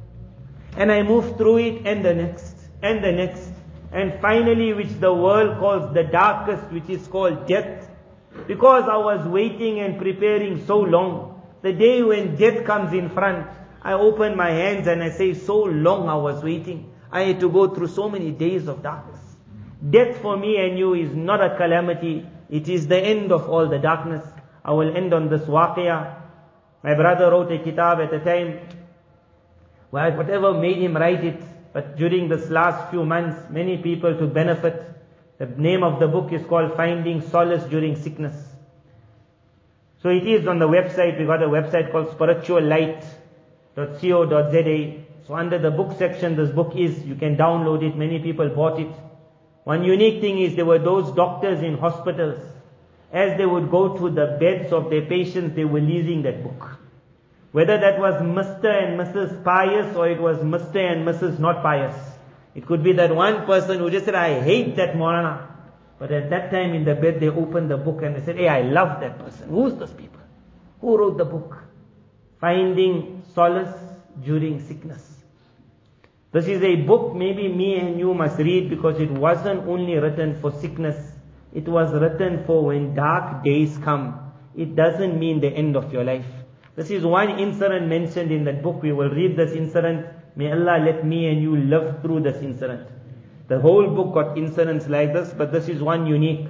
And 0.76 0.90
I 0.90 1.02
move 1.02 1.36
through 1.36 1.58
it 1.58 1.86
and 1.86 2.04
the 2.04 2.14
next, 2.14 2.56
and 2.82 3.02
the 3.02 3.12
next. 3.12 3.48
And 3.92 4.20
finally, 4.20 4.72
which 4.72 4.98
the 4.98 5.12
world 5.12 5.58
calls 5.58 5.94
the 5.94 6.02
darkest, 6.02 6.72
which 6.72 6.88
is 6.88 7.06
called 7.06 7.46
death. 7.46 7.88
Because 8.48 8.88
I 8.88 8.96
was 8.96 9.26
waiting 9.28 9.78
and 9.78 9.98
preparing 9.98 10.66
so 10.66 10.80
long. 10.80 11.42
The 11.62 11.72
day 11.72 12.02
when 12.02 12.34
death 12.34 12.64
comes 12.64 12.92
in 12.92 13.08
front, 13.08 13.48
I 13.82 13.92
open 13.92 14.36
my 14.36 14.50
hands 14.50 14.88
and 14.88 15.02
I 15.02 15.10
say, 15.10 15.34
so 15.34 15.62
long 15.62 16.08
I 16.08 16.16
was 16.16 16.42
waiting. 16.42 16.90
I 17.14 17.22
had 17.22 17.40
to 17.40 17.48
go 17.48 17.72
through 17.72 17.86
so 17.86 18.10
many 18.10 18.32
days 18.32 18.66
of 18.66 18.82
darkness. 18.82 19.20
Death 19.88 20.20
for 20.20 20.36
me 20.36 20.56
and 20.56 20.76
you 20.76 20.94
is 20.94 21.14
not 21.14 21.40
a 21.40 21.56
calamity. 21.56 22.26
It 22.50 22.68
is 22.68 22.88
the 22.88 22.98
end 22.98 23.30
of 23.30 23.48
all 23.48 23.68
the 23.68 23.78
darkness. 23.78 24.24
I 24.64 24.72
will 24.72 24.96
end 24.96 25.14
on 25.14 25.28
this 25.28 25.42
waqiyah. 25.42 26.16
My 26.82 26.94
brother 26.94 27.30
wrote 27.30 27.52
a 27.52 27.58
kitab 27.58 28.00
at 28.00 28.10
the 28.10 28.18
time. 28.18 28.58
Well, 29.92 30.10
whatever 30.16 30.54
made 30.54 30.78
him 30.78 30.96
write 30.96 31.24
it. 31.24 31.40
But 31.72 31.96
during 31.96 32.28
this 32.28 32.50
last 32.50 32.90
few 32.90 33.04
months, 33.04 33.48
many 33.48 33.78
people 33.78 34.18
took 34.18 34.34
benefit. 34.34 34.82
The 35.38 35.46
name 35.46 35.84
of 35.84 36.00
the 36.00 36.08
book 36.08 36.32
is 36.32 36.44
called 36.44 36.74
Finding 36.76 37.20
Solace 37.20 37.62
During 37.64 37.94
Sickness. 37.94 38.34
So 40.02 40.08
it 40.08 40.26
is 40.26 40.48
on 40.48 40.58
the 40.58 40.66
website. 40.66 41.16
We 41.18 41.26
got 41.26 41.44
a 41.44 41.48
website 41.48 41.92
called 41.92 42.08
spirituallight.co.za. 42.18 45.03
So 45.26 45.34
under 45.34 45.58
the 45.58 45.70
book 45.70 45.96
section, 45.98 46.36
this 46.36 46.50
book 46.50 46.74
is, 46.76 47.02
you 47.04 47.14
can 47.14 47.36
download 47.36 47.82
it. 47.82 47.96
Many 47.96 48.18
people 48.18 48.48
bought 48.50 48.78
it. 48.78 48.92
One 49.64 49.82
unique 49.82 50.20
thing 50.20 50.38
is 50.38 50.54
there 50.54 50.66
were 50.66 50.78
those 50.78 51.12
doctors 51.12 51.62
in 51.62 51.78
hospitals. 51.78 52.42
As 53.10 53.38
they 53.38 53.46
would 53.46 53.70
go 53.70 53.96
to 53.96 54.10
the 54.10 54.36
beds 54.38 54.72
of 54.72 54.90
their 54.90 55.02
patients, 55.02 55.56
they 55.56 55.64
were 55.64 55.80
leasing 55.80 56.22
that 56.22 56.42
book. 56.42 56.78
Whether 57.52 57.78
that 57.78 57.98
was 57.98 58.20
Mr. 58.20 58.66
and 58.66 59.00
Mrs. 59.00 59.42
Pious 59.44 59.96
or 59.96 60.08
it 60.08 60.20
was 60.20 60.38
Mr. 60.38 60.76
and 60.76 61.06
Mrs. 61.06 61.38
Not 61.38 61.62
Pious. 61.62 61.94
It 62.54 62.66
could 62.66 62.82
be 62.82 62.92
that 62.94 63.14
one 63.14 63.46
person 63.46 63.78
who 63.78 63.90
just 63.90 64.04
said, 64.04 64.14
I 64.14 64.42
hate 64.42 64.76
that 64.76 64.94
Maulana. 64.94 65.46
But 65.98 66.12
at 66.12 66.28
that 66.30 66.50
time 66.50 66.74
in 66.74 66.84
the 66.84 66.94
bed, 66.94 67.20
they 67.20 67.28
opened 67.28 67.70
the 67.70 67.76
book 67.76 68.02
and 68.02 68.16
they 68.16 68.24
said, 68.24 68.36
hey, 68.36 68.48
I 68.48 68.62
love 68.62 69.00
that 69.00 69.18
person. 69.18 69.48
Who's 69.48 69.74
those 69.76 69.92
people? 69.92 70.20
Who 70.80 70.98
wrote 70.98 71.16
the 71.16 71.24
book? 71.24 71.62
Finding 72.40 73.22
solace 73.32 73.93
during 74.22 74.60
sickness. 74.60 75.24
This 76.32 76.48
is 76.48 76.62
a 76.62 76.76
book 76.76 77.14
maybe 77.14 77.48
me 77.48 77.78
and 77.78 77.98
you 77.98 78.12
must 78.12 78.38
read 78.38 78.68
because 78.68 79.00
it 79.00 79.10
wasn't 79.10 79.68
only 79.68 79.94
written 79.94 80.40
for 80.40 80.50
sickness. 80.50 80.96
It 81.52 81.68
was 81.68 81.92
written 81.92 82.44
for 82.44 82.64
when 82.64 82.94
dark 82.94 83.44
days 83.44 83.78
come. 83.78 84.32
It 84.56 84.74
doesn't 84.74 85.18
mean 85.18 85.40
the 85.40 85.48
end 85.48 85.76
of 85.76 85.92
your 85.92 86.02
life. 86.02 86.26
This 86.74 86.90
is 86.90 87.04
one 87.04 87.38
incident 87.38 87.86
mentioned 87.86 88.32
in 88.32 88.44
that 88.44 88.62
book. 88.62 88.82
We 88.82 88.92
will 88.92 89.10
read 89.10 89.36
this 89.36 89.52
incident. 89.52 90.06
May 90.34 90.50
Allah 90.50 90.82
let 90.84 91.06
me 91.06 91.28
and 91.28 91.40
you 91.40 91.56
live 91.56 92.02
through 92.02 92.22
this 92.22 92.42
incident. 92.42 92.88
The 93.46 93.60
whole 93.60 93.86
book 93.88 94.14
got 94.14 94.36
incidents 94.36 94.88
like 94.88 95.12
this, 95.12 95.32
but 95.32 95.52
this 95.52 95.68
is 95.68 95.80
one 95.80 96.06
unique. 96.06 96.48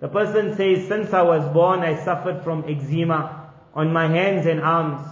The 0.00 0.08
person 0.08 0.56
says, 0.56 0.88
since 0.88 1.12
I 1.12 1.22
was 1.22 1.48
born, 1.52 1.80
I 1.80 2.02
suffered 2.02 2.42
from 2.42 2.64
eczema 2.68 3.52
on 3.74 3.92
my 3.92 4.08
hands 4.08 4.46
and 4.46 4.60
arms. 4.60 5.06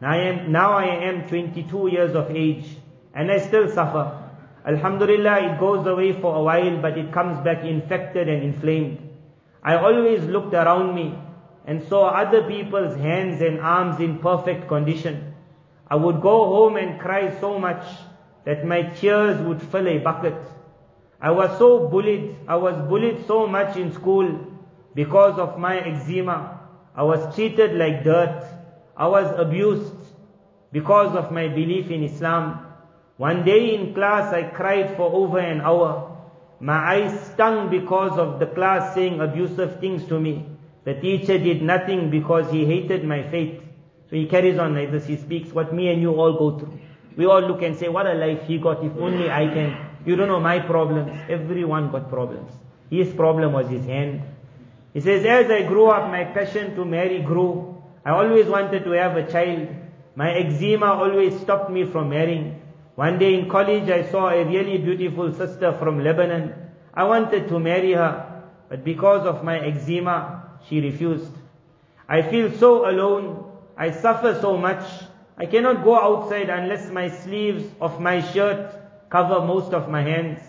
Now 0.00 0.10
I 0.10 0.16
am, 0.16 0.52
now 0.52 0.72
I 0.72 0.84
am 1.04 1.28
22 1.28 1.88
years 1.88 2.14
of 2.14 2.30
age 2.30 2.64
and 3.14 3.30
I 3.30 3.38
still 3.38 3.68
suffer. 3.68 4.16
Alhamdulillah, 4.66 5.52
it 5.52 5.60
goes 5.60 5.86
away 5.86 6.12
for 6.12 6.36
a 6.36 6.42
while, 6.42 6.80
but 6.80 6.96
it 6.98 7.12
comes 7.12 7.42
back 7.44 7.64
infected 7.64 8.28
and 8.28 8.42
inflamed. 8.42 8.98
I 9.62 9.76
always 9.76 10.24
looked 10.24 10.54
around 10.54 10.94
me 10.94 11.18
and 11.66 11.82
saw 11.88 12.08
other 12.08 12.42
people's 12.48 12.96
hands 12.96 13.42
and 13.42 13.60
arms 13.60 14.00
in 14.00 14.18
perfect 14.18 14.68
condition. 14.68 15.34
I 15.88 15.96
would 15.96 16.20
go 16.20 16.46
home 16.46 16.76
and 16.76 17.00
cry 17.00 17.38
so 17.40 17.58
much 17.58 17.84
that 18.44 18.64
my 18.64 18.82
tears 18.82 19.40
would 19.42 19.60
fill 19.60 19.86
a 19.88 19.98
bucket. 19.98 20.36
I 21.20 21.30
was 21.30 21.58
so 21.58 21.88
bullied, 21.88 22.36
I 22.48 22.56
was 22.56 22.76
bullied 22.88 23.26
so 23.26 23.46
much 23.46 23.76
in 23.76 23.92
school 23.92 24.46
because 24.94 25.38
of 25.38 25.58
my 25.58 25.78
eczema. 25.78 26.60
I 26.94 27.02
was 27.02 27.34
treated 27.34 27.74
like 27.76 28.04
dirt. 28.04 28.59
I 29.00 29.06
was 29.06 29.32
abused 29.38 29.94
because 30.72 31.16
of 31.16 31.32
my 31.32 31.48
belief 31.48 31.90
in 31.90 32.04
Islam. 32.04 32.66
One 33.16 33.44
day 33.44 33.74
in 33.74 33.94
class 33.94 34.34
I 34.34 34.42
cried 34.42 34.94
for 34.94 35.10
over 35.10 35.38
an 35.38 35.62
hour. 35.62 36.18
My 36.60 36.76
eyes 36.94 37.18
stung 37.32 37.70
because 37.70 38.18
of 38.18 38.38
the 38.38 38.46
class 38.46 38.94
saying 38.94 39.18
abusive 39.18 39.80
things 39.80 40.04
to 40.08 40.20
me. 40.20 40.44
The 40.84 40.92
teacher 40.92 41.38
did 41.38 41.62
nothing 41.62 42.10
because 42.10 42.52
he 42.52 42.66
hated 42.66 43.02
my 43.02 43.22
faith. 43.22 43.62
So 44.10 44.16
he 44.16 44.26
carries 44.26 44.58
on 44.58 44.74
like 44.74 44.92
this. 44.92 45.06
He 45.06 45.16
speaks 45.16 45.50
what 45.50 45.72
me 45.72 45.88
and 45.88 46.02
you 46.02 46.14
all 46.20 46.34
go 46.34 46.58
through. 46.58 46.78
We 47.16 47.24
all 47.24 47.40
look 47.40 47.62
and 47.62 47.74
say, 47.74 47.88
what 47.88 48.06
a 48.06 48.12
life 48.12 48.42
he 48.42 48.58
got. 48.58 48.84
If 48.84 48.94
only 48.98 49.30
I 49.30 49.46
can. 49.46 49.76
You 50.04 50.16
don't 50.16 50.28
know 50.28 50.40
my 50.40 50.58
problems. 50.58 51.18
Everyone 51.30 51.90
got 51.90 52.10
problems. 52.10 52.52
His 52.90 53.14
problem 53.14 53.54
was 53.54 53.66
his 53.70 53.86
hand. 53.86 54.20
He 54.92 55.00
says, 55.00 55.24
as 55.24 55.50
I 55.50 55.62
grew 55.62 55.86
up, 55.86 56.10
my 56.10 56.24
passion 56.24 56.74
to 56.74 56.84
marry 56.84 57.22
grew. 57.22 57.69
I 58.04 58.10
always 58.12 58.46
wanted 58.46 58.84
to 58.84 58.90
have 58.92 59.16
a 59.16 59.30
child. 59.30 59.68
My 60.14 60.32
eczema 60.32 60.86
always 60.86 61.38
stopped 61.40 61.70
me 61.70 61.84
from 61.84 62.08
marrying. 62.08 62.60
One 62.94 63.18
day 63.18 63.34
in 63.34 63.48
college 63.48 63.90
I 63.90 64.10
saw 64.10 64.30
a 64.30 64.44
really 64.44 64.78
beautiful 64.78 65.32
sister 65.32 65.72
from 65.74 66.02
Lebanon. 66.02 66.54
I 66.94 67.04
wanted 67.04 67.48
to 67.48 67.58
marry 67.60 67.92
her, 67.92 68.42
but 68.68 68.84
because 68.84 69.26
of 69.26 69.44
my 69.44 69.58
eczema, 69.60 70.58
she 70.68 70.80
refused. 70.80 71.32
I 72.08 72.22
feel 72.22 72.50
so 72.52 72.90
alone. 72.90 73.44
I 73.76 73.90
suffer 73.90 74.38
so 74.40 74.56
much. 74.56 74.84
I 75.36 75.46
cannot 75.46 75.84
go 75.84 75.94
outside 75.94 76.48
unless 76.48 76.90
my 76.90 77.08
sleeves 77.08 77.64
of 77.80 78.00
my 78.00 78.20
shirt 78.20 78.74
cover 79.10 79.44
most 79.46 79.72
of 79.72 79.88
my 79.90 80.02
hands. 80.02 80.40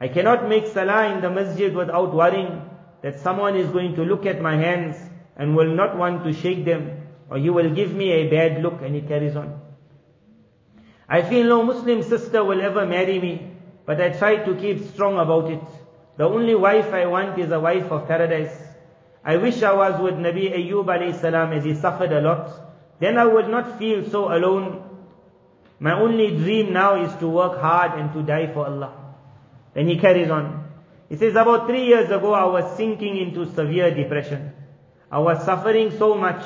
I 0.00 0.08
cannot 0.08 0.48
make 0.48 0.66
salah 0.66 1.14
in 1.14 1.22
the 1.22 1.30
masjid 1.30 1.74
without 1.74 2.14
worrying 2.14 2.68
that 3.02 3.20
someone 3.20 3.56
is 3.56 3.68
going 3.70 3.94
to 3.96 4.02
look 4.02 4.26
at 4.26 4.40
my 4.40 4.56
hands 4.56 4.96
and 5.36 5.56
will 5.56 5.74
not 5.74 5.96
want 5.96 6.24
to 6.24 6.32
shake 6.32 6.64
them 6.64 7.04
or 7.30 7.38
he 7.38 7.50
will 7.50 7.74
give 7.74 7.92
me 7.92 8.10
a 8.12 8.28
bad 8.28 8.62
look 8.62 8.82
and 8.82 8.94
he 8.94 9.00
carries 9.00 9.36
on. 9.36 9.60
I 11.08 11.22
feel 11.22 11.46
no 11.46 11.62
Muslim 11.62 12.02
sister 12.02 12.44
will 12.44 12.60
ever 12.60 12.86
marry 12.86 13.18
me, 13.18 13.50
but 13.86 14.00
I 14.00 14.10
try 14.10 14.36
to 14.36 14.54
keep 14.54 14.84
strong 14.92 15.18
about 15.18 15.50
it. 15.50 15.62
The 16.16 16.24
only 16.24 16.54
wife 16.54 16.92
I 16.92 17.06
want 17.06 17.38
is 17.38 17.50
a 17.50 17.60
wife 17.60 17.90
of 17.90 18.06
paradise. 18.06 18.56
I 19.24 19.36
wish 19.36 19.62
I 19.62 19.72
was 19.72 20.00
with 20.00 20.14
Nabi 20.14 20.52
Ayyub 20.52 20.84
alayhi 20.84 21.20
salam 21.20 21.52
as 21.52 21.64
he 21.64 21.74
suffered 21.74 22.12
a 22.12 22.20
lot. 22.20 22.50
Then 23.00 23.18
I 23.18 23.26
would 23.26 23.48
not 23.48 23.78
feel 23.78 24.08
so 24.08 24.32
alone. 24.32 24.82
My 25.80 25.98
only 25.98 26.36
dream 26.36 26.72
now 26.72 27.02
is 27.02 27.14
to 27.16 27.28
work 27.28 27.60
hard 27.60 27.98
and 27.98 28.12
to 28.12 28.22
die 28.22 28.52
for 28.52 28.66
Allah. 28.66 28.92
Then 29.74 29.88
he 29.88 29.98
carries 29.98 30.30
on. 30.30 30.70
He 31.08 31.16
says, 31.16 31.34
about 31.34 31.66
three 31.66 31.84
years 31.84 32.10
ago 32.10 32.32
I 32.32 32.44
was 32.44 32.76
sinking 32.76 33.16
into 33.16 33.52
severe 33.52 33.94
depression. 33.94 34.52
I 35.14 35.18
was 35.18 35.44
suffering 35.44 35.92
so 35.96 36.16
much. 36.16 36.42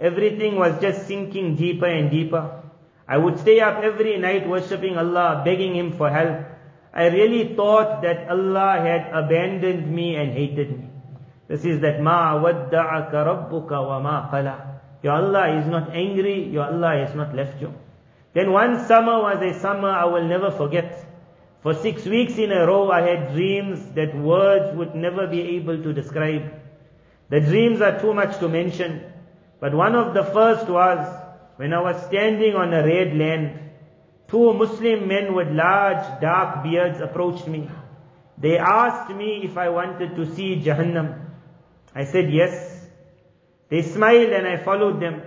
Everything 0.00 0.56
was 0.56 0.80
just 0.80 1.06
sinking 1.06 1.54
deeper 1.54 1.86
and 1.86 2.10
deeper. 2.10 2.60
I 3.06 3.16
would 3.16 3.38
stay 3.38 3.60
up 3.60 3.84
every 3.84 4.18
night 4.18 4.48
worshipping 4.48 4.98
Allah, 4.98 5.42
begging 5.44 5.76
Him 5.76 5.92
for 5.92 6.10
help. 6.10 6.40
I 6.92 7.06
really 7.06 7.54
thought 7.54 8.02
that 8.02 8.28
Allah 8.28 8.80
had 8.82 9.12
abandoned 9.14 9.94
me 9.94 10.16
and 10.16 10.32
hated 10.32 10.72
me. 10.76 10.88
This 11.46 11.64
is 11.64 11.78
that 11.82 12.02
ma 12.02 12.34
wadda'aka 12.34 13.20
rabbuka 13.30 13.78
wa 13.90 14.00
ma 14.00 14.28
qala. 14.28 14.56
Your 15.04 15.12
Allah 15.12 15.60
is 15.60 15.68
not 15.68 15.94
angry, 15.94 16.48
your 16.48 16.64
Allah 16.64 17.06
has 17.06 17.14
not 17.14 17.32
left 17.36 17.60
you. 17.60 17.72
Then 18.34 18.50
one 18.50 18.84
summer 18.86 19.22
was 19.22 19.40
a 19.40 19.56
summer 19.60 19.90
I 19.90 20.06
will 20.06 20.26
never 20.26 20.50
forget. 20.50 21.06
For 21.62 21.74
six 21.74 22.06
weeks 22.06 22.38
in 22.38 22.50
a 22.50 22.66
row 22.66 22.90
I 22.90 23.02
had 23.02 23.34
dreams 23.34 23.86
that 23.94 24.16
words 24.18 24.76
would 24.76 24.96
never 24.96 25.28
be 25.28 25.42
able 25.58 25.80
to 25.80 25.92
describe. 25.92 26.59
The 27.30 27.40
dreams 27.40 27.80
are 27.80 27.98
too 28.00 28.12
much 28.12 28.38
to 28.40 28.48
mention. 28.48 29.04
But 29.60 29.72
one 29.72 29.94
of 29.94 30.14
the 30.14 30.24
first 30.24 30.68
was 30.68 30.98
when 31.56 31.72
I 31.72 31.80
was 31.80 32.04
standing 32.06 32.54
on 32.56 32.74
a 32.74 32.84
red 32.84 33.16
land, 33.16 33.58
two 34.28 34.52
Muslim 34.52 35.06
men 35.06 35.34
with 35.34 35.48
large 35.48 36.20
dark 36.20 36.64
beards 36.64 37.00
approached 37.00 37.46
me. 37.46 37.68
They 38.36 38.58
asked 38.58 39.14
me 39.14 39.42
if 39.44 39.56
I 39.56 39.68
wanted 39.68 40.16
to 40.16 40.34
see 40.34 40.56
Jahannam. 40.56 41.26
I 41.94 42.04
said 42.04 42.32
yes. 42.32 42.86
They 43.68 43.82
smiled 43.82 44.32
and 44.32 44.48
I 44.48 44.56
followed 44.56 45.00
them. 45.00 45.22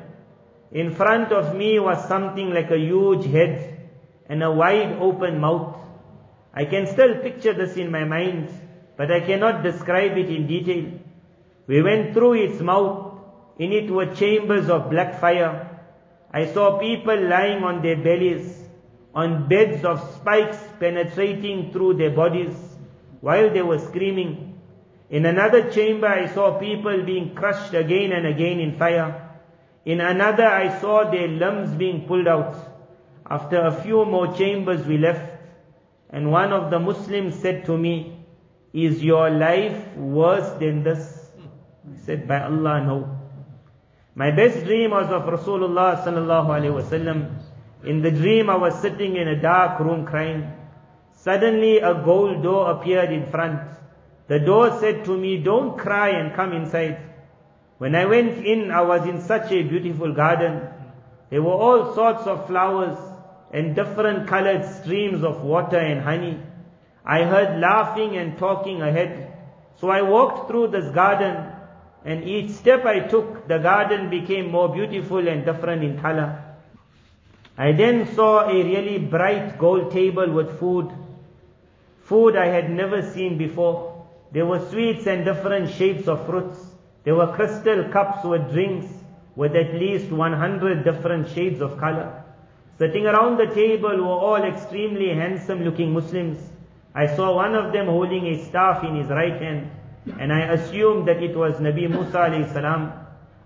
In 0.72 0.94
front 0.94 1.32
of 1.32 1.56
me 1.56 1.80
was 1.80 2.06
something 2.08 2.50
like 2.50 2.72
a 2.72 2.78
huge 2.78 3.26
head 3.28 3.90
and 4.28 4.44
a 4.44 4.52
wide 4.52 4.98
open 5.00 5.40
mouth. 5.40 5.78
I 6.54 6.66
can 6.66 6.88
still 6.88 7.22
picture 7.22 7.54
this 7.54 7.78
in 7.78 7.92
my 7.92 8.04
mind, 8.04 8.50
but 8.98 9.12
I 9.12 9.22
cannot 9.22 9.64
describe 9.64 10.18
it 10.18 10.30
in 10.30 10.48
detail. 10.48 11.00
We 11.68 11.82
went 11.82 12.14
through 12.14 12.34
its 12.34 12.60
mouth. 12.60 13.12
In 13.58 13.72
it 13.72 13.90
were 13.90 14.14
chambers 14.14 14.70
of 14.70 14.90
black 14.90 15.20
fire. 15.20 15.70
I 16.32 16.48
saw 16.48 16.80
people 16.80 17.28
lying 17.30 17.64
on 17.64 17.82
their 17.84 17.96
bellies, 17.96 18.68
on 19.14 19.48
beds 19.48 19.86
of 19.86 20.00
spikes 20.16 20.58
penetrating 20.80 21.72
through 21.72 21.94
their 21.96 22.10
bodies 22.10 22.56
while 23.22 23.54
they 23.54 23.62
were 23.62 23.78
screaming. 23.78 24.60
In 25.10 25.26
another 25.28 25.70
chamber 25.70 26.08
I 26.08 26.26
saw 26.26 26.58
people 26.58 27.04
being 27.04 27.36
crushed 27.36 27.76
again 27.76 28.12
and 28.12 28.26
again 28.26 28.60
in 28.60 28.76
fire. 28.78 29.30
In 29.86 30.02
another 30.02 30.48
I 30.48 30.80
saw 30.82 31.10
their 31.10 31.28
limbs 31.28 31.76
being 31.76 32.08
pulled 32.08 32.28
out. 32.28 32.56
After 33.30 33.62
a 33.62 33.72
few 33.72 34.04
more 34.06 34.36
chambers 34.36 34.86
we 34.88 34.98
left, 34.98 35.38
and 36.10 36.32
one 36.32 36.52
of 36.52 36.72
the 36.72 36.80
Muslims 36.80 37.36
said 37.36 37.66
to 37.66 37.78
me, 37.78 38.18
Is 38.74 39.04
your 39.04 39.30
life 39.30 39.96
worse 39.96 40.50
than 40.60 40.84
this? 40.84 41.23
I 41.86 41.98
said, 42.06 42.28
By 42.28 42.44
Allah, 42.44 42.84
no. 42.84 43.20
My 44.16 44.32
best 44.32 44.64
dream 44.66 44.92
was 44.92 45.10
of 45.10 45.24
Rasulullah 45.24 46.04
sallallahu 46.04 46.48
alaihi 46.48 46.82
wasallam. 46.82 47.40
In 47.84 48.02
the 48.02 48.12
dream 48.12 48.50
I 48.50 48.56
was 48.56 48.80
sitting 48.80 49.16
in 49.16 49.28
a 49.28 49.42
dark 49.42 49.80
room 49.80 50.06
crying. 50.06 50.52
Suddenly 51.14 51.80
a 51.80 51.94
gold 51.96 52.44
door 52.44 52.72
appeared 52.72 53.12
in 53.12 53.30
front. 53.30 53.60
The 54.28 54.40
door 54.40 54.80
said 54.80 55.04
to 55.06 55.18
me, 55.18 55.38
don't 55.38 55.78
cry 55.78 56.10
and 56.10 56.34
come 56.34 56.54
inside. 56.54 56.98
When 57.78 57.96
I 57.96 58.06
went 58.06 58.46
in, 58.46 58.72
I 58.72 58.82
was 58.82 59.06
in 59.08 59.22
such 59.22 59.52
a 59.52 59.64
beautiful 59.64 60.14
garden. 60.14 60.62
There 61.30 61.42
were 61.42 61.52
all 61.54 61.94
sorts 61.94 62.24
of 62.28 62.48
flowers 62.48 62.98
and 63.52 63.76
different 63.76 64.28
colored 64.28 64.64
streams 64.66 65.24
of 65.24 65.44
water 65.44 65.78
and 65.78 66.02
honey. 66.02 66.40
I 67.06 67.24
heard 67.24 67.60
laughing 67.60 68.16
and 68.16 68.38
talking 68.38 68.82
ahead. 68.82 69.34
So 69.76 69.90
I 69.90 70.02
walked 70.04 70.48
through 70.48 70.68
this 70.68 70.90
garden 70.92 71.53
and 72.06 72.24
each 72.26 72.52
step 72.52 72.86
I 72.86 73.00
took, 73.00 73.48
the 73.48 73.60
garden 73.60 74.10
became 74.10 74.52
more 74.52 74.68
beautiful 74.68 75.26
and 75.28 75.46
different 75.46 75.84
in 75.84 76.00
color. 76.00 76.44
I 77.58 77.72
then 77.72 78.14
saw 78.14 78.50
a 78.50 78.64
really 78.64 78.98
bright 78.98 79.58
gold 79.58 79.92
table 79.92 80.30
with 80.32 80.60
food. 80.60 80.92
Food 82.02 82.36
I 82.36 82.48
had 82.48 82.70
never 82.70 83.02
seen 83.02 83.38
before. 83.38 84.06
There 84.32 84.46
were 84.46 84.68
sweets 84.70 85.08
and 85.08 85.24
different 85.24 85.70
shapes 85.70 86.08
of 86.08 86.26
fruits. 86.26 86.60
There 87.04 87.16
were 87.16 87.34
crystal 87.34 87.86
cups 87.90 88.26
with 88.26 88.52
drinks 88.52 88.88
with 89.36 89.56
at 89.56 89.74
least 89.74 90.12
100 90.12 90.84
different 90.84 91.30
shades 91.30 91.62
of 91.62 91.78
color. 91.78 92.24
Sitting 92.78 93.06
around 93.06 93.38
the 93.38 93.54
table 93.54 93.98
were 93.98 94.20
all 94.28 94.44
extremely 94.44 95.10
handsome 95.10 95.64
looking 95.64 95.94
Muslims. 95.94 96.40
I 96.94 97.16
saw 97.16 97.36
one 97.36 97.56
of 97.56 97.72
them 97.72 97.86
holding 97.86 98.28
a 98.28 98.44
staff 98.44 98.84
in 98.84 98.96
his 98.96 99.10
right 99.10 99.42
hand 99.42 99.70
and 100.20 100.34
I 100.34 100.54
assumed 100.54 101.08
that 101.08 101.24
it 101.24 101.36
was 101.36 101.56
Nabi 101.56 101.90
Musa 101.90 102.18
alayhi 102.18 102.52
salam. 102.52 102.92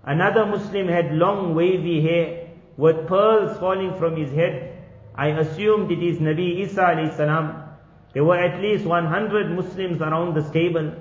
Another 0.04 0.46
Muslim 0.46 0.88
had 0.88 1.12
long 1.12 1.54
wavy 1.54 2.00
hair 2.02 2.48
with 2.76 3.06
pearls 3.06 3.58
falling 3.58 3.96
from 3.98 4.16
his 4.16 4.32
head. 4.32 4.76
I 5.14 5.28
assumed 5.28 5.90
it 5.92 6.02
is 6.02 6.18
Nabi 6.18 6.60
Isa 6.60 6.80
alayhi 6.80 7.16
salam. 7.16 7.64
There 8.12 8.24
were 8.24 8.38
at 8.38 8.60
least 8.60 8.84
100 8.84 9.50
Muslims 9.50 10.00
around 10.00 10.34
this 10.34 10.50
table. 10.50 10.94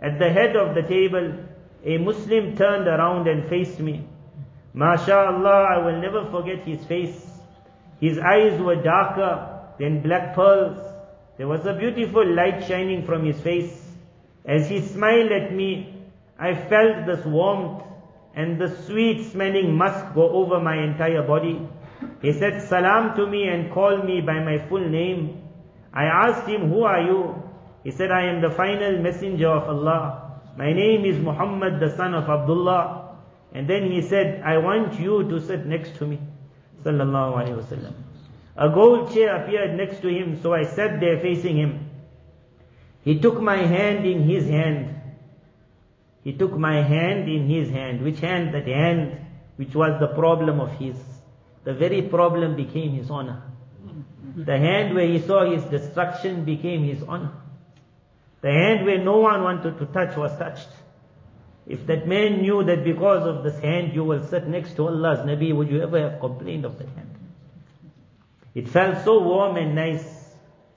At 0.00 0.18
the 0.18 0.30
head 0.30 0.56
of 0.56 0.74
the 0.74 0.82
table, 0.82 1.34
a 1.84 1.98
Muslim 1.98 2.56
turned 2.56 2.86
around 2.86 3.26
and 3.26 3.48
faced 3.48 3.80
me. 3.80 4.06
MashaAllah, 4.74 5.66
I 5.70 5.78
will 5.84 6.00
never 6.00 6.30
forget 6.30 6.64
his 6.64 6.84
face. 6.84 7.26
His 8.00 8.18
eyes 8.18 8.60
were 8.60 8.76
darker 8.76 9.60
than 9.78 10.02
black 10.02 10.34
pearls. 10.34 10.78
There 11.38 11.48
was 11.48 11.66
a 11.66 11.74
beautiful 11.74 12.26
light 12.26 12.64
shining 12.66 13.04
from 13.04 13.24
his 13.24 13.40
face. 13.40 13.91
As 14.44 14.68
he 14.68 14.80
smiled 14.80 15.30
at 15.32 15.52
me, 15.54 16.02
I 16.38 16.54
felt 16.54 17.06
this 17.06 17.24
warmth 17.24 17.84
and 18.34 18.60
the 18.60 18.68
sweet 18.86 19.30
smelling 19.30 19.76
musk 19.76 20.14
go 20.14 20.28
over 20.30 20.60
my 20.60 20.82
entire 20.82 21.22
body. 21.22 21.60
He 22.20 22.32
said 22.32 22.62
salam 22.68 23.14
to 23.16 23.26
me 23.26 23.48
and 23.48 23.72
called 23.72 24.04
me 24.04 24.20
by 24.20 24.40
my 24.40 24.58
full 24.68 24.88
name. 24.88 25.42
I 25.92 26.04
asked 26.04 26.48
him, 26.48 26.70
who 26.70 26.82
are 26.82 27.02
you? 27.02 27.42
He 27.84 27.90
said, 27.90 28.10
I 28.10 28.26
am 28.26 28.40
the 28.40 28.50
final 28.50 28.98
messenger 28.98 29.48
of 29.48 29.68
Allah. 29.68 30.40
My 30.56 30.72
name 30.72 31.04
is 31.04 31.18
Muhammad, 31.18 31.80
the 31.80 31.94
son 31.96 32.14
of 32.14 32.28
Abdullah. 32.28 33.16
And 33.52 33.68
then 33.68 33.90
he 33.90 34.02
said, 34.02 34.42
I 34.42 34.58
want 34.58 34.98
you 34.98 35.28
to 35.28 35.40
sit 35.40 35.66
next 35.66 35.96
to 35.96 36.06
me. 36.06 36.18
Sallallahu 36.82 37.36
Alaihi 37.36 37.62
Wasallam. 37.62 37.92
A 38.56 38.68
gold 38.68 39.12
chair 39.12 39.42
appeared 39.42 39.76
next 39.76 40.00
to 40.02 40.08
him, 40.08 40.40
so 40.42 40.52
I 40.52 40.64
sat 40.64 41.00
there 41.00 41.18
facing 41.20 41.56
him. 41.56 41.90
He 43.02 43.18
took 43.18 43.40
my 43.40 43.56
hand 43.56 44.06
in 44.06 44.22
his 44.22 44.48
hand. 44.48 44.94
He 46.22 46.32
took 46.32 46.56
my 46.56 46.82
hand 46.82 47.28
in 47.28 47.48
his 47.48 47.70
hand. 47.70 48.02
Which 48.02 48.20
hand? 48.20 48.54
That 48.54 48.66
hand 48.66 49.18
which 49.56 49.74
was 49.74 49.98
the 50.00 50.08
problem 50.08 50.60
of 50.60 50.72
his. 50.72 50.96
The 51.64 51.74
very 51.74 52.02
problem 52.02 52.56
became 52.56 52.92
his 52.92 53.10
honor. 53.10 53.42
The 54.36 54.56
hand 54.56 54.94
where 54.94 55.06
he 55.06 55.20
saw 55.20 55.50
his 55.50 55.64
destruction 55.64 56.44
became 56.44 56.84
his 56.84 57.02
honor. 57.02 57.32
The 58.40 58.50
hand 58.50 58.86
where 58.86 58.98
no 58.98 59.18
one 59.18 59.42
wanted 59.42 59.78
to 59.78 59.86
touch 59.86 60.16
was 60.16 60.36
touched. 60.38 60.68
If 61.66 61.86
that 61.86 62.08
man 62.08 62.42
knew 62.42 62.64
that 62.64 62.82
because 62.82 63.26
of 63.26 63.44
this 63.44 63.58
hand 63.60 63.94
you 63.94 64.04
will 64.04 64.26
sit 64.26 64.48
next 64.48 64.74
to 64.76 64.88
Allah's 64.88 65.20
Nabi, 65.20 65.54
would 65.54 65.70
you 65.70 65.82
ever 65.82 66.10
have 66.10 66.20
complained 66.20 66.64
of 66.64 66.78
that 66.78 66.88
hand? 66.88 67.14
It 68.54 68.68
felt 68.68 69.04
so 69.04 69.22
warm 69.22 69.56
and 69.56 69.74
nice. 69.74 70.21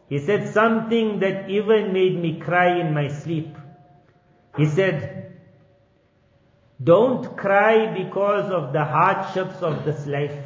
He 0.10 0.20
said 0.20 0.54
something 0.54 1.20
that 1.20 1.50
even 1.50 1.94
made 1.94 2.20
me 2.20 2.40
cry 2.40 2.80
in 2.80 2.94
my 2.94 3.08
sleep. 3.08 3.56
He 4.58 4.66
said, 4.66 5.26
don't 6.84 7.38
cry 7.38 7.94
because 7.94 8.52
of 8.52 8.74
the 8.74 8.84
hardships 8.84 9.62
of 9.62 9.86
this 9.86 10.06
life. 10.08 10.38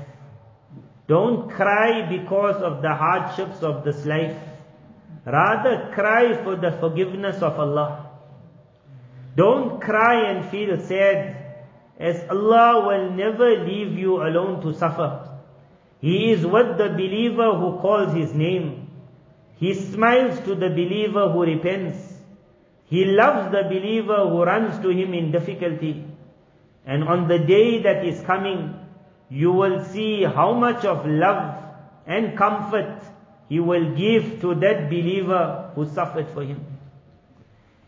Don't 1.08 1.50
cry 1.50 2.08
because 2.08 2.62
of 2.62 2.84
the 2.84 2.94
hardships 2.94 3.64
of 3.64 3.84
this 3.84 4.06
life. 4.06 4.38
Rather 5.26 5.92
cry 5.94 6.36
for 6.44 6.56
the 6.56 6.72
forgiveness 6.72 7.42
of 7.42 7.60
Allah. 7.60 8.12
Don't 9.36 9.82
cry 9.82 10.30
and 10.30 10.46
feel 10.50 10.80
sad 10.80 11.36
as 12.00 12.24
Allah 12.30 12.86
will 12.86 13.12
never 13.12 13.66
leave 13.66 13.98
you 13.98 14.18
alone 14.18 14.62
to 14.62 14.74
suffer. 14.74 15.30
He 16.00 16.32
is 16.32 16.46
with 16.46 16.78
the 16.78 16.90
believer 16.90 17.56
who 17.56 17.80
calls 17.80 18.14
His 18.14 18.34
name. 18.34 18.89
He 19.60 19.74
smiles 19.74 20.40
to 20.42 20.56
the 20.56 20.70
believer 20.70 21.30
who 21.30 21.42
repents. 21.44 21.98
He 22.86 23.06
loves 23.06 23.52
the 23.52 23.64
believer 23.64 24.28
who 24.28 24.44
runs 24.44 24.82
to 24.82 24.90
him 24.90 25.14
in 25.14 25.32
difficulty. 25.32 26.06
And 26.86 27.04
on 27.04 27.28
the 27.28 27.40
day 27.40 27.84
that 27.84 28.06
is 28.06 28.22
coming, 28.22 28.74
you 29.30 29.52
will 29.52 29.84
see 29.84 30.24
how 30.24 30.54
much 30.54 30.86
of 30.86 31.06
love 31.06 31.64
and 32.08 32.38
comfort 32.38 33.04
he 33.50 33.60
will 33.60 33.96
give 33.96 34.42
to 34.42 34.56
that 34.56 34.90
believer 34.90 35.72
who 35.76 35.88
suffered 35.90 36.30
for 36.30 36.44
him. 36.44 36.66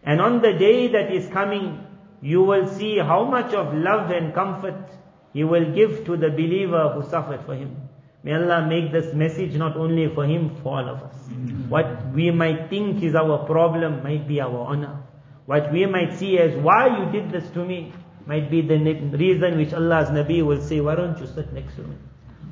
And 0.03 0.19
on 0.19 0.41
the 0.41 0.53
day 0.53 0.89
that 0.89 1.11
is 1.13 1.27
coming, 1.29 1.85
you 2.21 2.43
will 2.43 2.67
see 2.67 2.97
how 2.97 3.23
much 3.23 3.53
of 3.53 3.73
love 3.73 4.11
and 4.11 4.33
comfort 4.33 4.89
he 5.33 5.43
will 5.43 5.73
give 5.73 6.05
to 6.05 6.17
the 6.17 6.29
believer 6.29 6.89
who 6.89 7.09
suffered 7.09 7.45
for 7.45 7.55
him. 7.55 7.89
May 8.23 8.33
Allah 8.33 8.67
make 8.67 8.91
this 8.91 9.13
message 9.13 9.55
not 9.55 9.75
only 9.75 10.07
for 10.13 10.25
him, 10.25 10.55
for 10.61 10.77
all 10.77 10.89
of 10.89 11.01
us. 11.01 11.15
Mm-hmm. 11.29 11.69
What 11.69 12.13
we 12.13 12.29
might 12.29 12.69
think 12.69 13.01
is 13.01 13.15
our 13.15 13.45
problem 13.45 14.03
might 14.03 14.27
be 14.27 14.39
our 14.39 14.59
honor. 14.59 15.01
What 15.47 15.71
we 15.71 15.85
might 15.87 16.13
see 16.17 16.37
as 16.37 16.55
why 16.55 16.99
you 16.99 17.11
did 17.11 17.31
this 17.31 17.49
to 17.51 17.65
me 17.65 17.93
might 18.27 18.51
be 18.51 18.61
the 18.61 18.77
reason 18.77 19.57
which 19.57 19.73
Allah's 19.73 20.09
Nabi 20.09 20.45
will 20.45 20.61
say, 20.61 20.81
why 20.81 20.95
don't 20.95 21.17
you 21.19 21.25
sit 21.25 21.51
next 21.51 21.75
to 21.75 21.81
me? 21.81 21.95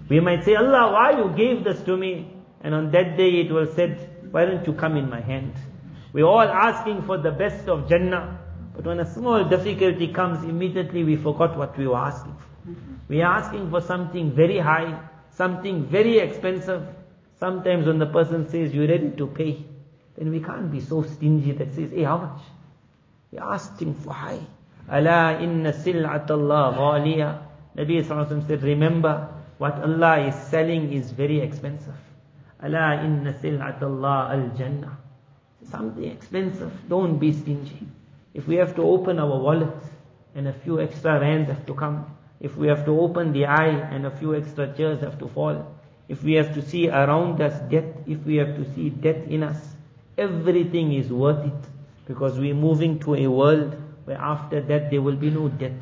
We 0.10 0.20
might 0.20 0.44
say, 0.44 0.56
Allah, 0.56 0.92
why 0.92 1.12
you 1.12 1.30
gave 1.38 1.64
this 1.64 1.82
to 1.84 1.96
me? 1.96 2.34
And 2.62 2.74
on 2.74 2.92
that 2.92 3.16
day 3.16 3.42
it 3.42 3.52
will 3.52 3.68
said, 3.76 4.32
why 4.32 4.46
don't 4.46 4.66
you 4.66 4.74
come 4.74 4.98
in 4.98 5.08
my 5.10 5.22
hand? 5.22 5.54
We're 6.14 6.26
all 6.26 6.42
asking 6.42 7.04
for 7.04 7.20
the 7.20 7.32
best 7.32 7.70
of 7.70 7.88
Jannah. 7.88 8.40
But 8.76 8.86
when 8.86 9.00
a 9.00 9.14
small 9.14 9.44
difficulty 9.44 10.08
comes, 10.08 10.44
immediately 10.44 11.04
we 11.04 11.16
forgot 11.16 11.56
what 11.56 11.78
we 11.78 11.88
were 11.88 11.98
asking 11.98 12.36
for. 12.36 12.74
We 13.08 13.22
are 13.22 13.38
asking 13.38 13.70
for 13.70 13.82
something 13.82 14.36
very 14.36 14.58
high, 14.58 15.00
something 15.40 15.86
very 15.86 16.20
expensive. 16.20 16.86
Sometimes 17.40 17.88
when 17.88 17.98
the 17.98 18.06
person 18.06 18.50
says, 18.50 18.74
you're 18.74 18.90
ready 18.90 19.12
to 19.12 19.28
pay, 19.28 19.64
then 20.18 20.32
we 20.32 20.42
can't 20.42 20.70
be 20.70 20.82
so 20.82 21.02
stingy 21.02 21.54
that 21.54 21.74
says, 21.74 21.92
hey, 21.92 22.04
how 22.04 22.18
much? 22.18 22.42
We 23.32 23.38
asked 23.40 23.82
him 23.82 23.94
for 23.94 24.14
high. 24.14 24.42
Allah 24.92 25.40
inna 25.42 25.72
sil'at 25.72 26.30
Allah 26.30 26.76
ghaliya. 26.78 27.42
Nabi 27.78 28.04
Sallallahu 28.04 28.48
said, 28.48 28.64
remember, 28.64 29.30
what 29.60 29.76
Allah 29.82 30.28
is 30.28 30.36
selling 30.36 30.92
is 30.92 31.12
very 31.12 31.40
expensive. 31.40 31.96
Allah 32.62 33.02
inna 33.06 33.32
sil'at 33.32 33.82
Allah 33.82 34.32
al-jannah. 34.34 34.98
Something 35.64 36.12
expensive. 36.12 36.74
Don't 36.90 37.18
be 37.18 37.32
stingy. 37.32 37.88
If 38.34 38.46
we 38.46 38.56
have 38.56 38.76
to 38.76 38.82
open 38.82 39.20
our 39.20 39.40
wallet 39.40 39.78
and 40.36 40.50
a 40.50 40.54
few 40.54 40.82
extra 40.82 41.18
rands 41.18 41.50
have 41.50 41.66
to 41.68 41.74
come, 41.74 42.18
if 42.40 42.56
we 42.56 42.68
have 42.68 42.86
to 42.86 43.00
open 43.00 43.34
the 43.34 43.46
eye 43.46 43.68
and 43.92 44.06
a 44.06 44.12
few 44.12 44.36
extra 44.36 44.72
tears 44.74 45.02
have 45.02 45.20
to 45.20 45.28
fall, 45.28 45.76
if 46.08 46.24
we 46.24 46.34
have 46.34 46.54
to 46.54 46.62
see 46.62 46.90
around 46.90 47.42
us 47.42 47.60
death, 47.70 47.86
if 48.08 48.24
we 48.26 48.36
have 48.38 48.56
to 48.56 48.74
see 48.74 48.90
death 48.90 49.28
in 49.28 49.44
us, 49.44 49.76
everything 50.18 50.94
is 50.94 51.12
worth 51.12 51.46
it 51.46 51.70
because 52.08 52.40
we're 52.40 52.56
moving 52.56 53.00
to 53.00 53.16
a 53.16 53.28
world 53.28 53.76
where 54.06 54.18
after 54.18 54.62
that 54.62 54.90
there 54.90 55.02
will 55.02 55.16
be 55.16 55.30
no 55.30 55.50
death. 55.50 55.80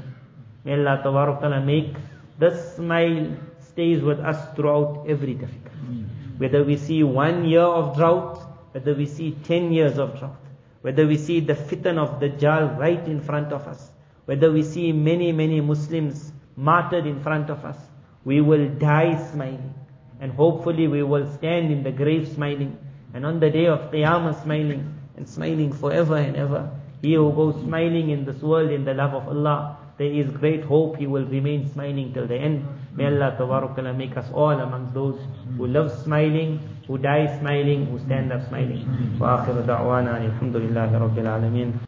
May 0.66 0.74
Allah 0.74 1.00
Ta'ala 1.02 1.62
make 1.64 1.96
this 2.38 2.76
smile 2.76 3.38
stays 3.60 4.02
with 4.02 4.20
us 4.20 4.54
throughout 4.56 5.06
every 5.08 5.34
difficulty. 5.34 6.06
Whether 6.38 6.64
we 6.64 6.78
see 6.78 7.04
one 7.04 7.46
year 7.46 7.62
of 7.62 7.96
drought, 7.96 8.42
whether 8.74 8.94
we 8.94 9.06
see 9.06 9.32
ten 9.44 9.72
years 9.72 9.98
of 9.98 10.20
drought, 10.20 10.44
whether 10.82 11.08
we 11.08 11.18
see 11.18 11.40
the 11.40 11.54
fitan 11.54 11.98
of 11.98 12.20
Dajjal 12.20 12.78
right 12.78 13.08
in 13.08 13.22
front 13.22 13.54
of 13.54 13.68
us, 13.68 13.92
whether 14.26 14.52
we 14.52 14.62
see 14.62 14.92
many, 14.92 15.32
many 15.32 15.62
Muslims 15.62 16.34
martyred 16.57 17.07
in 17.07 17.23
front 17.23 17.51
of 17.51 17.65
us, 17.65 17.79
we 18.25 18.41
will 18.41 18.69
die 18.69 19.17
smiling. 19.33 19.75
And 20.21 20.33
hopefully 20.33 20.87
we 20.87 21.03
will 21.03 21.27
stand 21.35 21.73
in 21.73 21.83
the 21.83 21.91
grave 21.91 22.29
smiling. 22.29 22.79
And 23.15 23.27
on 23.27 23.41
the 23.41 23.51
day 23.51 23.67
of 23.67 23.91
Qiyamah 23.91 24.43
smiling, 24.43 24.93
and 25.17 25.29
smiling 25.29 25.73
forever 25.73 26.17
and 26.17 26.37
ever. 26.37 26.71
He 27.03 27.15
who 27.15 27.33
goes 27.33 27.55
smiling 27.63 28.11
in 28.11 28.25
this 28.25 28.41
world 28.43 28.71
in 28.71 28.85
the 28.85 28.95
love 28.95 29.15
of 29.15 29.29
Allah, 29.29 29.77
there 29.99 30.11
is 30.11 30.29
great 30.31 30.65
hope 30.65 30.97
he 30.97 31.07
will 31.07 31.27
remain 31.27 31.69
smiling 31.73 32.13
till 32.13 32.27
the 32.27 32.37
end. 32.37 32.65
May 32.95 33.07
Allah 33.07 33.37
Tabarakala 33.39 33.97
make 33.97 34.17
us 34.17 34.27
all 34.33 34.51
amongst 34.51 34.95
those 34.95 35.21
who 35.57 35.67
love 35.67 35.93
smiling, 36.03 36.61
who 36.87 36.99
die 36.99 37.39
smiling, 37.39 37.87
who 37.87 37.99
stand 37.99 38.33
up 38.33 38.49
smiling. 38.49 38.87
وآخر 39.21 39.61
دعوانا 39.67 40.25
الحمد 40.25 40.57
لله 40.57 40.99
رب 40.99 41.19
العالمين 41.19 41.73